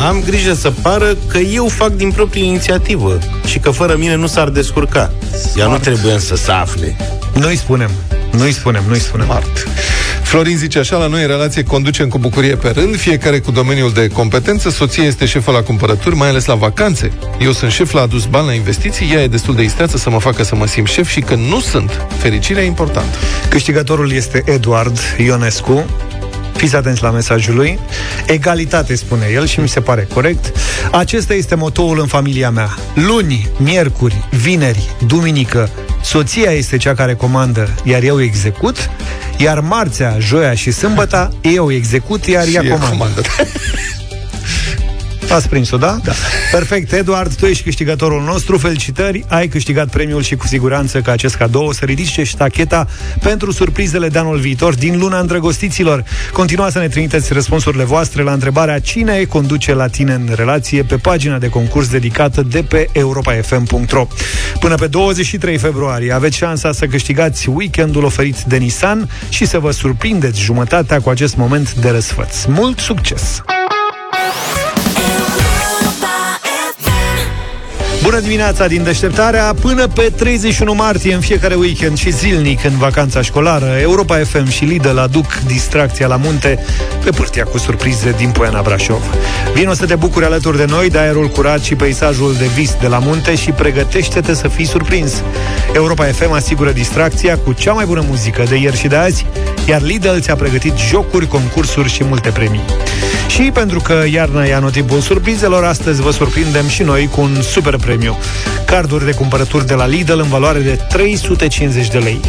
am 0.08 0.22
grijă 0.26 0.54
să 0.54 0.72
pară 0.82 1.16
că 1.28 1.38
eu 1.38 1.68
fac 1.68 1.88
din 1.92 2.10
proprie 2.10 2.44
inițiativă 2.44 3.18
și 3.46 3.58
că 3.58 3.70
fără 3.70 3.96
mine 3.96 4.14
nu 4.14 4.26
s-ar 4.26 4.48
descurca. 4.48 5.12
Ea 5.56 5.66
nu 5.66 5.78
trebuie 5.78 6.12
însă 6.12 6.36
să 6.36 6.52
afle. 6.52 6.96
Noi 7.34 7.56
spunem, 7.56 7.90
noi 8.32 8.52
spunem, 8.52 8.82
noi 8.88 8.98
spunem. 8.98 9.26
Smart. 9.26 9.68
Florin 10.22 10.56
zice 10.56 10.78
așa, 10.78 10.96
la 10.96 11.06
noi 11.06 11.20
în 11.22 11.26
relație 11.26 11.62
conducem 11.62 12.08
cu 12.08 12.18
bucurie 12.18 12.56
pe 12.56 12.68
rând, 12.68 12.96
fiecare 12.96 13.38
cu 13.38 13.50
domeniul 13.50 13.92
de 13.92 14.08
competență, 14.08 14.70
soția 14.70 15.04
este 15.04 15.26
șefă 15.26 15.50
la 15.50 15.62
cumpărături, 15.62 16.16
mai 16.16 16.28
ales 16.28 16.44
la 16.44 16.54
vacanțe. 16.54 17.12
Eu 17.40 17.52
sunt 17.52 17.70
șef 17.70 17.92
la 17.92 18.00
adus 18.00 18.24
bani 18.24 18.46
la 18.46 18.52
investiții, 18.52 19.10
ea 19.14 19.22
e 19.22 19.26
destul 19.26 19.54
de 19.54 19.62
isteață 19.62 19.96
să 19.96 20.10
mă 20.10 20.20
facă 20.20 20.42
să 20.42 20.54
mă 20.54 20.66
simt 20.66 20.88
șef 20.88 21.08
și 21.08 21.20
când 21.20 21.48
nu 21.48 21.60
sunt, 21.60 22.06
fericirea 22.18 22.62
e 22.62 22.66
importantă. 22.66 23.16
Câștigătorul 23.48 24.12
este 24.12 24.42
Eduard 24.46 24.98
Ionescu. 25.18 25.84
Fiți 26.56 26.76
atenți 26.76 27.02
la 27.02 27.10
mesajul 27.10 27.54
lui. 27.54 27.78
Egalitate, 28.26 28.94
spune 28.94 29.26
el 29.32 29.46
și 29.46 29.60
mi 29.60 29.68
se 29.68 29.80
pare 29.80 30.08
corect. 30.14 30.52
Acesta 30.92 31.34
este 31.34 31.54
motoul 31.54 32.00
în 32.00 32.06
familia 32.06 32.50
mea. 32.50 32.68
Luni, 32.94 33.48
miercuri, 33.56 34.28
vineri, 34.30 34.90
duminică, 35.06 35.70
soția 36.02 36.50
este 36.50 36.76
cea 36.76 36.94
care 36.94 37.14
comandă, 37.14 37.68
iar 37.84 38.02
eu 38.02 38.22
execut, 38.22 38.90
iar 39.38 39.60
marțea, 39.60 40.16
joia 40.18 40.54
și 40.54 40.70
sâmbăta, 40.70 41.30
eu 41.40 41.72
execut, 41.72 42.26
iar 42.26 42.46
ea 42.52 42.60
Și 42.60 42.66
e 42.66 42.70
comandă. 42.70 42.88
comandă. 42.90 43.20
Ați 45.30 45.48
prins-o, 45.48 45.76
da? 45.76 45.98
Da. 46.04 46.12
Perfect, 46.52 46.92
Eduard, 46.92 47.34
tu 47.34 47.46
ești 47.46 47.62
câștigătorul 47.62 48.22
nostru, 48.22 48.58
felicitări, 48.58 49.24
ai 49.28 49.48
câștigat 49.48 49.88
premiul 49.88 50.22
și 50.22 50.36
cu 50.36 50.46
siguranță 50.46 51.00
că 51.00 51.10
acest 51.10 51.34
cadou 51.34 51.66
o 51.66 51.72
să 51.72 51.84
ridice 51.84 52.22
ștacheta 52.22 52.86
pentru 53.22 53.52
surprizele 53.52 54.08
de 54.08 54.18
anul 54.18 54.38
viitor 54.38 54.74
din 54.74 54.98
luna 54.98 55.18
îndrăgostiților. 55.18 56.04
Continuați 56.32 56.72
să 56.72 56.78
ne 56.78 56.88
trimiteți 56.88 57.32
răspunsurile 57.32 57.84
voastre 57.84 58.22
la 58.22 58.32
întrebarea 58.32 58.78
cine 58.78 59.24
conduce 59.24 59.74
la 59.74 59.86
tine 59.86 60.12
în 60.12 60.28
relație 60.34 60.82
pe 60.82 60.96
pagina 60.96 61.38
de 61.38 61.48
concurs 61.48 61.88
dedicată 61.88 62.42
de 62.42 62.62
pe 62.62 62.88
europafm.ro. 62.92 64.06
Până 64.60 64.74
pe 64.74 64.86
23 64.86 65.58
februarie 65.58 66.12
aveți 66.12 66.36
șansa 66.36 66.72
să 66.72 66.86
câștigați 66.86 67.48
weekendul 67.48 68.04
oferit 68.04 68.40
de 68.40 68.56
Nissan 68.56 69.10
și 69.28 69.46
să 69.46 69.58
vă 69.58 69.70
surprindeți 69.70 70.40
jumătatea 70.40 71.00
cu 71.00 71.08
acest 71.08 71.36
moment 71.36 71.74
de 71.74 71.90
răsfăț. 71.90 72.44
Mult 72.44 72.78
succes! 72.78 73.42
Bună 78.04 78.20
dimineața 78.20 78.66
din 78.66 78.82
deșteptarea 78.82 79.54
Până 79.60 79.86
pe 79.86 80.12
31 80.16 80.74
martie 80.74 81.14
în 81.14 81.20
fiecare 81.20 81.54
weekend 81.54 81.96
și 81.96 82.10
zilnic 82.10 82.64
în 82.64 82.76
vacanța 82.78 83.22
școlară 83.22 83.76
Europa 83.80 84.18
FM 84.18 84.48
și 84.48 84.64
Lidl 84.64 84.98
aduc 84.98 85.34
distracția 85.46 86.06
la 86.06 86.16
munte 86.16 86.64
Pe 87.04 87.10
pârtia 87.10 87.44
cu 87.44 87.58
surprize 87.58 88.14
din 88.16 88.30
Poiana 88.30 88.62
Brașov. 88.62 89.02
Vino 89.54 89.72
să 89.72 89.86
te 89.86 89.94
bucuri 89.94 90.24
alături 90.24 90.56
de 90.56 90.64
noi 90.64 90.90
De 90.90 90.98
aerul 90.98 91.28
curat 91.28 91.62
și 91.62 91.74
peisajul 91.74 92.34
de 92.38 92.46
vis 92.54 92.76
de 92.80 92.86
la 92.86 92.98
munte 92.98 93.34
Și 93.34 93.50
pregătește-te 93.50 94.34
să 94.34 94.48
fii 94.48 94.66
surprins. 94.66 95.22
Europa 95.74 96.04
FM 96.04 96.32
asigură 96.32 96.70
distracția 96.70 97.38
cu 97.38 97.52
cea 97.52 97.72
mai 97.72 97.84
bună 97.84 98.04
muzică 98.08 98.44
de 98.48 98.56
ieri 98.56 98.76
și 98.76 98.88
de 98.88 98.96
azi 98.96 99.26
Iar 99.66 99.82
Lidl 99.82 100.18
ți-a 100.18 100.36
pregătit 100.36 100.76
jocuri, 100.76 101.28
concursuri 101.28 101.88
și 101.88 102.04
multe 102.04 102.30
premii 102.30 102.62
și 103.28 103.50
pentru 103.52 103.80
că 103.80 104.04
iarna 104.10 104.44
e 104.44 104.54
anotimpul 104.54 105.00
surprizelor, 105.00 105.64
astăzi 105.64 106.02
vă 106.02 106.10
surprindem 106.10 106.68
și 106.68 106.82
noi 106.82 107.08
cu 107.12 107.20
un 107.20 107.42
super 107.42 107.76
premiu. 107.76 108.18
Carduri 108.66 109.04
de 109.04 109.12
cumpărături 109.12 109.66
de 109.66 109.74
la 109.74 109.86
Lidl 109.86 110.18
în 110.18 110.28
valoare 110.28 110.58
de 110.58 110.78
350 110.88 111.88
de 111.88 111.98
lei. 111.98 112.20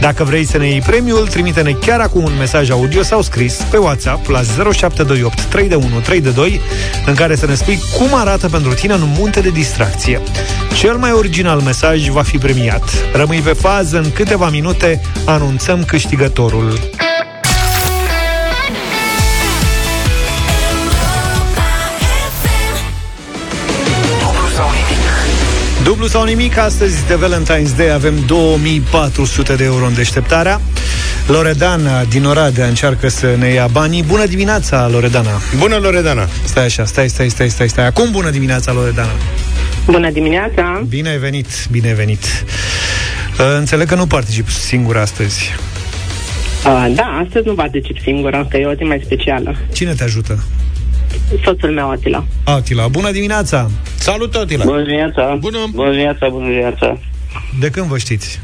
Dacă 0.00 0.24
vrei 0.24 0.44
să 0.44 0.58
ne 0.58 0.66
iei 0.68 0.80
premiul, 0.80 1.26
trimite-ne 1.26 1.72
chiar 1.72 2.00
acum 2.00 2.24
un 2.24 2.32
mesaj 2.38 2.70
audio 2.70 3.02
sau 3.02 3.22
scris 3.22 3.54
pe 3.70 3.76
WhatsApp 3.76 4.28
la 4.28 4.40
0728 4.42 5.42
3 5.42 5.68
de 5.68 5.74
1 5.74 5.84
3 6.04 6.20
de 6.20 6.30
2 6.30 6.60
în 7.06 7.14
care 7.14 7.36
să 7.36 7.46
ne 7.46 7.54
spui 7.54 7.78
cum 7.96 8.14
arată 8.14 8.48
pentru 8.48 8.74
tine 8.74 8.94
un 8.94 9.14
munte 9.18 9.40
de 9.40 9.50
distracție. 9.50 10.20
Cel 10.74 10.96
mai 10.96 11.12
original 11.12 11.60
mesaj 11.60 12.08
va 12.08 12.22
fi 12.22 12.38
premiat. 12.38 12.90
Rămâi 13.12 13.40
pe 13.40 13.52
fază, 13.52 13.96
în 13.98 14.12
câteva 14.12 14.48
minute 14.48 15.00
anunțăm 15.24 15.84
câștigătorul. 15.84 16.78
Dublu 25.88 26.06
sau 26.06 26.24
nimic, 26.24 26.56
astăzi 26.56 27.06
de 27.06 27.14
Valentine's 27.14 27.76
Day 27.76 27.92
avem 27.92 28.14
2400 28.26 29.54
de 29.54 29.64
euro 29.64 29.84
în 29.86 29.94
deșteptarea. 29.94 30.60
Loredana 31.26 32.04
din 32.04 32.24
Oradea 32.24 32.66
încearcă 32.66 33.08
să 33.08 33.34
ne 33.38 33.48
ia 33.48 33.66
banii. 33.66 34.02
Bună 34.02 34.26
dimineața, 34.26 34.88
Loredana! 34.88 35.30
Bună, 35.58 35.76
Loredana! 35.76 36.28
Stai 36.44 36.64
așa, 36.64 36.84
stai, 36.84 37.08
stai, 37.08 37.28
stai, 37.28 37.48
stai, 37.48 37.68
stai. 37.68 37.86
Acum 37.86 38.10
bună 38.10 38.30
dimineața, 38.30 38.72
Loredana! 38.72 39.12
Bună 39.86 40.10
dimineața! 40.10 40.84
Bine 40.88 41.08
ai 41.08 41.18
venit, 41.18 41.46
bine 41.70 41.88
ai 41.88 41.94
venit. 41.94 42.24
Uh, 43.38 43.56
Înțeleg 43.58 43.86
că 43.86 43.94
nu 43.94 44.06
particip 44.06 44.48
singur 44.48 44.96
astăzi. 44.96 45.54
Uh, 46.66 46.92
da, 46.94 47.22
astăzi 47.24 47.46
nu 47.46 47.54
particip 47.54 47.98
singură, 47.98 48.46
că 48.50 48.56
e 48.56 48.66
o 48.66 48.74
zi 48.74 48.82
mai 48.82 49.00
specială. 49.04 49.56
Cine 49.72 49.92
te 49.92 50.04
ajută? 50.04 50.44
Soțul 51.44 51.70
meu, 51.70 51.90
Atila. 51.90 52.24
Atila, 52.44 52.88
bună 52.88 53.10
dimineața! 53.10 53.70
Salut, 53.94 54.34
Atila! 54.34 54.64
Bună 54.64 54.82
dimineața! 54.82 55.36
Bună! 55.40 55.58
Bună 55.70 55.90
dimineața, 55.90 56.28
bună 56.28 56.44
dimineața! 56.46 56.98
De 57.60 57.70
când 57.70 57.86
vă 57.86 57.98
știți? 57.98 58.40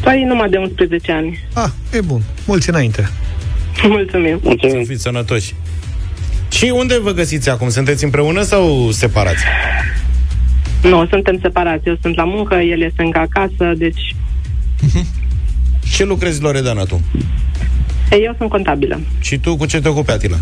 Păi 0.00 0.24
numai 0.26 0.48
de 0.48 0.56
11 0.56 1.12
ani. 1.12 1.38
Ah, 1.54 1.68
e 1.92 2.00
bun. 2.00 2.22
Mulți 2.46 2.68
înainte. 2.68 3.08
Mulțumim. 3.88 4.40
Să 4.60 4.82
fiți 4.86 5.02
sănătoși. 5.02 5.54
Și 6.50 6.72
unde 6.74 6.98
vă 6.98 7.10
găsiți 7.10 7.50
acum? 7.50 7.68
Sunteți 7.68 8.04
împreună 8.04 8.42
sau 8.42 8.90
separați? 8.90 9.42
Nu, 10.82 11.06
suntem 11.10 11.38
separați. 11.42 11.88
Eu 11.88 11.96
sunt 12.02 12.16
la 12.16 12.24
muncă, 12.24 12.54
el 12.54 12.80
este 12.80 13.02
încă 13.02 13.18
acasă, 13.18 13.72
deci 13.76 14.14
Ce 15.94 16.04
lucrezi, 16.04 16.40
Loredana, 16.42 16.82
tu? 16.84 17.00
eu 18.10 18.34
sunt 18.38 18.48
contabilă. 18.50 19.00
Și 19.20 19.38
tu 19.38 19.56
cu 19.56 19.66
ce 19.66 19.80
te 19.80 19.88
ocupi, 19.88 20.10
Atila? 20.10 20.36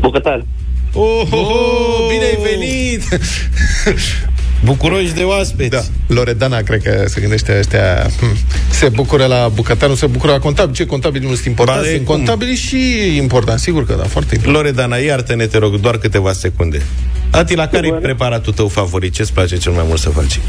Bucătar. 0.00 0.44
Oh, 0.92 1.22
oh, 1.30 1.32
oh, 1.32 2.08
bine 2.10 2.24
ai 2.24 2.38
venit! 2.42 3.02
Bucuroși 4.64 5.14
de 5.14 5.22
oaspeți. 5.22 5.70
Da. 5.70 5.80
Loredana, 6.06 6.60
cred 6.60 6.82
că 6.82 7.04
se 7.06 7.20
gândește 7.20 7.56
ăștia 7.58 8.02
hm, 8.20 8.36
Se 8.70 8.88
bucură 8.88 9.26
la 9.26 9.48
bucătar, 9.54 9.88
nu 9.88 9.94
se 9.94 10.06
bucură 10.06 10.32
la 10.32 10.38
contabil 10.38 10.74
Ce 10.74 10.86
contabili 10.86 11.26
nu 11.26 11.32
sunt 11.34 11.46
importanți, 11.46 11.80
Ba, 11.80 11.86
de 11.86 11.94
sunt 11.94 12.06
cum? 12.06 12.16
contabili 12.16 12.54
și 12.54 12.76
important 13.16 13.58
Sigur 13.58 13.86
că 13.86 13.94
da, 13.98 14.04
foarte 14.04 14.34
important 14.34 14.62
Loredana, 14.62 14.96
iartă-ne, 14.96 15.46
te 15.46 15.58
rog, 15.58 15.74
doar 15.80 15.98
câteva 15.98 16.32
secunde. 16.32 16.82
Atila, 17.30 17.66
care 17.66 17.86
e 17.86 17.92
preparatul 17.92 18.52
tău 18.52 18.68
favorit? 18.68 19.12
Ce-ți 19.12 19.32
place 19.32 19.56
cel 19.56 19.72
mai 19.72 19.84
mult 19.86 20.00
să 20.00 20.08
faci? 20.10 20.40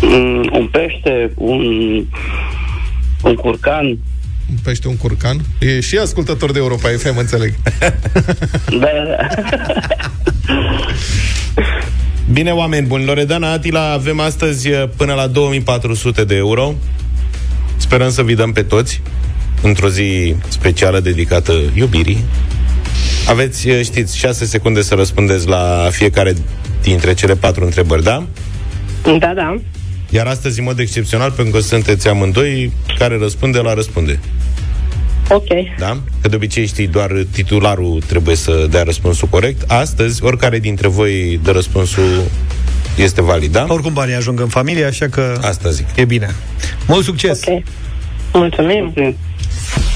Mm, 0.00 0.50
un 0.52 0.66
pește, 0.66 1.32
un, 1.34 1.62
un 3.22 3.34
curcan, 3.34 3.86
Un 3.86 3.98
pește, 4.62 4.88
un 4.88 4.96
curcan. 4.96 5.40
E 5.58 5.80
și 5.80 5.96
ascultător 5.96 6.52
de 6.52 6.58
Europa 6.58 6.88
FM, 6.88 7.18
înțeleg. 7.18 7.54
Da, 8.80 8.88
Bine, 12.32 12.50
oameni 12.50 12.86
buni, 12.86 13.04
Loredana 13.04 13.50
Atila, 13.52 13.92
avem 13.92 14.20
astăzi 14.20 14.68
eh, 14.68 14.88
până 14.96 15.12
la 15.12 15.26
2400 15.26 16.24
de 16.24 16.34
euro. 16.34 16.74
Sperăm 17.76 18.10
să 18.10 18.22
vi 18.22 18.34
dăm 18.34 18.52
pe 18.52 18.62
toți 18.62 19.02
într-o 19.62 19.88
zi 19.88 20.34
specială 20.48 21.00
dedicată 21.00 21.52
iubirii. 21.74 22.24
Aveți, 23.28 23.68
eh, 23.68 23.84
știți, 23.84 24.18
6 24.18 24.44
secunde 24.44 24.82
să 24.82 24.94
răspundeți 24.94 25.48
la 25.48 25.88
fiecare 25.90 26.34
dintre 26.82 27.14
cele 27.14 27.34
patru 27.34 27.64
întrebări, 27.64 28.02
da? 28.02 28.26
Da, 29.18 29.32
da. 29.34 29.60
Iar 30.10 30.26
astăzi, 30.26 30.58
în 30.58 30.64
mod 30.64 30.78
excepțional, 30.78 31.30
pentru 31.30 31.52
că 31.54 31.60
sunteți 31.60 32.08
amândoi, 32.08 32.72
care 32.98 33.18
răspunde 33.18 33.58
la 33.58 33.74
răspunde. 33.74 34.20
Ok. 35.28 35.44
Da? 35.78 35.98
Că 36.20 36.28
de 36.28 36.36
obicei 36.36 36.66
știi, 36.66 36.86
doar 36.86 37.10
titularul 37.30 38.02
trebuie 38.06 38.36
să 38.36 38.66
dea 38.70 38.82
răspunsul 38.82 39.28
corect. 39.28 39.70
Astăzi, 39.70 40.24
oricare 40.24 40.58
dintre 40.58 40.88
voi 40.88 41.40
dă 41.42 41.50
răspunsul 41.50 42.22
este 42.96 43.22
valid, 43.22 43.52
da? 43.52 43.66
Oricum 43.68 43.92
banii 43.92 44.14
ajung 44.14 44.40
în 44.40 44.48
familie, 44.48 44.84
așa 44.84 45.06
că 45.08 45.38
Asta 45.42 45.70
zic. 45.70 45.86
e 45.94 46.04
bine. 46.04 46.34
Mult 46.86 47.04
succes! 47.04 47.40
Ok. 47.46 47.62
Mulțumim. 48.32 48.94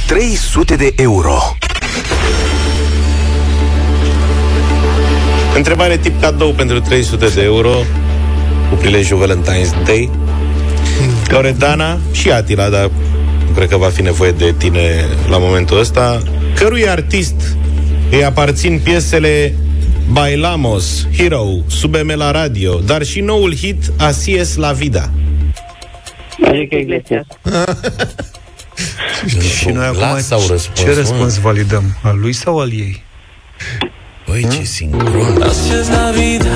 300 0.06 0.76
de 0.76 0.92
euro. 0.96 1.38
Întrebare 5.56 5.96
tip 5.96 6.20
cadou 6.20 6.52
pentru 6.52 6.80
300 6.80 7.28
de 7.28 7.42
euro 7.42 7.70
cu 8.68 8.74
prilejul 8.74 9.26
Valentine's 9.26 9.84
Day. 9.84 10.10
Loredana 11.28 11.98
și 12.12 12.30
Atila, 12.30 12.68
dar 12.68 12.90
nu 13.46 13.52
cred 13.54 13.68
că 13.68 13.76
va 13.76 13.88
fi 13.88 14.02
nevoie 14.02 14.30
de 14.30 14.54
tine 14.58 15.04
la 15.28 15.38
momentul 15.38 15.78
ăsta. 15.78 16.22
Cărui 16.54 16.88
artist 16.88 17.56
îi 18.10 18.24
aparțin 18.24 18.80
piesele 18.84 19.54
Bailamos, 20.10 21.06
Hero, 21.16 21.44
Subeme 21.66 22.14
la 22.14 22.30
radio, 22.30 22.78
dar 22.78 23.04
și 23.04 23.20
noul 23.20 23.54
hit 23.54 23.92
Así 23.98 24.38
es 24.38 24.56
la 24.56 24.72
vida. 24.72 25.10
Enrique 26.44 26.78
Iglesias. 26.78 27.24
Și 29.58 29.68
noi 29.68 29.84
acum 29.86 29.98
Las 29.98 30.26
sau 30.26 30.38
răspuns, 30.48 30.78
ce 30.78 30.86
mă? 30.86 30.92
răspuns 30.92 31.38
validăm? 31.38 31.82
Al 32.02 32.18
lui 32.20 32.32
sau 32.32 32.58
al 32.58 32.72
ei? 32.72 33.02
Băi, 34.40 34.48
ce 34.56 34.64
sincron. 34.64 35.42
Así 35.50 35.70
es 35.80 35.88
la 35.88 36.10
vida, 36.10 36.54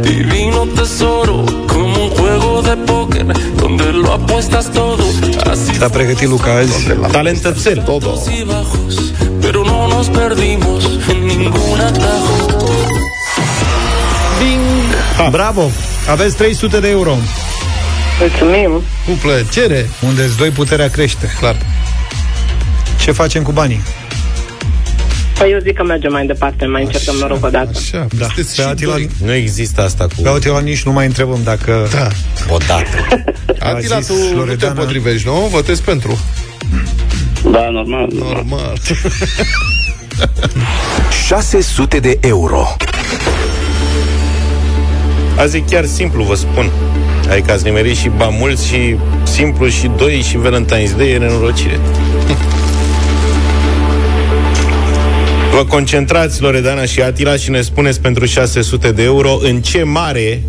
divino 0.00 0.60
tesoro, 0.76 1.36
como 1.66 1.94
un 2.04 2.10
juego 2.18 2.62
de 2.62 2.76
póker, 2.90 3.26
donde 3.56 3.84
lo 4.02 4.12
apuestas 4.12 4.66
todo, 4.72 5.04
así 5.52 5.74
S-a 5.78 5.88
pregătit 5.88 6.28
Luca 6.28 6.52
azi. 6.52 6.86
Talentățel. 7.10 7.78
altos 7.86 8.26
y 8.40 8.44
bajos, 8.44 8.94
pero 9.40 9.64
no 9.64 9.88
nos 9.88 10.08
perdimos 10.08 10.84
en 11.12 11.26
ningún 11.26 11.80
atajo. 11.80 12.36
Ha. 15.18 15.28
Bravo! 15.30 15.70
Aveți 16.08 16.36
300 16.36 16.78
de 16.80 16.88
euro. 16.88 17.16
Mulțumim. 18.20 18.82
Cu 19.06 19.12
plăcere. 19.22 19.88
Unde 20.06 20.30
doi 20.38 20.50
puterea 20.50 20.88
crește. 20.88 21.30
Clar. 21.38 21.56
Ce 23.00 23.12
facem 23.12 23.42
cu 23.42 23.52
banii? 23.52 23.80
Păi 25.38 25.50
eu 25.52 25.58
zic 25.58 25.72
că 25.76 25.84
mergem 25.84 26.12
mai 26.12 26.26
departe, 26.26 26.66
mai 26.66 26.82
încercăm 26.82 27.14
noroc 27.16 27.44
o 27.44 27.48
dată. 27.48 27.70
Așa, 27.76 28.06
Da. 28.18 28.24
sunteți 28.26 28.56
Pe 28.56 28.62
și 28.62 28.68
Atila, 28.68 28.92
doi. 28.92 29.08
Nu 29.24 29.32
există 29.32 29.82
asta 29.82 30.04
cu 30.16 30.22
pe 30.22 30.28
Atila 30.28 30.60
nici 30.60 30.82
nu 30.82 30.92
mai 30.92 31.06
întrebăm 31.06 31.40
dacă... 31.44 31.88
Da. 31.92 32.08
odată. 32.54 33.24
Atila, 33.58 33.98
zis 34.00 34.06
tu 34.06 34.12
nu 34.22 34.28
te 34.28 34.34
Loredana. 34.34 34.72
împotrivești, 34.72 35.26
nu? 35.26 35.48
Votezi 35.50 35.82
pentru. 35.82 36.18
Da, 37.50 37.68
normal. 37.70 38.08
Normal. 38.18 38.78
600 41.26 41.98
de 42.06 42.18
euro. 42.20 42.76
Azi 45.36 45.56
e 45.56 45.64
chiar 45.70 45.84
simplu, 45.84 46.22
vă 46.24 46.34
spun. 46.34 46.70
Adică 47.30 47.52
ați 47.52 47.64
nimerit 47.64 47.96
și 47.96 48.08
ba 48.16 48.28
mulți 48.28 48.66
și 48.66 48.96
simplu 49.22 49.68
și 49.68 49.90
doi 49.96 50.24
și 50.28 50.38
Valentine's 50.38 50.96
Day 50.96 51.10
e 51.10 51.18
nenorocire. 51.18 51.78
Vă 55.54 55.64
concentrați, 55.64 56.42
Loredana 56.42 56.84
și 56.84 57.02
Atila, 57.02 57.36
și 57.36 57.50
ne 57.50 57.60
spuneți 57.60 58.00
pentru 58.00 58.24
600 58.24 58.92
de 58.92 59.02
euro 59.02 59.38
în 59.40 59.62
ce 59.62 59.82
mare 59.82 60.42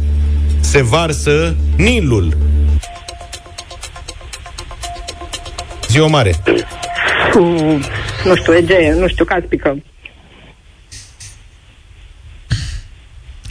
se 0.60 0.82
varsă 0.82 1.56
Nilul. 1.78 2.38
Zi 5.88 6.00
o 6.00 6.08
mare. 6.08 6.36
Mm, 7.34 7.84
nu 8.24 8.36
știu, 8.36 8.56
Egee, 8.56 8.94
nu 8.94 9.08
știu, 9.08 9.26
Caspică. 9.26 9.84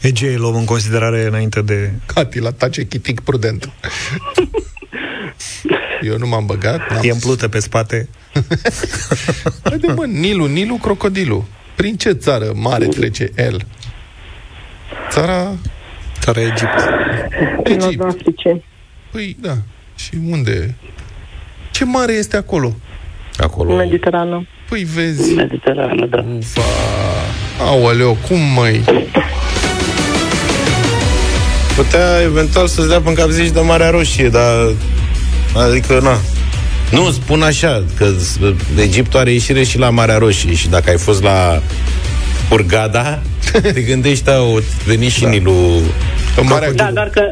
Egei 0.00 0.36
luăm 0.36 0.54
în 0.54 0.64
considerare 0.64 1.26
înainte 1.26 1.62
de... 1.62 1.90
Atila, 2.14 2.50
tace 2.50 2.86
chitic 2.86 3.20
prudent. 3.20 3.70
Eu 6.08 6.18
nu 6.18 6.26
m-am 6.26 6.46
băgat. 6.46 6.90
N-am... 6.90 7.00
E 7.02 7.10
împlută 7.10 7.48
pe 7.48 7.58
spate. 7.58 8.08
Haide, 9.64 9.92
mă, 9.92 10.04
Nilu, 10.04 10.46
Nilu, 10.46 10.74
crocodilul. 10.74 11.44
Prin 11.74 11.96
ce 11.96 12.10
țară 12.12 12.52
mare 12.54 12.86
trece 12.86 13.32
el? 13.36 13.66
Țara 15.10 15.52
Țara 16.20 16.40
Egipt. 16.40 16.80
Prin 17.62 17.80
Egipt. 17.80 17.82
nordul 17.82 18.06
Africii. 18.06 18.64
Păi, 19.10 19.36
da. 19.40 19.56
Și 19.96 20.10
unde? 20.30 20.74
Ce 21.70 21.84
mare 21.84 22.12
este 22.12 22.36
acolo? 22.36 22.74
Acolo. 23.36 23.74
Mediterană. 23.74 24.46
Păi 24.68 24.82
vezi. 24.82 25.34
Mediterană, 25.34 26.06
da. 26.06 26.24
Ufa. 26.36 26.60
Aoleo, 27.60 28.12
cum 28.12 28.38
mai? 28.54 28.84
Putea 31.76 32.20
eventual 32.22 32.66
să-ți 32.66 32.88
dea 32.88 33.00
până 33.00 33.14
cap 33.14 33.28
zici 33.28 33.50
de 33.50 33.60
Marea 33.60 33.90
Roșie, 33.90 34.28
dar... 34.28 34.72
Adică, 35.54 36.00
na. 36.02 36.20
Nu, 36.90 37.10
spun 37.10 37.42
așa, 37.42 37.84
că 37.96 38.10
Egiptul 38.80 39.20
are 39.20 39.32
ieșire 39.32 39.64
și 39.64 39.78
la 39.78 39.90
Marea 39.90 40.18
Roșie 40.18 40.54
și 40.54 40.68
dacă 40.68 40.90
ai 40.90 40.98
fost 40.98 41.22
la 41.22 41.62
Hurgada, 42.48 43.22
te 43.74 43.80
gândești, 43.80 44.24
da, 44.24 44.40
o 44.40 44.58
veni 44.86 45.08
și 45.08 45.20
da. 45.20 45.28
Nilul... 45.28 45.82
În 46.36 46.46
Marea... 46.48 46.72
Da, 46.72 46.90
doar 46.94 47.08
că 47.08 47.22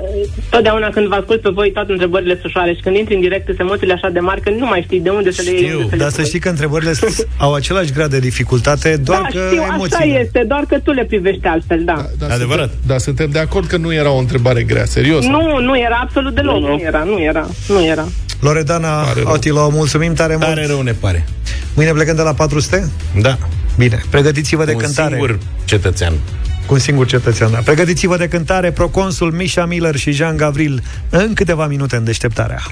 totdeauna 0.51 0.89
când 0.89 1.07
vă 1.07 1.15
ascult 1.15 1.41
pe 1.41 1.51
voi 1.55 1.73
toate 1.73 1.93
întrebările 1.93 2.33
sunt 2.33 2.45
ușoare 2.45 2.75
și 2.75 2.81
când 2.81 2.97
intri 2.97 3.15
în 3.15 3.21
direct 3.21 3.47
sunt 3.47 3.61
emoțiile 3.61 3.93
așa 3.93 4.09
de 4.09 4.19
mari 4.21 4.41
că 4.41 4.51
nu 4.51 4.67
mai 4.67 4.83
știi 4.85 5.01
de 5.01 5.09
unde 5.11 5.31
să 5.31 5.43
le 5.45 5.51
iei, 5.51 5.73
unde 5.75 5.83
să 5.89 5.89
le 5.91 5.97
Dar 5.97 6.09
să 6.11 6.17
pui. 6.17 6.25
știi 6.25 6.39
că 6.39 6.49
întrebările 6.49 6.93
s- 6.93 7.27
au 7.47 7.55
același 7.55 7.93
grad 7.93 8.11
de 8.11 8.19
dificultate, 8.19 8.97
doar 8.97 9.21
da, 9.21 9.27
că 9.41 9.47
știu, 9.51 9.63
așa 9.63 9.75
emoțiile. 9.75 10.21
este, 10.21 10.45
doar 10.49 10.65
că 10.69 10.79
tu 10.79 10.91
le 10.91 11.05
privești 11.05 11.47
altfel, 11.47 11.83
da. 11.85 12.07
Da, 12.19 12.27
Adevărat. 12.35 12.69
Suntem, 12.69 12.87
da, 12.87 12.99
suntem 12.99 13.31
de 13.31 13.39
acord 13.39 13.67
că 13.67 13.77
nu 13.77 13.95
era 13.95 14.11
o 14.11 14.19
întrebare 14.19 14.63
grea, 14.63 14.85
serios. 14.85 15.25
Nu, 15.25 15.59
nu 15.61 15.79
era 15.79 15.99
absolut 16.03 16.35
deloc, 16.35 16.61
nu, 16.61 16.81
era, 16.87 17.03
nu 17.05 17.21
era, 17.23 17.49
nu 17.69 17.85
era. 17.85 18.05
Loredana, 18.41 18.89
Pare 19.03 19.21
rău. 19.23 19.33
Atila, 19.33 19.69
mulțumim 19.69 20.15
tare 20.15 20.33
mult. 20.37 20.47
Tare 20.47 20.67
rău 20.67 20.83
ne 20.83 20.93
pare. 20.93 21.25
Mâine 21.75 21.91
plecăm 21.91 22.17
de 22.17 22.23
la 22.23 22.33
400? 22.35 22.91
Da. 23.21 23.39
Bine, 23.79 24.01
pregătiți-vă 24.11 24.65
de 24.65 24.73
Un 24.73 24.79
cântare. 24.79 25.09
singur 25.17 25.39
cetățean. 25.65 26.13
Cu 26.67 26.75
un 26.75 26.79
singur 26.79 27.07
cetățean, 27.07 27.51
da. 27.51 27.59
Pregătiți-vă 27.65 28.17
de 28.17 28.29
cântare, 28.29 28.71
Proconsul, 28.71 29.33
Mișa 29.33 29.65
Miller 29.65 29.97
și 29.97 30.11
Jean 30.11 30.37
Gavril 30.37 30.83
în 31.11 31.35
câteva 31.35 31.67
minute 31.67 31.97
în 31.97 32.05
deșteptarea. 32.05 32.63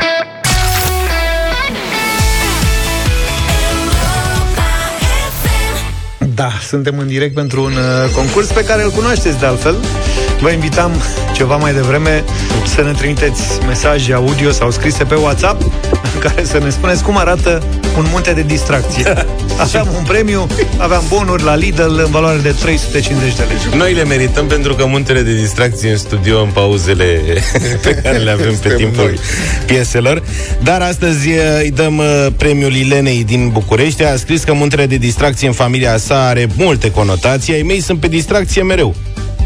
Da, 6.34 6.51
suntem 6.68 6.99
în 6.99 7.07
direct 7.07 7.34
pentru 7.34 7.62
un 7.62 7.72
uh, 7.72 8.11
concurs 8.14 8.47
pe 8.53 8.64
care 8.64 8.82
îl 8.82 8.91
cunoașteți 8.91 9.38
de 9.38 9.47
altfel. 9.47 9.74
Vă 10.41 10.51
invitam 10.51 10.93
ceva 11.41 11.57
mai 11.57 11.72
devreme 11.72 12.24
să 12.74 12.82
ne 12.82 12.93
trimiteți 12.93 13.41
mesaje 13.66 14.12
audio 14.12 14.51
sau 14.51 14.70
scrise 14.70 15.05
pe 15.05 15.14
WhatsApp 15.14 15.62
în 16.14 16.20
care 16.20 16.45
să 16.45 16.59
ne 16.59 16.70
spuneți 16.70 17.03
cum 17.03 17.16
arată 17.16 17.62
un 17.97 18.07
munte 18.11 18.32
de 18.32 18.43
distracție. 18.43 19.26
Aveam 19.64 19.88
un 19.97 20.05
premiu, 20.05 20.47
aveam 20.76 21.05
bonuri 21.09 21.43
la 21.43 21.55
Lidl 21.55 22.01
în 22.05 22.11
valoare 22.11 22.38
de 22.38 22.51
350 22.61 23.36
de 23.36 23.43
lei. 23.49 23.78
Noi 23.78 23.93
le 23.93 24.05
merităm 24.05 24.47
pentru 24.47 24.74
că 24.74 24.86
muntele 24.86 25.22
de 25.22 25.34
distracție 25.34 25.91
în 25.91 25.97
studio 25.97 26.41
în 26.41 26.49
pauzele 26.53 27.20
pe 27.82 27.95
care 27.95 28.16
le 28.16 28.30
avem 28.30 28.47
pe 28.47 28.53
Suntem 28.53 28.76
timpul 28.76 29.05
noi. 29.05 29.18
pieselor. 29.66 30.22
Dar 30.62 30.80
astăzi 30.80 31.28
uh, 31.28 31.36
îi 31.62 31.70
dăm 31.70 31.99
uh, 31.99 32.26
premiul 32.36 32.74
Ilenei 32.74 33.24
din 33.24 33.49
București. 33.49 34.05
A 34.05 34.16
scris 34.16 34.43
că 34.43 34.53
muntele 34.53 34.86
de 34.86 34.97
distracție 34.97 35.47
în 35.47 35.53
familia 35.55 35.97
sa 35.97 36.26
are 36.26 36.47
multe 36.57 36.91
conotații. 36.91 37.55
Ai 37.55 37.62
mei 37.62 37.80
sunt 37.80 38.01
pe 38.01 38.09
distracție 38.09 38.62
mereu. 38.62 38.95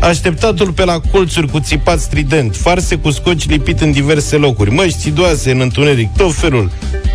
Așteptatul 0.00 0.72
pe 0.72 0.84
la 0.84 1.00
colțuri 1.12 1.48
cu 1.48 1.60
țipat 1.60 2.00
strident, 2.00 2.56
farse 2.56 2.96
cu 2.96 3.10
scoci 3.10 3.48
lipit 3.48 3.80
în 3.80 3.92
diverse 3.92 4.36
locuri, 4.36 4.70
măști 4.70 4.98
țidoase 4.98 5.50
în 5.50 5.60
întuneric, 5.60 6.16
tot 6.16 6.34
felul. 6.34 6.70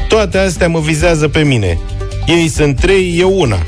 Toate 0.07 0.37
astea 0.37 0.67
mă 0.67 0.79
vizează 0.79 1.27
pe 1.27 1.43
mine. 1.43 1.79
Ei 2.27 2.47
sunt 2.47 2.79
trei, 2.79 3.15
eu 3.19 3.39
una. 3.39 3.63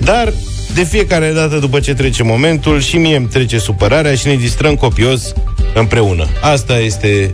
Dar 0.00 0.32
de 0.74 0.84
fiecare 0.84 1.32
dată 1.32 1.58
după 1.58 1.80
ce 1.80 1.94
trece 1.94 2.22
momentul 2.22 2.80
și 2.80 2.96
mie 2.96 3.16
îmi 3.16 3.26
trece 3.26 3.58
supărarea 3.58 4.14
și 4.14 4.26
ne 4.26 4.34
distrăm 4.34 4.74
copios 4.74 5.32
împreună. 5.74 6.26
Asta 6.40 6.78
este 6.78 7.32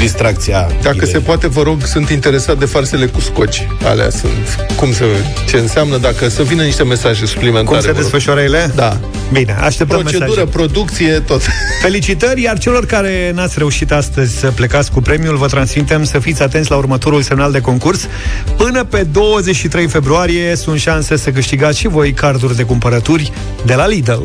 distracția. 0.00 0.68
Dacă 0.82 0.96
ideii. 0.96 1.12
se 1.12 1.18
poate, 1.18 1.46
vă 1.48 1.62
rog, 1.62 1.84
sunt 1.84 2.08
interesat 2.08 2.58
de 2.58 2.64
farsele 2.64 3.06
cu 3.06 3.20
scoci. 3.20 3.68
Alea 3.84 4.10
sunt. 4.10 4.66
Cum 4.76 4.92
să, 4.92 5.04
ce 5.48 5.56
înseamnă 5.56 5.96
dacă 5.96 6.28
să 6.28 6.42
vină 6.42 6.62
niște 6.62 6.82
mesaje 6.84 7.26
suplimentare. 7.26 7.66
Cum 7.66 7.80
se 7.80 7.86
vă 7.86 7.92
rog. 7.92 8.00
desfășoară 8.00 8.40
ele? 8.40 8.72
Da. 8.74 8.98
Bine, 9.32 9.56
așteptăm 9.60 9.98
Procedură, 9.98 10.28
mesaje. 10.28 10.46
producție, 10.46 11.12
tot. 11.26 11.42
Felicitări, 11.82 12.42
iar 12.42 12.58
celor 12.58 12.86
care 12.86 13.32
n-ați 13.34 13.54
reușit 13.58 13.92
astăzi 13.92 14.38
să 14.38 14.46
plecați 14.46 14.90
cu 14.90 15.00
premiul, 15.00 15.36
vă 15.36 15.46
transmitem 15.46 16.04
să 16.04 16.18
fiți 16.18 16.42
atenți 16.42 16.70
la 16.70 16.76
următorul 16.76 17.22
semnal 17.22 17.52
de 17.52 17.60
concurs. 17.60 18.08
Până 18.56 18.84
pe 18.84 19.06
23 19.12 19.86
februarie 19.88 20.56
sunt 20.56 20.78
șanse 20.80 21.16
să 21.16 21.30
câștigați 21.30 21.78
și 21.78 21.88
voi 21.88 22.12
carduri 22.12 22.56
de 22.56 22.62
cumpărături 22.62 23.32
de 23.64 23.74
la 23.74 23.86
Lidl. 23.86 24.20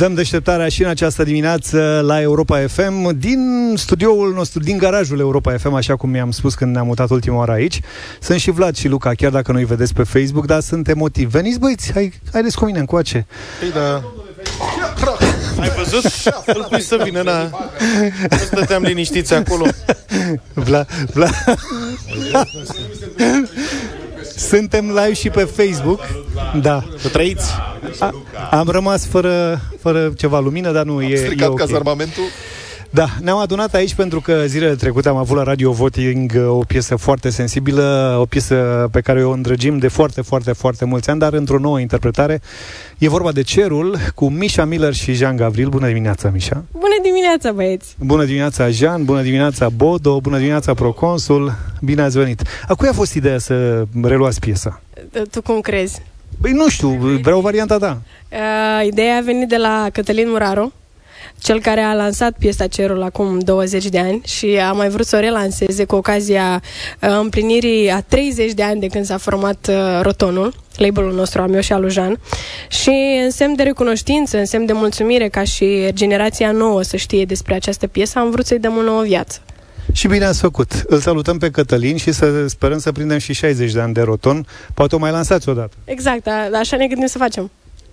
Dăm 0.00 0.14
deșteptarea 0.14 0.68
și 0.68 0.82
în 0.82 0.88
această 0.88 1.22
dimineață 1.22 2.02
la 2.04 2.20
Europa 2.20 2.66
FM 2.66 3.18
din 3.18 3.72
studioul 3.76 4.32
nostru, 4.34 4.60
din 4.60 4.78
garajul 4.78 5.18
Europa 5.18 5.56
FM, 5.56 5.72
așa 5.72 5.96
cum 5.96 6.10
mi-am 6.10 6.30
spus 6.30 6.54
când 6.54 6.74
ne-am 6.74 6.86
mutat 6.86 7.10
ultima 7.10 7.36
oară 7.36 7.52
aici. 7.52 7.80
Sunt 8.20 8.40
și 8.40 8.50
Vlad 8.50 8.76
și 8.76 8.88
Luca, 8.88 9.14
chiar 9.14 9.30
dacă 9.30 9.52
nu-i 9.52 9.64
vedeți 9.64 9.94
pe 9.94 10.02
Facebook, 10.02 10.46
dar 10.46 10.60
sunt 10.60 10.88
emotiv. 10.88 11.30
Veniți 11.30 11.58
băieți, 11.58 11.92
hai, 11.92 12.20
haideți 12.32 12.56
cu 12.56 12.64
mine 12.64 12.78
încoace. 12.78 13.26
Păi 13.60 13.70
da. 13.70 14.02
Ai 15.60 15.70
văzut? 15.76 16.04
Îl 16.46 16.66
pui 16.68 16.82
să 16.82 17.00
vină, 17.04 17.22
na. 17.22 17.42
Nu 18.30 18.36
stăteam 18.36 18.82
liniștiți 18.82 19.34
acolo. 19.34 19.66
Vla, 20.54 20.84
Vla... 21.12 21.30
Suntem 24.48 24.86
live 24.86 25.12
și 25.12 25.28
pe 25.30 25.44
Facebook. 25.44 26.00
Da. 26.62 26.84
Să 26.98 27.08
trăiți. 27.08 27.50
A, 27.98 28.12
am 28.50 28.68
rămas 28.68 29.06
fără, 29.06 29.60
fără 29.80 30.12
ceva 30.16 30.38
lumină, 30.40 30.72
dar 30.72 30.84
nu 30.84 31.02
e, 31.02 31.12
e 31.12 31.16
Stricat 31.16 31.48
ok. 31.48 31.58
cazarmamentul. 31.58 32.22
Da, 32.92 33.08
ne-am 33.20 33.38
adunat 33.38 33.74
aici 33.74 33.94
pentru 33.94 34.20
că 34.20 34.42
zilele 34.46 34.74
trecute 34.74 35.08
am 35.08 35.16
avut 35.16 35.36
la 35.36 35.42
Radio 35.42 35.72
Voting 35.72 36.32
uh, 36.36 36.48
o 36.48 36.64
piesă 36.66 36.96
foarte 36.96 37.30
sensibilă, 37.30 38.16
o 38.20 38.24
piesă 38.24 38.88
pe 38.92 39.00
care 39.00 39.24
o 39.24 39.30
îndrăgim 39.30 39.78
de 39.78 39.88
foarte, 39.88 40.20
foarte, 40.20 40.52
foarte 40.52 40.84
mulți 40.84 41.10
ani, 41.10 41.18
dar 41.18 41.32
într-o 41.32 41.58
nouă 41.58 41.80
interpretare. 41.80 42.40
E 42.98 43.08
vorba 43.08 43.32
de 43.32 43.42
Cerul 43.42 43.96
cu 44.14 44.28
Misha 44.28 44.64
Miller 44.64 44.94
și 44.94 45.12
Jean 45.12 45.36
Gavril. 45.36 45.68
Bună 45.68 45.86
dimineața, 45.86 46.30
Misha! 46.30 46.64
Bună 46.72 46.98
dimineața, 47.02 47.52
băieți! 47.52 47.96
Bună 47.98 48.24
dimineața, 48.24 48.68
Jean! 48.68 49.04
Bună 49.04 49.22
dimineața, 49.22 49.68
Bodo! 49.68 50.20
Bună 50.20 50.36
dimineața, 50.36 50.74
Proconsul! 50.74 51.54
Bine 51.80 52.02
ați 52.02 52.18
venit! 52.18 52.42
A 52.68 52.74
cui 52.74 52.88
a 52.88 52.92
fost 52.92 53.14
ideea 53.14 53.38
să 53.38 53.84
reluați 54.02 54.40
piesa? 54.40 54.82
Tu 55.30 55.42
cum 55.42 55.60
crezi? 55.60 56.02
Băi, 56.40 56.52
nu 56.52 56.68
știu, 56.68 56.88
vreau 57.22 57.40
varianta 57.40 57.78
ta. 57.78 58.02
Uh, 58.32 58.86
ideea 58.86 59.16
a 59.16 59.20
venit 59.20 59.48
de 59.48 59.56
la 59.56 59.86
Cătălin 59.92 60.28
Muraru, 60.28 60.72
cel 61.42 61.60
care 61.60 61.80
a 61.80 61.94
lansat 61.94 62.36
piesa 62.38 62.66
Cerul 62.66 63.02
acum 63.02 63.38
20 63.38 63.84
de 63.84 63.98
ani 63.98 64.20
și 64.24 64.46
a 64.46 64.72
mai 64.72 64.88
vrut 64.88 65.06
să 65.06 65.16
o 65.16 65.20
relanseze 65.20 65.84
cu 65.84 65.94
ocazia 65.94 66.62
uh, 67.02 67.08
împlinirii 67.20 67.90
a 67.90 68.00
30 68.00 68.52
de 68.52 68.62
ani 68.62 68.80
de 68.80 68.86
când 68.86 69.04
s-a 69.04 69.16
format 69.16 69.68
uh, 69.70 70.00
Rotonul, 70.02 70.54
labelul 70.76 71.14
nostru, 71.14 71.42
al 71.42 71.48
meu 71.48 71.60
și 71.60 71.72
al 71.72 71.80
lui 71.80 71.90
Jean. 71.90 72.20
Și 72.68 73.20
în 73.24 73.30
semn 73.30 73.56
de 73.56 73.62
recunoștință, 73.62 74.38
în 74.38 74.46
semn 74.46 74.66
de 74.66 74.72
mulțumire 74.72 75.28
ca 75.28 75.44
și 75.44 75.88
generația 75.92 76.50
nouă 76.50 76.82
să 76.82 76.96
știe 76.96 77.24
despre 77.24 77.54
această 77.54 77.86
piesă, 77.86 78.18
am 78.18 78.30
vrut 78.30 78.46
să-i 78.46 78.58
dăm 78.58 78.76
o 78.76 78.82
nouă 78.82 79.02
viață. 79.02 79.40
Și 79.92 80.08
bine 80.08 80.24
ați 80.24 80.40
făcut. 80.40 80.72
Îl 80.86 80.98
salutăm 80.98 81.38
pe 81.38 81.50
Cătălin 81.50 81.96
și 81.96 82.12
să 82.12 82.46
sperăm 82.46 82.78
să 82.78 82.92
prindem 82.92 83.18
și 83.18 83.32
60 83.32 83.72
de 83.72 83.80
ani 83.80 83.94
de 83.94 84.00
roton. 84.00 84.46
Poate 84.74 84.94
o 84.94 84.98
mai 84.98 85.10
lansați 85.10 85.48
odată. 85.48 85.76
Exact, 85.84 86.26
a, 86.26 86.58
așa 86.58 86.76
ne 86.76 86.86
gândim 86.86 87.06
să 87.06 87.18
facem. 87.18 87.50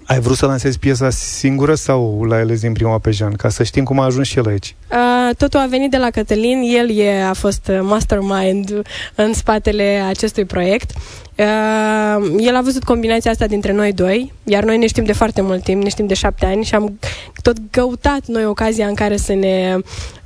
Ai 0.08 0.20
vrut 0.20 0.38
să 0.38 0.46
lansezi 0.46 0.80
piesa 0.80 1.10
singură 1.10 1.76
sau 1.76 2.24
l-ai 2.24 2.40
ales 2.40 2.60
din 2.60 2.74
prima 2.74 3.00
pe 3.00 3.12
Jean? 3.12 3.34
Ca 3.34 3.50
să 3.50 3.64
știm 3.64 3.84
cum 3.84 4.00
a 4.00 4.04
ajuns 4.04 4.28
și 4.28 4.38
el 4.38 4.48
aici. 4.48 4.76
Uh, 4.92 5.36
totul 5.36 5.60
a 5.60 5.66
venit 5.66 5.92
de 5.92 5.98
la 5.98 6.10
Cătălin, 6.10 6.62
el 6.76 6.98
e, 6.98 7.24
a 7.24 7.34
fost 7.34 7.68
uh, 7.68 7.80
mastermind 7.82 8.82
în 9.16 9.34
spatele 9.34 10.04
acestui 10.08 10.46
proiect. 10.46 10.92
Uh, 11.36 12.36
el 12.40 12.56
a 12.56 12.62
văzut 12.62 12.84
combinația 12.84 13.32
asta 13.32 13.48
dintre 13.48 13.72
noi 13.72 13.94
doi, 13.94 14.34
iar 14.44 14.64
noi 14.64 14.78
ne 14.78 14.88
știm 14.88 15.04
de 15.04 15.14
foarte 15.14 15.42
mult 15.42 15.64
timp, 15.64 15.84
ne 15.84 15.90
știm 15.90 16.08
de 16.08 16.14
șapte 16.14 16.46
ani 16.46 16.64
și 16.64 16.76
am 16.76 17.00
tot 17.42 17.58
căutat 17.70 18.26
noi 18.26 18.46
ocazia 18.46 18.88
în 18.88 18.96
care 18.96 19.18
să 19.18 19.34
ne, 19.34 19.76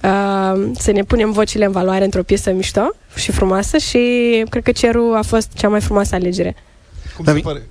uh, 0.03 0.69
să 0.77 0.91
ne 0.91 1.03
punem 1.03 1.31
vocile 1.31 1.65
în 1.65 1.71
valoare 1.71 2.03
într-o 2.03 2.23
piesă 2.23 2.51
mișto 2.51 2.93
și 3.15 3.31
frumoasă 3.31 3.77
și 3.77 3.99
cred 4.49 4.63
că 4.63 4.71
Cerul 4.71 5.15
a 5.15 5.21
fost 5.21 5.49
cea 5.53 5.69
mai 5.69 5.81
frumoasă 5.81 6.15
alegere. 6.15 6.55
Cum 7.15 7.25
se 7.25 7.39
pare? 7.39 7.61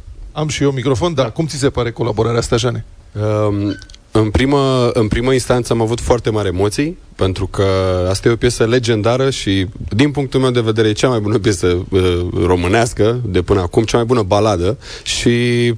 Am 0.41 0.49
și 0.49 0.63
eu 0.63 0.71
microfon, 0.71 1.15
dar 1.15 1.33
cum 1.33 1.47
ți 1.47 1.57
se 1.57 1.71
pare 1.71 1.91
colaborarea 1.91 2.39
asta, 2.39 2.57
Jane? 2.57 2.85
Um, 3.13 3.77
în 4.11 4.31
primă, 4.31 4.91
în 4.93 5.09
primă 5.09 5.33
instanță 5.33 5.73
am 5.73 5.81
avut 5.81 6.01
foarte 6.01 6.31
mari 6.31 6.49
emoții, 6.49 6.99
pentru 7.21 7.47
că 7.47 7.65
asta 8.11 8.29
e 8.29 8.33
o 8.33 8.37
piesă 8.37 8.65
legendară 8.65 9.31
și, 9.31 9.67
din 9.89 10.11
punctul 10.11 10.41
meu 10.41 10.51
de 10.51 10.61
vedere, 10.61 10.89
e 10.89 10.93
cea 10.93 11.09
mai 11.09 11.21
bună 11.21 11.39
piesă 11.39 11.67
uh, 11.89 12.01
românească 12.47 13.21
de 13.25 13.43
până 13.43 13.61
acum, 13.61 13.83
cea 13.85 13.97
mai 13.97 14.07
bună 14.07 14.23
baladă 14.23 14.79
și 15.03 15.75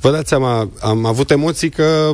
vă 0.00 0.10
dați 0.10 0.28
seama, 0.28 0.68
am 0.80 1.04
avut 1.06 1.30
emoții 1.30 1.68
că 1.68 2.12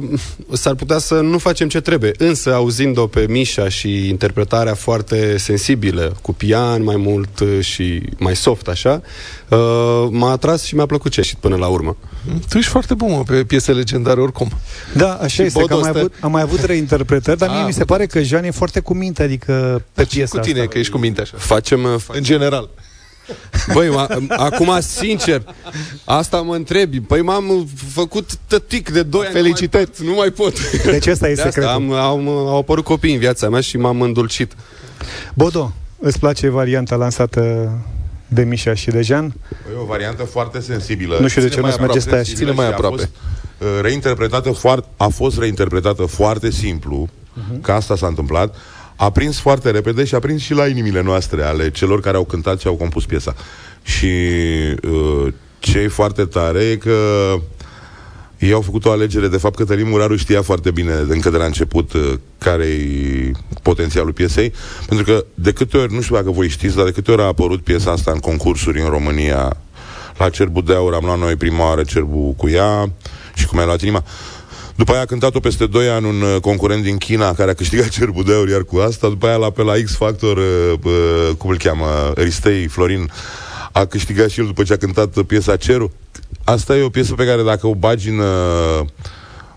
s-ar 0.53 0.74
putea 0.74 0.99
să 0.99 1.14
nu 1.14 1.39
facem 1.39 1.68
ce 1.68 1.81
trebuie, 1.81 2.12
însă 2.18 2.55
auzind-o 2.55 3.07
pe 3.07 3.26
Mișa 3.28 3.68
și 3.68 4.09
interpretarea 4.09 4.74
foarte 4.74 5.37
sensibilă, 5.39 6.16
cu 6.22 6.33
pian 6.33 6.83
mai 6.83 6.97
mult 6.97 7.41
uh, 7.41 7.49
și 7.61 8.03
mai 8.18 8.37
soft 8.37 8.68
așa, 8.68 9.03
uh, 9.49 9.59
m-a 10.11 10.31
atras 10.31 10.64
și 10.64 10.74
mi-a 10.74 10.87
plăcut 10.87 11.11
ce 11.11 11.20
a 11.20 11.22
ieșit 11.22 11.39
până 11.39 11.57
la 11.57 11.66
urmă. 11.66 11.97
Tu 12.49 12.59
ești 12.59 12.70
foarte 12.70 12.95
bun 12.95 13.11
mă, 13.11 13.22
pe 13.26 13.45
piese 13.45 13.72
legendare 13.72 14.20
oricum. 14.20 14.51
Da, 14.95 15.12
așa 15.14 15.26
Și 15.26 15.43
este, 15.43 15.64
că 15.64 15.72
am 15.74 15.81
Bodo 15.81 15.81
mai, 15.81 15.89
ăsta- 15.91 15.99
avut, 15.99 16.12
am 16.20 16.31
mai 16.31 16.43
avut 16.43 16.62
reinterpretări, 16.64 17.39
dar 17.39 17.49
mie 17.49 17.59
Ah, 17.61 17.66
mi 17.66 17.72
se 17.72 17.85
pare 17.85 18.07
că 18.07 18.22
Jean 18.22 18.45
e 18.45 18.51
foarte 18.51 18.70
cu 18.79 18.95
minte, 18.95 19.23
adică 19.23 19.83
pe 19.93 20.05
piesa 20.05 20.39
Cu 20.39 20.45
tine, 20.45 20.59
asta. 20.59 20.71
că 20.73 20.79
ești 20.79 20.93
cu 20.93 20.99
minte 20.99 21.21
așa. 21.21 21.37
Facem... 21.37 21.85
uh, 21.85 21.95
În 22.09 22.23
general. 22.23 22.68
Băi, 23.73 23.89
ma, 23.89 24.07
acum, 24.29 24.77
sincer, 24.81 25.43
asta 26.05 26.41
mă 26.41 26.55
întrebi. 26.55 27.01
Păi 27.01 27.23
m-am 27.23 27.68
făcut 27.93 28.31
tătic 28.47 28.91
de 28.91 29.03
2 29.03 29.25
ani. 29.25 29.33
Felicitări. 29.35 29.91
Nu 30.05 30.14
mai 30.14 30.31
pot. 30.31 30.59
Nu 30.59 30.64
mai 30.73 30.81
pot. 30.83 30.91
Deci 30.93 31.07
ăsta 31.07 31.29
e 31.29 31.35
De 31.35 31.41
asta 31.41 31.53
secretul. 31.53 31.75
Am, 31.75 31.93
am, 31.93 32.29
au 32.29 32.59
apărut 32.59 32.85
copii 32.85 33.12
în 33.12 33.18
viața 33.18 33.49
mea 33.49 33.61
și 33.61 33.77
m-am 33.77 34.01
îndulcit. 34.01 34.53
Bodo, 35.35 35.73
îți 35.99 36.18
place 36.18 36.49
varianta 36.49 36.95
lansată 36.97 37.71
de 38.29 38.43
Mișa 38.45 38.75
și 38.75 38.91
de 38.91 39.01
Jean? 39.03 39.35
E 39.75 39.81
o 39.81 39.85
variantă 39.85 40.23
foarte 40.25 40.61
sensibilă. 40.61 41.18
Nu 41.21 41.29
știu 41.29 41.43
de 41.43 41.49
ce 41.49 41.55
Ține 41.55 41.66
nu-ți 41.66 41.79
mai 41.79 41.87
merge 41.87 41.99
aproape, 41.99 42.01
stai 42.01 42.18
așa. 42.18 42.29
sensibilă 42.29 42.51
Ține 42.51 42.62
mai 42.62 42.66
și 42.66 42.73
a 42.73 42.75
aproape. 42.75 42.97
fost, 42.97 43.11
uh, 43.77 43.83
reinterpretată 43.83 44.51
foarte, 44.51 44.89
a 44.97 45.09
fost 45.09 45.39
reinterpretată 45.39 46.03
foarte 46.05 46.51
simplu, 46.51 47.09
Mhm. 47.49 47.61
că 47.61 47.72
asta 47.72 47.97
s-a 47.97 48.07
întâmplat. 48.07 48.57
A 48.97 49.11
prins 49.11 49.38
foarte 49.38 49.70
repede 49.70 50.05
și 50.05 50.14
a 50.14 50.18
prins 50.18 50.41
și 50.41 50.55
la 50.55 50.66
inimile 50.66 51.03
noastre, 51.03 51.43
ale 51.43 51.70
celor 51.70 52.01
care 52.01 52.16
au 52.16 52.24
cântat 52.24 52.61
și 52.61 52.66
au 52.66 52.74
compus 52.74 53.07
piesa. 53.07 53.34
Și 53.82 54.07
uh, 54.82 55.32
ce 55.59 55.78
e 55.78 55.88
foarte 55.88 56.24
tare 56.24 56.62
e 56.62 56.76
că 56.76 56.97
ei 58.38 58.53
au 58.53 58.61
făcut 58.61 58.84
o 58.84 58.91
alegere, 58.91 59.28
de 59.28 59.36
fapt 59.36 59.57
Cătălin 59.57 59.88
Muraru 59.88 60.16
știa 60.16 60.43
foarte 60.43 60.70
bine 60.70 60.93
încă 61.09 61.30
de 61.30 61.36
la 61.36 61.45
început 61.45 61.93
uh, 61.93 62.12
care 62.38 62.64
e 62.64 63.30
potențialul 63.62 64.12
piesei, 64.12 64.53
pentru 64.86 65.05
că 65.05 65.24
de 65.34 65.53
câte 65.53 65.76
ori, 65.76 65.95
nu 65.95 66.01
știu 66.01 66.14
dacă 66.14 66.30
voi 66.30 66.49
știți, 66.49 66.76
dar 66.76 66.84
de 66.84 66.91
câte 66.91 67.11
ori 67.11 67.22
a 67.22 67.24
apărut 67.24 67.62
piesa 67.62 67.91
asta 67.91 68.11
în 68.11 68.18
concursuri 68.18 68.80
în 68.80 68.88
România, 68.88 69.57
la 70.18 70.28
Cerbul 70.28 70.62
de 70.62 70.74
Aur 70.74 70.95
am 70.95 71.05
luat 71.05 71.18
noi 71.18 71.36
prima 71.36 71.64
oară 71.64 71.82
Cerbul 71.82 72.32
cu 72.32 72.49
ea 72.49 72.93
și 73.34 73.47
cum 73.47 73.59
ai 73.59 73.64
luat 73.64 73.80
inima. 73.80 74.05
După 74.81 74.93
aia 74.93 75.01
a 75.01 75.05
cântat-o 75.05 75.41
peste 75.41 75.66
2 75.66 75.89
ani 75.89 76.07
un 76.07 76.22
uh, 76.22 76.41
concurent 76.41 76.83
din 76.83 76.97
China 76.97 77.33
care 77.33 77.51
a 77.51 77.55
câștigat 77.55 77.89
Cerbul 77.99 78.24
de 78.24 78.33
Aur 78.33 78.49
iar 78.49 78.62
cu 78.62 78.76
asta, 78.76 79.09
după 79.09 79.26
aia 79.26 79.37
la 79.37 79.51
pe 79.51 79.62
la 79.62 79.72
X 79.85 79.97
Factor, 79.97 80.37
uh, 80.37 80.72
uh, 80.83 81.31
cum 81.39 81.51
îl 81.51 81.59
cheamă, 81.59 82.12
Ristei 82.16 82.66
Florin, 82.66 83.11
a 83.72 83.85
câștigat 83.85 84.28
și 84.28 84.41
el 84.41 84.47
după 84.47 84.62
ce 84.62 84.72
a 84.72 84.76
cântat 84.76 85.16
uh, 85.16 85.24
piesa 85.26 85.57
Cerul. 85.57 85.91
Asta 86.45 86.76
e 86.76 86.83
o 86.83 86.89
piesă 86.89 87.14
pe 87.14 87.26
care 87.26 87.43
dacă 87.43 87.66
o 87.66 87.74
bagi 87.74 88.09
în, 88.09 88.18
uh, 88.18 88.87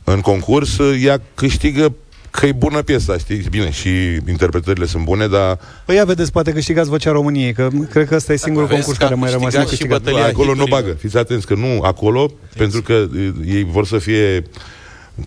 în 0.04 0.22
concurs, 0.22 0.78
uh, 0.78 1.02
ea 1.04 1.22
câștigă 1.36 1.94
că 2.30 2.46
e 2.46 2.52
bună 2.52 2.82
piesa, 2.82 3.18
știi? 3.18 3.44
Bine, 3.50 3.72
și 3.72 3.90
interpretările 4.28 4.86
sunt 4.86 5.04
bune, 5.04 5.28
dar 5.28 5.60
Păi 5.86 5.96
ia 5.96 6.06
vedeți, 6.06 6.32
poate 6.32 6.52
câștigați 6.52 6.90
Vocea 6.90 7.12
României, 7.12 7.54
că 7.54 7.70
cred 7.90 8.08
că 8.08 8.16
ăsta 8.16 8.34
e 8.34 8.36
singurul 8.36 8.68
Vezi 8.68 8.80
concurs 8.80 8.98
că 8.98 9.04
a 9.04 9.08
care 9.08 9.20
mai 9.20 9.32
rămas 9.32 9.54
câștigat 9.54 9.68
și 9.68 9.84
necâștigat. 9.84 10.02
bătălia 10.02 10.26
acolo 10.26 10.54
nu 10.54 10.66
bagă. 10.70 10.92
Fiți 11.00 11.18
atenți 11.18 11.46
că 11.46 11.56
nu 11.56 11.82
acolo, 11.82 12.32
pentru 12.58 12.82
că 12.82 12.94
uh, 12.94 13.30
ei 13.46 13.64
vor 13.72 13.86
să 13.86 13.98
fie 13.98 14.44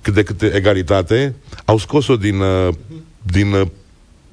cât 0.03 0.15
de 0.15 0.23
cât 0.23 0.43
egalitate, 0.43 1.35
au 1.65 1.79
scos-o 1.79 2.17
din, 2.17 2.41
uh, 2.41 2.75
din 3.23 3.53
uh, 3.53 3.67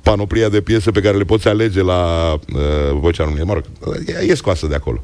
panoplia 0.01 0.49
de 0.49 0.61
piese 0.61 0.91
pe 0.91 1.01
care 1.01 1.17
le 1.17 1.23
poți 1.23 1.47
alege 1.47 1.81
la 1.81 2.33
uh, 2.33 2.59
Vocea 2.99 3.23
României. 3.23 3.47
Mă 3.47 3.53
rog, 3.53 3.63
e, 4.05 4.25
e 4.31 4.35
scoasă 4.35 4.67
de 4.67 4.75
acolo. 4.75 5.03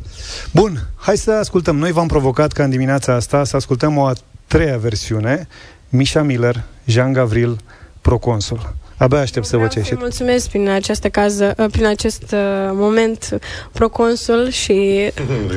Bun, 0.53 0.87
hai 0.95 1.17
să 1.17 1.31
ascultăm. 1.31 1.77
Noi 1.77 1.91
v-am 1.91 2.07
provocat 2.07 2.51
ca 2.51 2.63
în 2.63 2.69
dimineața 2.69 3.13
asta 3.13 3.43
să 3.43 3.55
ascultăm 3.55 3.97
o 3.97 4.05
a 4.05 4.13
treia 4.47 4.77
versiune, 4.77 5.47
Misha 5.89 6.21
Miller, 6.21 6.63
Jean 6.85 7.13
Gavril, 7.13 7.57
Proconsul. 8.01 8.75
Abia 8.99 9.19
aștept 9.19 9.45
să 9.45 9.57
vă 9.57 9.63
ce 9.63 9.71
Să 9.71 9.77
ieșit. 9.79 9.97
mulțumesc 9.99 10.49
prin 10.49 10.69
această 10.69 11.09
cază, 11.09 11.53
uh, 11.57 11.65
prin 11.71 11.85
acest 11.85 12.21
uh, 12.21 12.39
moment 12.73 13.39
proconsul 13.71 14.49
și 14.49 15.09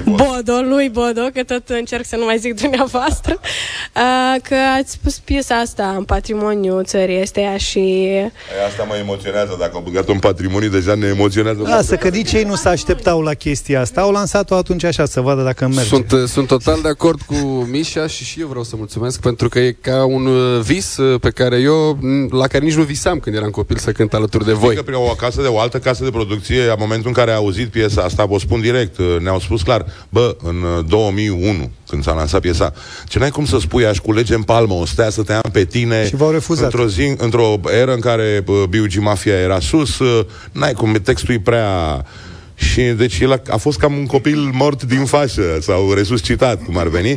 Bodo, 0.05 0.61
lui 0.68 0.88
Bodo, 0.88 1.20
că 1.34 1.43
tot 1.47 1.68
încerc 1.68 2.05
să 2.07 2.16
nu 2.16 2.24
mai 2.24 2.38
zic 2.38 2.61
dumneavoastră, 2.61 3.40
uh, 3.43 4.40
că 4.49 4.55
ați 4.78 4.99
pus 5.03 5.18
piesa 5.18 5.55
asta 5.55 5.95
în 5.97 6.05
patrimoniu 6.05 6.82
țării 6.82 7.20
esteia 7.20 7.57
și 7.57 7.80
E, 8.05 8.30
Asta 8.68 8.82
mă 8.88 8.95
emoționează. 9.01 9.57
Dacă 9.59 9.70
au 9.74 9.80
băgat 9.84 10.09
în 10.09 10.18
patrimoniu, 10.18 10.68
deja 10.68 10.95
ne 10.95 11.07
emoționează. 11.07 11.62
Lasă 11.62 11.97
că 11.97 12.09
nici 12.09 12.32
ei 12.32 12.45
nu 12.45 12.55
se 12.55 12.68
așteptau 12.68 13.20
la 13.20 13.34
chestia 13.34 13.80
asta. 13.80 14.01
Au 14.01 14.11
lansat-o 14.11 14.55
atunci 14.55 14.84
așa, 14.84 15.05
să 15.05 15.20
vadă 15.20 15.43
dacă 15.43 15.66
merge. 15.66 15.82
Sunt, 15.88 16.12
uh, 16.12 16.24
sunt 16.24 16.47
total 16.47 16.78
de 16.82 16.88
acord 16.88 17.20
cu 17.20 17.34
Mișa 17.70 18.07
și 18.07 18.24
și 18.24 18.40
eu 18.40 18.47
vreau 18.47 18.64
să 18.64 18.74
mulțumesc 18.76 19.20
pentru 19.20 19.49
că 19.49 19.59
e 19.59 19.76
ca 19.80 20.05
un 20.05 20.26
uh, 20.26 20.61
vis 20.61 20.97
uh, 20.97 21.20
pe 21.20 21.30
care 21.30 21.57
eu, 21.57 21.99
m, 22.01 22.36
la 22.36 22.47
care 22.47 22.64
nici 22.64 22.74
nu 22.74 22.82
visam 22.82 23.18
când 23.18 23.32
eram 23.35 23.51
copil 23.51 23.76
să 23.76 23.93
cânt 23.93 24.14
alături 24.14 24.45
de 24.45 24.53
voi. 24.53 24.74
Că 24.74 24.83
prin 24.83 24.97
o 24.97 25.14
casă 25.14 25.43
de 25.43 25.49
o 25.49 25.59
altă 25.59 25.78
casă 25.78 26.05
de 26.05 26.11
producție, 26.11 26.66
la 26.66 26.74
momentul 26.78 27.09
în 27.09 27.14
care 27.14 27.30
a 27.30 27.35
auzit 27.35 27.68
piesa 27.68 28.03
asta, 28.03 28.24
vă 28.24 28.39
spun 28.39 28.61
direct, 28.61 28.99
uh, 28.99 29.16
ne-au 29.20 29.41
spus 29.41 29.62
clar, 29.62 29.87
bă, 30.09 30.37
în 30.43 30.62
uh, 30.62 30.85
2001, 30.89 31.70
când 31.89 32.03
s-a 32.03 32.12
lansat 32.12 32.41
piesa, 32.41 32.72
ce 33.09 33.18
n-ai 33.18 33.30
cum 33.30 33.45
să 33.45 33.59
spui, 33.59 33.87
aș 33.87 33.99
culege 33.99 34.35
în 34.35 34.43
palmă 34.43 34.74
o 34.74 34.87
stea 34.87 35.11
să 35.11 35.22
te 35.22 35.33
am 35.33 35.51
pe 35.53 35.64
tine 35.64 36.07
Și 36.07 36.16
v-au 36.16 36.30
refuzat. 36.30 36.64
într-o 36.64 36.87
zi, 36.87 37.14
într-o 37.16 37.61
eră 37.80 37.95
în 37.95 38.01
care 38.01 38.45
uh, 38.47 38.62
B.U.G. 38.68 38.97
Mafia 38.97 39.39
era 39.39 39.61
sus, 39.61 39.99
uh, 39.99 40.24
n-ai 40.53 40.72
cum, 40.72 40.93
textul 40.93 41.35
e 41.35 41.41
prea... 41.41 42.05
Și 42.62 42.82
deci 42.82 43.18
el 43.20 43.32
a, 43.32 43.42
a 43.48 43.56
fost 43.56 43.78
cam 43.78 43.92
un 43.92 44.06
copil 44.06 44.50
mort 44.52 44.82
din 44.82 45.04
fașă 45.04 45.42
sau 45.60 45.92
resuscitat, 45.92 46.64
cum 46.64 46.78
ar 46.78 46.88
veni, 46.88 47.16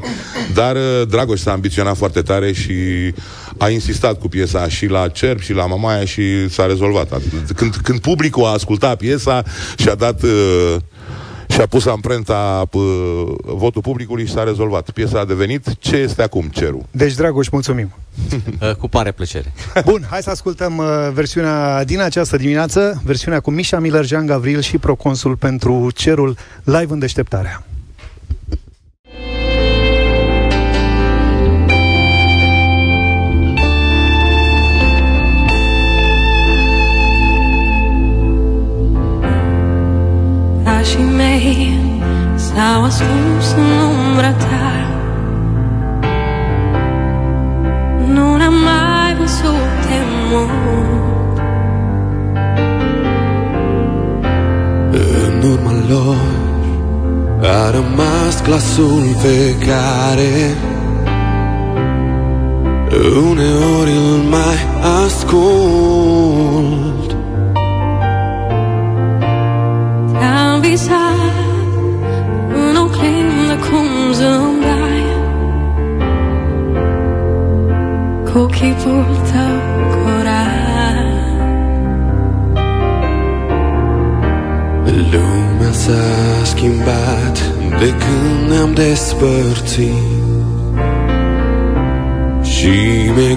dar 0.53 0.75
uh, 0.75 1.07
Dragoș 1.07 1.39
s-a 1.39 1.51
ambiționat 1.51 1.97
foarte 1.97 2.21
tare 2.21 2.53
și 2.53 2.73
a 3.57 3.69
insistat 3.69 4.19
cu 4.19 4.27
piesa 4.27 4.67
și 4.67 4.85
la 4.85 5.07
Cerb 5.07 5.39
și 5.39 5.53
la 5.53 5.65
Mamaia 5.65 6.05
și 6.05 6.49
s-a 6.49 6.65
rezolvat. 6.65 7.21
Când, 7.55 7.75
când 7.75 7.99
publicul 7.99 8.45
a 8.45 8.49
ascultat 8.49 8.97
piesa 8.97 9.43
și 9.77 9.89
a 9.89 9.95
dat 9.95 10.23
uh, 10.23 10.75
și 11.55 11.61
a 11.61 11.65
pus 11.65 11.85
amprenta 11.85 12.69
uh, 12.71 12.81
votul 13.43 13.81
publicului 13.81 14.25
și 14.25 14.31
s-a 14.31 14.43
rezolvat. 14.43 14.89
Piesa 14.89 15.19
a 15.19 15.25
devenit 15.25 15.75
ce 15.79 15.95
este 15.95 16.21
acum 16.21 16.47
cerul. 16.47 16.85
Deci, 16.91 17.13
Dragoș, 17.13 17.49
mulțumim. 17.49 17.93
Cu 18.79 18.89
mare 18.91 19.11
plăcere. 19.11 19.53
Bun, 19.85 20.05
hai 20.09 20.21
să 20.21 20.29
ascultăm 20.29 20.77
uh, 20.77 20.85
versiunea 21.13 21.83
din 21.83 21.99
această 21.99 22.37
dimineață, 22.37 23.01
versiunea 23.03 23.39
cu 23.39 23.51
Mișa 23.51 23.79
Miller, 23.79 24.05
Jean 24.05 24.25
Gavril 24.25 24.61
și 24.61 24.77
Proconsul 24.77 25.35
pentru 25.35 25.91
Cerul 25.93 26.37
live 26.63 26.93
în 26.93 26.99
deșteptarea. 26.99 27.65
Pașii 40.63 41.03
mei. 41.35 41.79
S-au 42.35 42.83
ascuns 42.83 43.53
în 43.57 43.63
umbra 44.07 44.31
ta. 44.31 44.89
Nu 48.13 48.35
ne-am 48.35 48.53
mai 48.53 49.15
văzut 49.19 49.69
de 49.87 49.99
mult. 50.29 51.39
În 54.91 55.51
urma 55.51 55.71
lor 55.89 56.15
a 57.41 57.71
rămas 57.71 58.43
glasul 58.43 59.15
pe 59.21 59.55
care 59.65 60.55
Uneori 63.29 63.91
îl 63.91 64.21
mai 64.29 64.57
ascult 65.05 67.04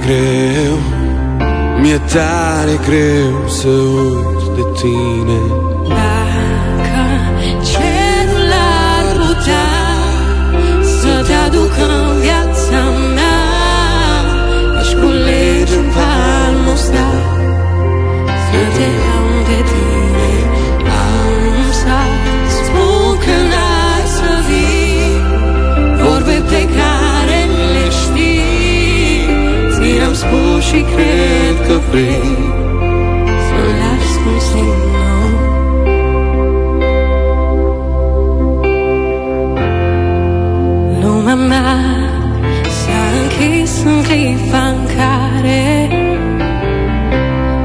greu, 0.05 0.79
mi-e 1.81 1.99
tare 1.99 2.79
greu 2.87 3.49
să 3.49 3.69
uit 3.69 4.57
de 4.57 4.81
tine 4.81 5.78
te 11.79 11.85
aducă 11.85 12.11
în 12.11 12.21
viața 12.21 12.83
mea. 13.17 13.41
Aș 14.81 14.89
culege 15.01 15.75
în 15.83 15.89
palmul 15.97 16.73
ăsta. 16.73 17.07
Să 18.47 18.61
te 18.75 18.89
iau 19.03 19.29
de 19.49 19.61
tine 19.71 20.31
Am 21.03 21.71
să 21.81 21.99
spun 22.57 23.11
că 23.25 23.37
n-ai 23.51 24.05
să 24.17 24.33
vii. 24.49 25.17
Vorbe 26.03 26.39
pe 26.51 26.63
care 26.79 27.41
le 27.75 27.87
știi. 28.01 29.27
Ți-am 29.75 30.15
spus 30.23 30.65
și 30.69 30.81
cred 30.93 31.57
că 31.67 31.77
vrei 31.91 32.37
Să 33.47 33.61
le 33.79 33.89
asculti 33.99 35.08
închis 43.79 43.85
în 43.85 44.03
clipa 44.03 44.67
în 44.67 44.87
care 44.97 45.89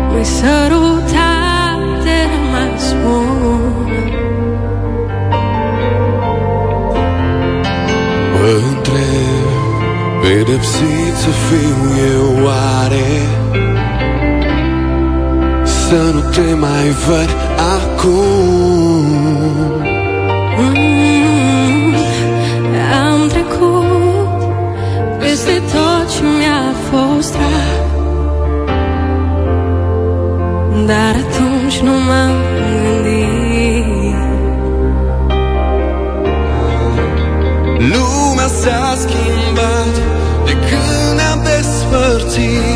Mi-ai 0.10 0.26
sărutat 0.26 2.04
de 2.04 2.18
rămas 2.32 2.96
bun 3.04 3.92
Mă 8.32 8.50
întreb, 8.68 10.22
pedepsit 10.22 11.16
să 11.16 11.30
fiu 11.30 11.78
eu 12.14 12.46
oare? 12.46 13.08
Să 15.64 16.12
nu 16.14 16.20
te 16.20 16.54
mai 16.54 16.90
văd 17.08 17.30
acum 17.76 18.63
fost 27.24 27.38
drag. 27.38 27.82
Dar 30.86 31.16
atunci 31.24 31.80
nu 31.80 31.92
m-am 31.92 32.36
gândit. 32.56 34.16
Lumea 37.92 38.48
s-a 38.48 38.96
schimbat 38.98 39.96
de 40.46 40.52
când 40.52 41.16
ne-am 41.16 41.40
despărțit 41.44 42.73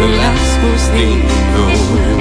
Să 0.00 0.06
le 0.06 0.22
asculti 0.34 0.90
din 0.92 1.46
nou 1.54 2.19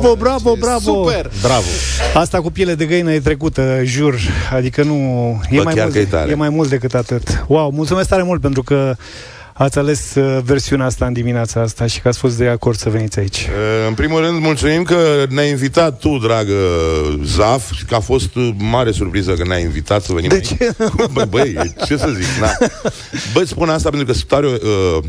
Bravo, 0.00 0.16
bravo, 0.16 0.54
bravo! 0.58 0.80
super! 0.80 1.30
Bravo! 1.42 1.66
Asta 2.14 2.40
cu 2.40 2.50
piele 2.50 2.74
de 2.74 2.84
găină 2.84 3.12
e 3.12 3.20
trecută, 3.20 3.80
jur. 3.84 4.14
Adică 4.52 4.82
nu... 4.82 4.94
E, 5.50 5.56
Bă, 5.56 5.62
mai 5.62 5.74
chiar 5.74 5.82
mult, 5.82 5.94
că 5.94 5.98
e 6.00 6.04
tare. 6.04 6.30
e 6.30 6.34
mai 6.34 6.48
mult 6.48 6.68
decât 6.68 6.94
atât. 6.94 7.44
Wow, 7.46 7.70
mulțumesc 7.70 8.08
tare 8.08 8.22
mult 8.22 8.40
pentru 8.40 8.62
că 8.62 8.94
ați 9.52 9.78
ales 9.78 10.14
uh, 10.14 10.38
versiunea 10.44 10.86
asta 10.86 11.06
în 11.06 11.12
dimineața 11.12 11.60
asta 11.60 11.86
și 11.86 12.00
că 12.00 12.08
ați 12.08 12.18
fost 12.18 12.36
de 12.38 12.46
acord 12.48 12.78
să 12.78 12.90
veniți 12.90 13.18
aici. 13.18 13.36
Uh, 13.38 13.86
În 13.88 13.94
primul 13.94 14.20
rând, 14.20 14.40
mulțumim 14.40 14.82
că 14.82 15.24
ne-ai 15.28 15.50
invitat 15.50 15.98
tu, 15.98 16.18
dragă 16.18 16.54
Zaf, 17.24 17.72
și 17.72 17.84
că 17.84 17.94
a 17.94 18.00
fost 18.00 18.34
uh, 18.34 18.48
mare 18.56 18.90
surpriză 18.90 19.32
că 19.32 19.44
ne-ai 19.46 19.62
invitat 19.62 20.02
să 20.02 20.12
venim 20.12 20.28
De 20.28 20.34
aici. 20.34 20.48
ce? 20.48 20.74
Bă, 21.12 21.24
băi, 21.28 21.74
ce 21.86 21.96
să 21.96 22.08
zic, 22.16 22.40
na. 22.40 22.50
Bă, 23.32 23.40
îți 23.40 23.50
spun 23.50 23.68
asta 23.68 23.88
pentru 23.88 24.06
că 24.06 24.12
sunt 24.12 24.28
tare 24.28 24.46
uh, 24.46 25.04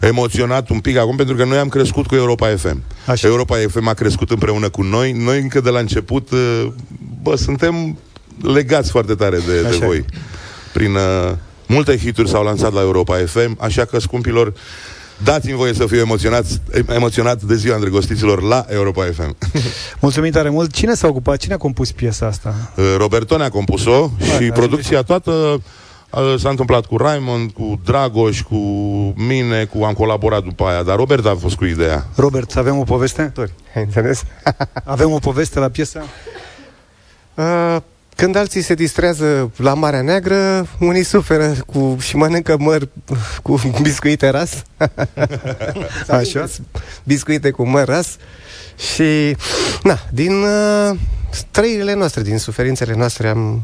emoționat 0.00 0.68
un 0.68 0.80
pic 0.80 0.96
acum, 0.96 1.16
pentru 1.16 1.34
că 1.34 1.44
noi 1.44 1.58
am 1.58 1.68
crescut 1.68 2.06
cu 2.06 2.14
Europa 2.14 2.56
FM. 2.56 2.82
Așa. 3.06 3.26
Europa 3.28 3.56
FM 3.68 3.86
a 3.88 3.94
crescut 3.94 4.30
împreună 4.30 4.68
cu 4.68 4.82
noi. 4.82 5.12
Noi 5.12 5.40
încă 5.40 5.60
de 5.60 5.70
la 5.70 5.78
început, 5.78 6.30
uh, 6.30 6.66
bă, 7.22 7.36
suntem 7.36 7.98
legați 8.42 8.90
foarte 8.90 9.14
tare 9.14 9.38
de, 9.46 9.60
de 9.60 9.68
Așa 9.68 9.84
e. 9.84 9.86
voi. 9.86 10.04
Prin 10.72 10.94
uh, 10.94 11.32
multe 11.66 11.96
hituri 11.96 12.28
s-au 12.28 12.44
lansat 12.44 12.72
la 12.72 12.80
Europa 12.80 13.16
FM, 13.26 13.56
așa 13.60 13.84
că, 13.84 13.98
scumpilor, 13.98 14.52
dați-mi 15.24 15.56
voie 15.56 15.72
să 15.72 15.86
fiu 15.86 15.98
emoționat, 15.98 16.44
emoționat 16.94 17.42
de 17.42 17.54
ziua 17.54 17.74
îndrăgostiților 17.74 18.42
la 18.42 18.64
Europa 18.68 19.04
FM. 19.14 19.36
Mulțumim 20.00 20.30
tare 20.30 20.48
mult. 20.48 20.72
Cine 20.72 20.94
s-a 20.94 21.08
ocupat? 21.08 21.36
Cine 21.36 21.54
a 21.54 21.56
compus 21.56 21.92
piesa 21.92 22.26
asta? 22.26 22.72
Uh, 22.76 22.84
Robertone 22.96 23.44
a 23.44 23.48
compus-o 23.48 24.10
și 24.38 24.44
producția 24.44 25.02
toată 25.02 25.30
uh, 25.30 25.60
s-a 26.38 26.48
întâmplat 26.48 26.86
cu 26.86 26.96
Raymond, 26.96 27.50
cu 27.50 27.80
Dragoș, 27.84 28.42
cu 28.42 28.56
mine, 29.16 29.64
cu 29.64 29.84
am 29.84 29.92
colaborat 29.92 30.42
după 30.42 30.64
aia, 30.64 30.82
dar 30.82 30.96
Robert 30.96 31.26
a 31.26 31.34
fost 31.34 31.56
cu 31.56 31.64
ideea. 31.64 32.06
Robert, 32.16 32.56
avem 32.56 32.78
o 32.78 32.82
poveste? 32.82 33.32
Ai 33.74 33.82
înțeles? 33.82 34.22
Avem 34.84 35.10
o 35.10 35.18
poveste 35.18 35.58
la 35.58 35.68
piesă? 35.68 36.02
Uh, 37.34 37.76
când 38.16 38.36
alții 38.36 38.62
se 38.62 38.74
distrează 38.74 39.50
la 39.56 39.74
Marea 39.74 40.02
Neagră, 40.02 40.66
unii 40.78 41.02
suferă 41.02 41.54
cu, 41.66 41.96
și 42.00 42.16
mănâncă 42.16 42.56
măr 42.58 42.88
cu 43.42 43.60
biscuite 43.82 44.28
ras. 44.28 44.62
Așa? 46.08 46.46
Biscuite 47.04 47.50
cu 47.50 47.68
măr 47.68 47.86
ras. 47.86 48.16
Și, 48.94 49.36
na, 49.82 49.98
din 50.10 50.32
uh, 50.42 50.98
trăirile 51.50 51.94
noastre, 51.94 52.22
din 52.22 52.38
suferințele 52.38 52.94
noastre 52.94 53.28
am 53.28 53.62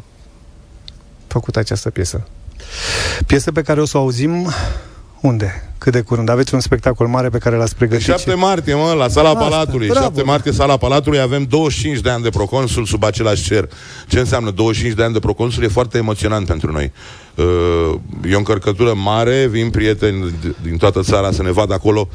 făcut 1.35 1.57
această 1.57 1.91
piesă. 1.91 2.27
Piesă 3.27 3.53
pe 3.53 3.63
care 3.63 3.81
o 3.81 3.85
să 3.85 3.97
o 3.97 4.01
auzim 4.01 4.47
unde? 5.21 5.69
Cât 5.79 5.93
de 5.93 6.01
curând? 6.01 6.29
Aveți 6.29 6.55
un 6.55 6.61
spectacol 6.61 7.07
mare 7.07 7.29
pe 7.29 7.39
care 7.39 7.57
l-ați 7.57 7.77
pregătit? 7.77 8.05
7 8.05 8.35
martie, 8.35 8.75
mă, 8.75 8.93
la 8.99 9.09
sala 9.09 9.29
Asta, 9.29 9.41
Palatului. 9.41 9.87
bravo. 9.89 10.05
7 10.05 10.23
martie, 10.23 10.53
sala 10.53 10.77
Palatului, 10.77 11.19
avem 11.21 11.43
25 11.45 12.01
de 12.01 12.11
ani 12.11 12.23
de 12.23 12.29
proconsul 12.29 12.85
sub 12.85 13.05
același 13.05 13.43
cer. 13.45 13.69
Ce 14.09 14.19
înseamnă 14.19 14.51
25 14.51 14.97
de 14.97 15.03
ani 15.03 15.13
de 15.13 15.19
proconsul? 15.19 15.63
E 15.63 15.69
foarte 15.69 15.99
emoționant 15.99 16.47
pentru 16.47 16.73
noi. 16.73 16.93
Uh, 17.35 17.95
E 18.31 18.35
o 18.35 18.39
încărcătură 18.39 18.93
mare, 18.95 19.47
vin 19.47 19.71
prieteni 19.71 20.31
d- 20.31 20.63
din 20.63 20.77
toată 20.77 21.01
țara 21.03 21.31
să 21.33 21.43
ne 21.43 21.51
vadă 21.53 21.73
acolo 21.75 22.09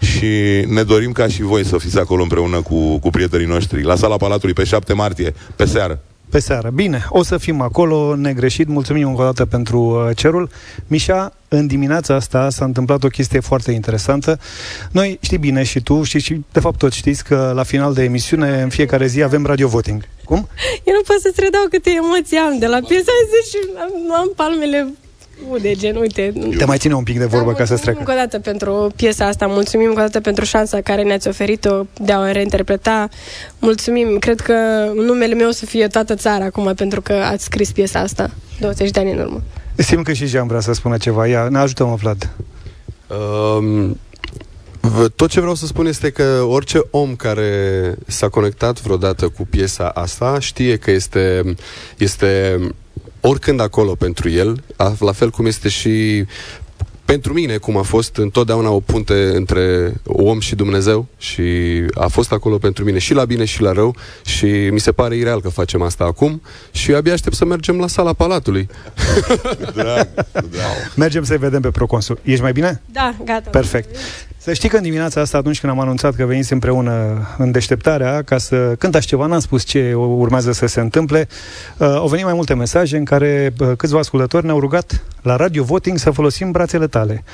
și 0.00 0.26
ne 0.68 0.82
dorim 0.82 1.12
ca 1.12 1.28
și 1.28 1.42
voi 1.42 1.64
să 1.64 1.78
fiți 1.78 1.98
acolo 1.98 2.22
împreună 2.22 2.60
cu, 2.62 2.98
cu 2.98 3.10
prietenii 3.10 3.46
noștri. 3.46 3.82
La 3.82 3.96
sala 3.96 4.16
Palatului 4.16 4.54
pe 4.54 4.64
7 4.64 4.92
martie, 4.92 5.34
pe 5.56 5.64
seară. 5.64 6.00
Pe 6.34 6.40
seară. 6.40 6.70
Bine, 6.70 7.06
o 7.08 7.22
să 7.22 7.38
fim 7.38 7.60
acolo, 7.60 8.14
negreșit. 8.16 8.68
Mulțumim 8.68 9.08
încă 9.08 9.20
o 9.20 9.24
dată 9.24 9.46
pentru 9.46 9.78
uh, 9.80 10.16
cerul. 10.16 10.50
Mișa, 10.86 11.32
în 11.48 11.66
dimineața 11.66 12.14
asta 12.14 12.50
s-a 12.50 12.64
întâmplat 12.64 13.04
o 13.04 13.08
chestie 13.08 13.40
foarte 13.40 13.70
interesantă. 13.70 14.38
Noi, 14.90 15.18
știi 15.20 15.38
bine 15.38 15.62
și 15.62 15.80
tu, 15.80 16.02
știi 16.02 16.20
și 16.20 16.40
de 16.52 16.60
fapt 16.60 16.78
toți 16.78 16.96
știți 16.96 17.24
că 17.24 17.52
la 17.54 17.62
final 17.62 17.94
de 17.94 18.02
emisiune, 18.02 18.62
în 18.62 18.68
fiecare 18.68 19.06
zi, 19.06 19.22
avem 19.22 19.46
radio 19.46 19.68
voting. 19.68 20.02
Cum? 20.24 20.48
Eu 20.84 20.94
nu 20.94 21.02
pot 21.06 21.20
să-ți 21.20 21.40
redau 21.40 21.66
câte 21.70 21.90
emoții 21.90 22.36
am 22.36 22.58
de 22.58 22.66
la 22.66 22.78
piesa 22.88 23.12
asta 23.22 23.38
și 23.50 23.58
am, 23.78 24.20
am 24.20 24.32
palmele 24.36 24.88
ude, 25.48 25.74
gen, 25.74 25.96
uite. 25.96 26.32
Te 26.58 26.64
mai 26.64 26.78
ține 26.78 26.94
un 26.94 27.02
pic 27.02 27.18
de 27.18 27.24
vorbă 27.24 27.52
ca 27.52 27.64
să-ți 27.64 27.80
treacă. 27.80 27.98
Încă 27.98 28.12
o 28.12 28.14
dată 28.14 28.38
pentru 28.38 28.92
piesa 28.96 29.26
asta, 29.26 29.46
mulțumim 29.46 29.86
încă 29.88 30.00
o 30.00 30.02
dată 30.04 30.20
pentru 30.20 30.44
șansa 30.44 30.80
care 30.80 31.02
ne-ați 31.02 31.28
oferit-o 31.28 31.82
de 32.00 32.12
a 32.12 32.18
o 32.20 32.32
reinterpreta. 32.32 33.08
Mulțumim, 33.58 34.18
cred 34.18 34.40
că 34.40 34.54
numele 34.94 35.34
meu 35.34 35.48
o 35.48 35.52
să 35.52 35.66
fie 35.66 35.86
toată 35.86 36.14
țara 36.14 36.44
acum 36.44 36.72
pentru 36.76 37.00
că 37.00 37.12
ați 37.12 37.44
scris 37.44 37.70
piesa 37.72 38.00
asta 38.00 38.30
20 38.60 38.90
de 38.90 39.00
ani 39.00 39.12
în 39.12 39.18
urmă. 39.18 39.42
Simt 39.76 40.04
că 40.04 40.12
și 40.12 40.26
Jean 40.26 40.46
vrea 40.46 40.60
să 40.60 40.72
spună 40.72 40.96
ceva. 40.96 41.26
Ia, 41.26 41.48
ne 41.50 41.58
ajută-mă, 41.58 41.94
Vlad. 41.94 42.30
Um, 43.58 43.98
v- 44.80 45.08
tot 45.16 45.30
ce 45.30 45.40
vreau 45.40 45.54
să 45.54 45.66
spun 45.66 45.86
este 45.86 46.10
că 46.10 46.44
orice 46.48 46.80
om 46.90 47.16
care 47.16 47.50
s-a 48.06 48.28
conectat 48.28 48.80
vreodată 48.80 49.28
cu 49.28 49.46
piesa 49.50 49.88
asta 49.88 50.36
știe 50.40 50.76
că 50.76 50.90
este, 50.90 51.54
este 51.98 52.58
oricând 53.28 53.60
acolo 53.60 53.94
pentru 53.94 54.28
el, 54.30 54.62
a- 54.76 54.96
la 55.00 55.12
fel 55.12 55.30
cum 55.30 55.46
este 55.46 55.68
și 55.68 56.24
pentru 57.04 57.32
mine, 57.32 57.56
cum 57.56 57.76
a 57.76 57.82
fost 57.82 58.16
întotdeauna 58.16 58.70
o 58.70 58.80
punte 58.80 59.30
între 59.34 59.92
om 60.06 60.40
și 60.40 60.54
Dumnezeu 60.54 61.06
și 61.18 61.42
a 61.94 62.06
fost 62.06 62.32
acolo 62.32 62.58
pentru 62.58 62.84
mine 62.84 62.98
și 62.98 63.14
la 63.14 63.24
bine 63.24 63.44
și 63.44 63.60
la 63.62 63.72
rău 63.72 63.96
și 64.24 64.46
mi 64.46 64.80
se 64.80 64.92
pare 64.92 65.16
ireal 65.16 65.40
că 65.40 65.48
facem 65.48 65.82
asta 65.82 66.04
acum 66.04 66.42
și 66.70 66.94
abia 66.94 67.12
aștept 67.12 67.34
să 67.36 67.44
mergem 67.44 67.78
la 67.78 67.86
sala 67.86 68.12
Palatului. 68.12 68.68
Drag, 69.74 70.08
Mergem 70.96 71.24
să-i 71.24 71.38
vedem 71.38 71.60
pe 71.60 71.70
Proconsul. 71.70 72.18
Ești 72.22 72.42
mai 72.42 72.52
bine? 72.52 72.82
Da, 72.92 73.14
gata. 73.24 73.50
Perfect. 73.50 73.96
Să 74.44 74.52
știi 74.52 74.68
că 74.68 74.76
în 74.76 74.82
dimineața 74.82 75.20
asta, 75.20 75.38
atunci 75.38 75.60
când 75.60 75.72
am 75.72 75.80
anunțat 75.80 76.14
că 76.14 76.24
veniți 76.24 76.52
împreună 76.52 77.26
în 77.38 77.50
deșteptarea, 77.50 78.22
ca 78.22 78.38
să 78.38 78.74
cântați 78.78 79.06
ceva, 79.06 79.26
n-am 79.26 79.38
spus 79.40 79.62
ce 79.62 79.94
urmează 79.94 80.52
să 80.52 80.66
se 80.66 80.80
întâmple, 80.80 81.28
uh, 81.76 81.86
au 81.88 82.08
venit 82.08 82.24
mai 82.24 82.34
multe 82.34 82.54
mesaje 82.54 82.96
în 82.96 83.04
care 83.04 83.52
uh, 83.58 83.72
câțiva 83.76 83.98
ascultători 83.98 84.44
ne-au 84.44 84.60
rugat 84.60 85.04
la 85.22 85.36
Radio 85.36 85.62
Voting 85.62 85.98
să 85.98 86.10
folosim 86.10 86.50
brațele 86.50 86.86
tale. 86.86 87.24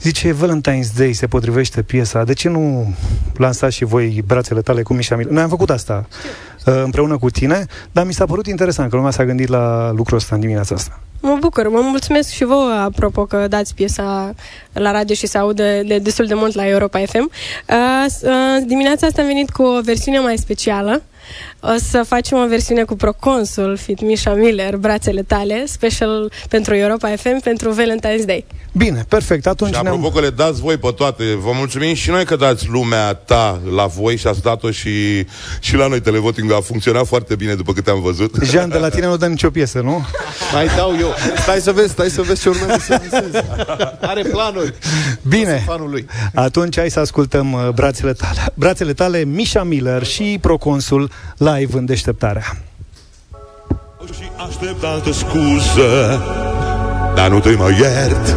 Zice, 0.00 0.34
Valentine's 0.34 0.96
Day 0.96 1.12
se 1.12 1.26
potrivește 1.26 1.82
piesa, 1.82 2.24
de 2.24 2.32
ce 2.32 2.48
nu 2.48 2.94
lansați 3.36 3.76
și 3.76 3.84
voi 3.84 4.22
brațele 4.26 4.60
tale 4.60 4.82
cu 4.82 4.94
Mișa 4.94 5.16
Mil? 5.16 5.28
Noi 5.30 5.42
am 5.42 5.48
făcut 5.48 5.70
asta 5.70 6.06
uh, 6.08 6.51
împreună 6.64 7.18
cu 7.18 7.30
tine, 7.30 7.66
dar 7.92 8.06
mi 8.06 8.12
s-a 8.12 8.24
părut 8.24 8.46
interesant 8.46 8.90
că 8.90 8.96
lumea 8.96 9.10
s-a 9.10 9.24
gândit 9.24 9.48
la 9.48 9.90
lucrul 9.96 10.16
ăsta 10.16 10.34
în 10.34 10.40
dimineața 10.40 10.74
asta. 10.74 11.00
Mă 11.20 11.36
bucur, 11.40 11.68
mă 11.68 11.80
mulțumesc 11.82 12.30
și 12.30 12.44
vouă, 12.44 12.70
apropo, 12.72 13.24
că 13.24 13.46
dați 13.48 13.74
piesa 13.74 14.34
la 14.72 14.90
radio 14.92 15.14
și 15.14 15.26
se 15.26 15.38
aude 15.38 15.82
de, 15.86 15.98
destul 15.98 16.26
de 16.26 16.34
mult 16.34 16.54
la 16.54 16.68
Europa 16.68 16.98
FM. 17.06 17.30
Uh, 17.68 18.06
s- 18.08 18.22
uh, 18.22 18.62
dimineața 18.66 19.06
asta 19.06 19.20
am 19.20 19.26
venit 19.26 19.50
cu 19.50 19.62
o 19.62 19.80
versiune 19.80 20.18
mai 20.18 20.36
specială. 20.38 21.02
O 21.64 21.74
să 21.90 22.04
facem 22.06 22.38
o 22.38 22.46
versiune 22.46 22.84
cu 22.84 22.96
Proconsul, 22.96 23.76
fit 23.76 24.00
Misha 24.00 24.34
Miller, 24.34 24.76
brațele 24.76 25.22
tale, 25.22 25.64
special 25.66 26.32
pentru 26.48 26.74
Europa 26.74 27.08
FM, 27.16 27.40
pentru 27.42 27.74
Valentine's 27.74 28.24
Day. 28.26 28.44
Bine, 28.72 29.04
perfect. 29.08 29.46
Atunci 29.46 29.74
Și 29.74 29.80
apropo 29.80 30.08
că 30.08 30.20
le 30.20 30.30
dați 30.30 30.60
voi 30.60 30.76
pe 30.76 30.92
toate, 30.96 31.24
vă 31.34 31.50
mulțumim 31.54 31.94
și 31.94 32.10
noi 32.10 32.24
că 32.24 32.36
dați 32.36 32.68
lumea 32.68 33.14
ta 33.14 33.60
la 33.74 33.86
voi 33.86 34.16
și 34.16 34.26
ați 34.26 34.42
dat-o 34.42 34.70
și, 34.70 35.26
și 35.60 35.76
la 35.76 35.86
noi 35.86 36.00
televoting 36.00 36.52
a 36.52 36.60
funcționat 36.60 37.06
foarte 37.06 37.34
bine 37.34 37.54
după 37.54 37.72
câte 37.72 37.90
am 37.90 38.00
văzut. 38.00 38.34
Jean, 38.44 38.68
de 38.68 38.78
la 38.78 38.88
tine 38.88 39.06
nu 39.06 39.16
dă 39.16 39.26
nicio 39.26 39.50
piesă, 39.50 39.80
nu? 39.80 40.06
Mai 40.52 40.66
dau 40.76 40.96
eu. 41.00 41.14
Stai 41.36 41.58
să 41.60 41.72
vezi, 41.72 41.90
stai 41.90 42.08
să 42.08 42.22
vezi 42.22 42.40
ce 42.40 42.48
urmează 42.48 42.78
să 42.78 43.00
visezi. 43.02 43.44
Are 44.00 44.22
planuri. 44.22 44.74
Bine. 45.28 45.62
Fanul 45.66 45.90
lui. 45.90 46.06
Atunci 46.34 46.78
hai 46.78 46.90
să 46.90 47.00
ascultăm 47.00 47.52
uh, 47.52 47.68
brațele 47.74 48.12
tale. 48.12 48.52
Brațele 48.54 48.92
tale, 48.92 49.24
Misha 49.24 49.62
Miller 49.62 50.04
și 50.04 50.38
Proconsul 50.40 51.10
live 51.56 51.78
în 51.78 51.84
deșteptarea. 51.84 52.56
Aștept 54.48 54.84
altă 54.84 55.12
scuză 55.12 56.20
Dar 57.14 57.28
nu 57.28 57.40
te 57.40 57.50
mai 57.50 57.78
iert. 57.80 58.36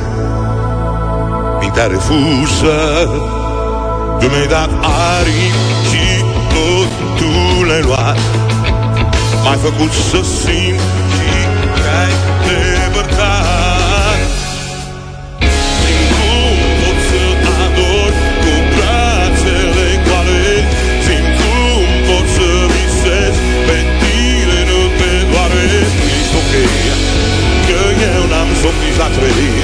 Te-a 1.76 1.88
refuzat 1.88 3.10
Tu 4.20 4.26
mi-ai 4.26 4.48
dat 4.48 4.70
aripi 5.20 5.88
și 5.90 6.24
tot 6.54 7.18
tu 7.18 7.64
le-ai 7.64 7.82
luat 7.82 8.18
M-ai 9.44 9.58
făcut 9.58 9.92
să 9.92 10.22
simt 10.24 10.80
și 11.16 11.32
te-ai 11.76 12.14
depărtat 12.46 13.65
n-am 28.98 29.14
somn 29.14 29.55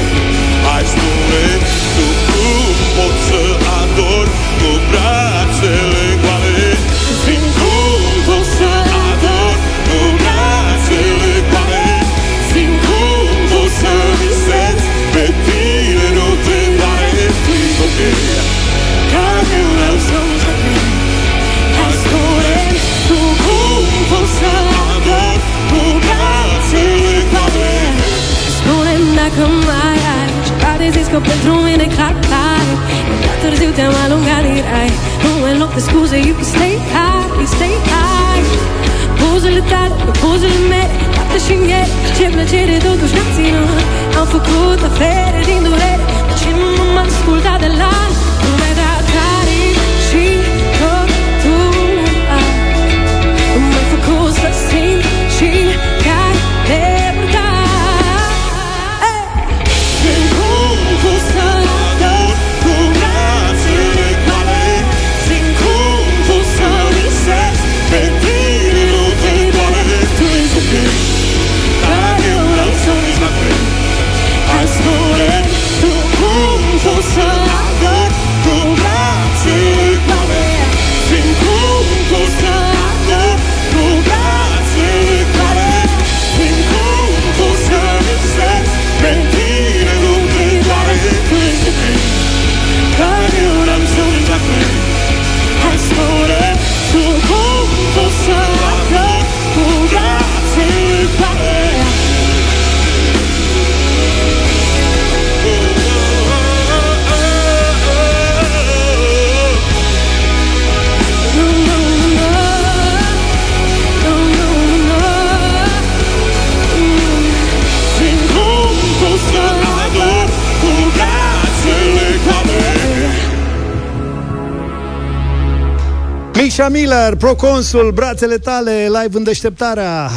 proconsul, 127.22 127.92
brațele 127.92 128.38
tale, 128.38 128.72
live 128.72 129.18
în 129.18 129.24
deșteptarea. 129.24 130.10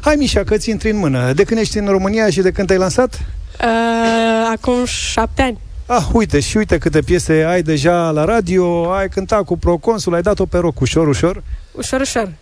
Hai, 0.00 0.14
Mișa, 0.18 0.44
că 0.44 0.56
ți 0.56 0.70
intri 0.70 0.90
în 0.90 0.96
mână. 0.96 1.32
De 1.32 1.44
când 1.44 1.60
ești 1.60 1.78
în 1.78 1.86
România 1.86 2.30
și 2.30 2.40
de 2.40 2.50
când 2.50 2.66
te-ai 2.66 2.78
lansat? 2.78 3.14
Uh, 3.14 4.50
acum 4.52 4.84
șapte 4.84 5.42
ani. 5.42 5.58
Ah, 5.86 6.06
uite, 6.12 6.40
și 6.40 6.56
uite 6.56 6.78
câte 6.78 7.00
piese 7.00 7.44
ai 7.48 7.62
deja 7.62 8.10
la 8.10 8.24
radio, 8.24 8.92
ai 8.92 9.08
cântat 9.08 9.44
cu 9.44 9.58
proconsul, 9.58 10.14
ai 10.14 10.22
dat-o 10.22 10.46
pe 10.46 10.58
rock, 10.58 10.80
ușor, 10.80 11.08
ușor. 11.08 11.42
Ușor, 11.72 12.00
ușor. 12.00 12.32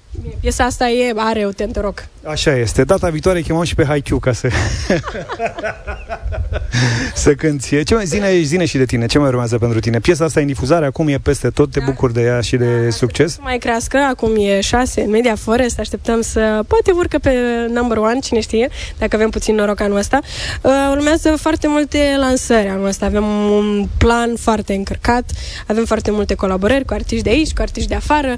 Piesa 0.41 0.65
asta 0.65 0.89
e, 0.89 1.13
are 1.17 1.43
autent 1.43 1.77
rock. 1.77 2.07
Așa 2.25 2.57
este. 2.57 2.85
Data 2.85 3.09
viitoare 3.09 3.41
chemăm 3.41 3.63
și 3.63 3.75
pe 3.75 3.85
Haikyuu 3.85 4.19
ca 4.19 4.33
să... 4.33 4.49
să 7.15 7.35
cânti. 7.35 7.85
Ce 7.85 7.95
mai 7.95 8.05
zine, 8.05 8.41
zine 8.41 8.65
și 8.65 8.77
de 8.77 8.85
tine, 8.85 9.07
ce 9.07 9.19
mai 9.19 9.29
urmează 9.29 9.59
pentru 9.59 9.81
tine? 9.81 9.99
Piesa 9.99 10.25
asta 10.25 10.39
e 10.39 10.43
în 10.43 10.49
difuzare, 10.49 10.87
acum 10.87 11.09
e 11.09 11.19
peste 11.19 11.51
tot, 11.51 11.71
te 11.71 11.81
bucuri 11.81 12.13
de 12.13 12.23
ea 12.23 12.41
și 12.41 12.57
de 12.57 12.91
succes? 12.91 13.33
Să 13.33 13.39
mai 13.43 13.59
crească, 13.59 13.97
acum 13.97 14.31
e 14.37 14.61
6 14.61 15.01
în 15.01 15.11
Media 15.11 15.35
Forest, 15.35 15.79
așteptăm 15.79 16.21
să 16.21 16.61
poate 16.67 16.91
urcă 16.91 17.19
pe 17.19 17.33
number 17.73 17.97
one, 17.97 18.19
cine 18.19 18.41
știe, 18.41 18.69
dacă 18.99 19.17
avem 19.17 19.31
puțin 19.31 19.55
noroc 19.55 19.81
anul 19.81 19.97
ăsta. 19.97 20.19
Uh, 20.63 20.73
urmează 20.91 21.35
foarte 21.37 21.69
multe 21.69 21.99
lansări 22.19 22.69
anul 22.69 22.87
ăsta, 22.87 23.07
avem 23.07 23.25
un 23.51 23.89
plan 23.99 24.35
foarte 24.39 24.75
încărcat, 24.75 25.31
avem 25.67 25.85
foarte 25.85 26.11
multe 26.11 26.35
colaborări 26.35 26.85
cu 26.85 26.93
artiști 26.93 27.25
de 27.25 27.31
aici, 27.31 27.53
cu 27.53 27.63
artiști 27.63 27.89
de 27.89 27.95
afară. 27.95 28.37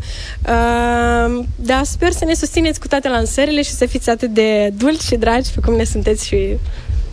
Uh, 1.66 1.74
dar 1.74 1.84
sper 1.84 2.12
să 2.12 2.24
ne 2.24 2.34
susțineți 2.34 2.80
cu 2.80 2.88
toate 2.88 3.08
lansările 3.08 3.62
și 3.62 3.70
să 3.70 3.86
fiți 3.86 4.10
atât 4.10 4.30
de 4.30 4.72
dulci 4.76 5.00
și 5.00 5.16
dragi 5.16 5.50
pe 5.54 5.60
cum 5.60 5.74
ne 5.74 5.84
sunteți 5.84 6.26
și 6.26 6.56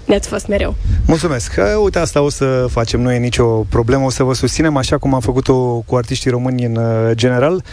ne-ați 0.06 0.28
fost 0.28 0.48
mereu. 0.48 0.76
Mulțumesc. 1.06 1.54
Că, 1.54 1.64
Uite, 1.84 2.00
asta 2.00 2.22
o 2.22 2.30
să 2.30 2.66
facem, 2.70 3.02
nu 3.02 3.12
e 3.12 3.18
nicio 3.18 3.46
problemă, 3.46 4.06
o 4.06 4.10
să 4.10 4.24
vă 4.24 4.34
susținem 4.34 4.78
așa 4.78 4.98
cum 4.98 5.14
am 5.14 5.20
făcut-o 5.20 5.84
cu 5.86 5.96
artiștii 5.96 6.30
români 6.30 6.66
în 6.66 6.76
uh, 6.76 7.12
general. 7.12 7.64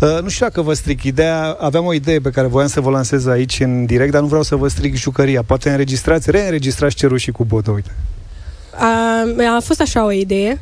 Uh, 0.00 0.18
nu 0.22 0.28
știu 0.28 0.46
dacă 0.46 0.62
vă 0.62 0.72
stric 0.72 1.02
ideea, 1.02 1.56
aveam 1.60 1.84
o 1.84 1.92
idee 1.92 2.18
pe 2.18 2.30
care 2.30 2.46
voiam 2.46 2.68
să 2.68 2.80
vă 2.80 2.90
lansez 2.90 3.26
aici 3.26 3.60
în 3.60 3.86
direct, 3.86 4.12
dar 4.12 4.20
nu 4.20 4.26
vreau 4.26 4.42
să 4.42 4.56
vă 4.56 4.68
stric 4.68 4.94
jucăria. 4.96 5.42
Poate 5.42 5.70
înregistrați, 5.70 6.30
reînregistrați 6.30 6.94
cerușii 6.94 7.32
cu 7.32 7.44
Bodo, 7.44 7.72
uite. 7.72 7.90
A, 8.76 9.56
a 9.56 9.60
fost 9.60 9.80
așa 9.80 10.04
o 10.04 10.10
idee, 10.10 10.60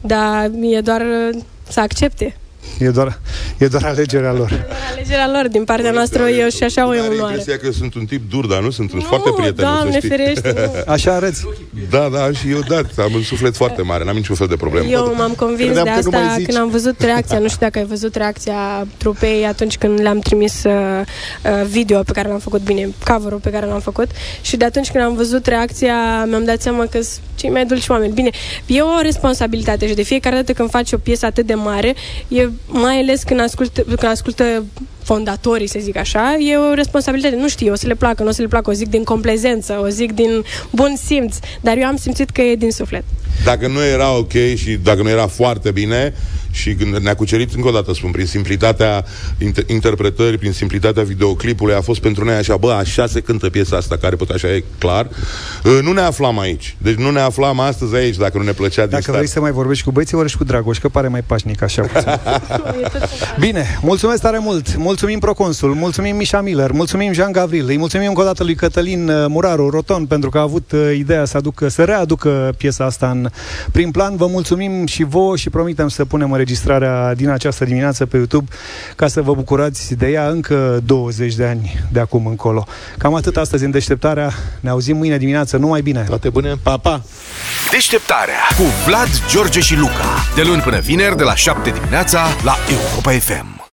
dar 0.00 0.50
e 0.62 0.80
doar 0.80 1.00
uh, 1.00 1.42
să 1.68 1.80
accepte. 1.80 2.36
E 2.78 2.88
doar, 2.88 3.20
e 3.58 3.66
doar 3.66 3.84
alegerea 3.84 4.32
lor. 4.32 4.66
Alegerea 4.92 5.30
lor 5.32 5.48
din 5.48 5.64
partea 5.64 5.90
noastră 5.90 6.28
e 6.28 6.48
și 6.48 6.62
așa 6.62 6.86
o 6.86 6.88
Are 6.88 6.98
onoare. 6.98 7.36
impresia 7.36 7.56
că 7.58 7.72
sunt 7.72 7.94
un 7.94 8.04
tip 8.04 8.30
dur, 8.30 8.46
dar 8.46 8.62
nu 8.62 8.70
sunt, 8.70 8.90
sunt 8.90 9.02
foarte 9.02 9.30
prieten. 9.36 9.64
Doamne 9.64 9.90
să 9.90 9.96
știi. 9.96 10.08
ferește, 10.08 10.54
nu. 10.56 10.92
Așa 10.92 11.12
arăți. 11.14 11.46
Da, 11.90 12.08
da, 12.12 12.32
și 12.32 12.50
eu 12.50 12.58
da, 12.68 12.76
am 13.02 13.14
un 13.14 13.22
suflet 13.22 13.56
foarte 13.56 13.82
mare, 13.82 14.04
n-am 14.04 14.14
niciun 14.16 14.34
fel 14.34 14.46
de 14.46 14.56
problemă. 14.56 14.88
Eu 14.88 15.14
m-am 15.16 15.32
convins 15.32 15.70
Credeam 15.70 15.84
de 15.84 15.90
că 15.90 16.08
nu 16.08 16.16
asta 16.16 16.18
mai 16.18 16.34
zici. 16.36 16.46
când 16.46 16.58
am 16.58 16.68
văzut 16.68 17.00
reacția, 17.00 17.38
nu 17.38 17.46
știu 17.46 17.58
dacă 17.60 17.78
ai 17.78 17.84
văzut 17.84 18.14
reacția 18.14 18.86
trupei 18.96 19.44
atunci 19.46 19.78
când 19.78 20.00
le-am 20.00 20.18
trimis 20.18 20.64
uh, 20.64 20.72
uh, 21.44 21.66
video 21.66 22.02
pe 22.02 22.12
care 22.12 22.28
l-am 22.28 22.38
făcut 22.38 22.62
bine, 22.62 22.88
cover-ul 23.04 23.38
pe 23.38 23.50
care 23.50 23.66
l-am 23.66 23.80
făcut 23.80 24.10
și 24.40 24.56
de 24.56 24.64
atunci 24.64 24.90
când 24.90 25.04
am 25.04 25.14
văzut 25.14 25.46
reacția 25.46 26.24
mi-am 26.24 26.44
dat 26.44 26.60
seama 26.60 26.86
că 26.86 27.00
sunt 27.00 27.20
cei 27.34 27.50
mai 27.50 27.66
dulci 27.66 27.88
oameni. 27.88 28.12
Bine, 28.12 28.30
e 28.66 28.80
o 28.80 29.00
responsabilitate 29.00 29.88
și 29.88 29.94
de 29.94 30.02
fiecare 30.02 30.34
dată 30.34 30.52
când 30.52 30.70
faci 30.70 30.92
o 30.92 30.98
piesă 30.98 31.26
atât 31.26 31.46
de 31.46 31.54
mare, 31.54 31.94
e 32.28 32.48
mai 32.66 32.98
ales 33.00 33.22
când 33.22 33.40
ascultă, 33.40 33.82
când 33.82 34.04
ascultă 34.04 34.64
fondatorii, 35.02 35.66
să 35.66 35.78
zic 35.82 35.96
așa, 35.96 36.36
e 36.38 36.56
o 36.56 36.74
responsabilitate. 36.74 37.36
Nu 37.36 37.48
știu, 37.48 37.72
o 37.72 37.74
să 37.74 37.86
le 37.86 37.94
placă, 37.94 38.22
nu 38.22 38.28
o 38.28 38.32
să 38.32 38.42
le 38.42 38.48
placă, 38.48 38.70
o 38.70 38.72
zic 38.72 38.88
din 38.88 39.04
complezență, 39.04 39.80
o 39.82 39.88
zic 39.88 40.12
din 40.12 40.44
bun 40.70 40.94
simț, 41.04 41.36
dar 41.60 41.76
eu 41.76 41.86
am 41.86 41.96
simțit 41.96 42.30
că 42.30 42.42
e 42.42 42.56
din 42.56 42.70
suflet. 42.70 43.04
Dacă 43.44 43.66
nu 43.66 43.84
era 43.84 44.16
ok 44.16 44.32
și 44.32 44.78
dacă 44.82 45.02
nu 45.02 45.08
era 45.08 45.26
foarte 45.26 45.70
bine 45.70 46.14
și 46.56 46.74
când 46.74 46.96
ne-a 46.96 47.14
cucerit 47.14 47.54
încă 47.54 47.68
o 47.68 47.70
dată, 47.70 47.94
spun, 47.94 48.10
prin 48.10 48.26
simplitatea 48.26 49.04
inter- 49.44 49.66
interpretării, 49.66 50.38
prin 50.38 50.52
simplitatea 50.52 51.02
videoclipului, 51.02 51.74
a 51.74 51.80
fost 51.80 52.00
pentru 52.00 52.24
noi 52.24 52.34
așa, 52.34 52.56
bă, 52.56 52.72
așa 52.72 53.06
se 53.06 53.20
cântă 53.20 53.48
piesa 53.50 53.76
asta, 53.76 53.96
care 53.96 54.16
pot 54.16 54.28
așa 54.30 54.48
e 54.48 54.64
clar. 54.78 55.08
Uh, 55.64 55.78
Nu 55.82 55.92
ne 55.92 56.00
aflam 56.00 56.38
aici. 56.38 56.76
Deci 56.78 56.94
nu 56.94 57.10
ne 57.10 57.20
aflam 57.20 57.60
astăzi 57.60 57.94
aici, 57.94 58.16
dacă 58.16 58.38
nu 58.38 58.44
ne 58.44 58.52
plăcea 58.52 58.80
din 58.80 58.90
Dacă 58.90 59.02
start. 59.02 59.16
vrei 59.16 59.28
să 59.30 59.40
mai 59.40 59.50
vorbești 59.50 59.84
cu 59.84 59.90
băieții, 59.90 60.16
ori 60.16 60.28
și 60.30 60.36
cu 60.36 60.44
Dragoș, 60.44 60.78
că 60.78 60.88
pare 60.88 61.08
mai 61.08 61.22
pașnic 61.26 61.62
așa 61.62 61.82
puțin. 61.82 62.20
Bine, 63.44 63.78
mulțumesc 63.82 64.20
tare 64.22 64.38
mult. 64.38 64.76
Mulțumim 64.76 65.18
Proconsul, 65.18 65.74
mulțumim 65.74 66.16
Mișa 66.16 66.40
Miller, 66.40 66.70
mulțumim 66.72 67.12
Jean 67.12 67.32
Gavril, 67.32 67.64
îi 67.68 67.78
mulțumim 67.78 68.08
încă 68.08 68.20
o 68.20 68.24
dată 68.24 68.44
lui 68.44 68.54
Cătălin 68.54 69.08
uh, 69.08 69.24
Muraru 69.28 69.70
Roton 69.70 70.06
pentru 70.06 70.30
că 70.30 70.38
a 70.38 70.40
avut 70.40 70.72
uh, 70.72 70.92
ideea 70.96 71.24
să 71.24 71.36
aducă, 71.36 71.68
să 71.68 71.84
readucă 71.84 72.54
piesa 72.56 72.84
asta 72.84 73.10
în 73.10 73.28
prim 73.72 73.90
plan. 73.90 74.16
Vă 74.16 74.26
mulțumim 74.26 74.86
și 74.86 75.04
vouă 75.04 75.36
și 75.36 75.50
promitem 75.50 75.88
să 75.88 76.04
punem 76.04 76.32
înregistrarea 76.46 77.14
din 77.14 77.28
această 77.28 77.64
dimineață 77.64 78.06
pe 78.06 78.16
YouTube 78.16 78.50
ca 78.96 79.08
să 79.08 79.22
vă 79.22 79.34
bucurați 79.34 79.94
de 79.94 80.06
ea 80.06 80.28
încă 80.28 80.80
20 80.84 81.34
de 81.34 81.44
ani 81.44 81.80
de 81.92 82.00
acum 82.00 82.26
încolo. 82.26 82.66
Cam 82.98 83.14
atât 83.14 83.36
astăzi 83.36 83.64
în 83.64 83.70
deșteptarea. 83.70 84.30
Ne 84.60 84.70
auzim 84.70 84.96
mâine 84.96 85.18
dimineață. 85.18 85.56
Numai 85.56 85.80
bine! 85.80 86.04
Toate 86.08 86.28
bune! 86.28 86.54
Pa, 86.62 86.76
pa! 86.76 87.02
Deșteptarea 87.70 88.40
cu 88.56 88.62
Vlad, 88.86 89.08
George 89.30 89.60
și 89.60 89.76
Luca. 89.76 90.24
De 90.34 90.42
luni 90.42 90.62
până 90.62 90.78
vineri, 90.78 91.16
de 91.16 91.22
la 91.22 91.34
7 91.34 91.70
dimineața, 91.70 92.26
la 92.44 92.56
Europa 92.70 93.10
FM. 93.10 93.55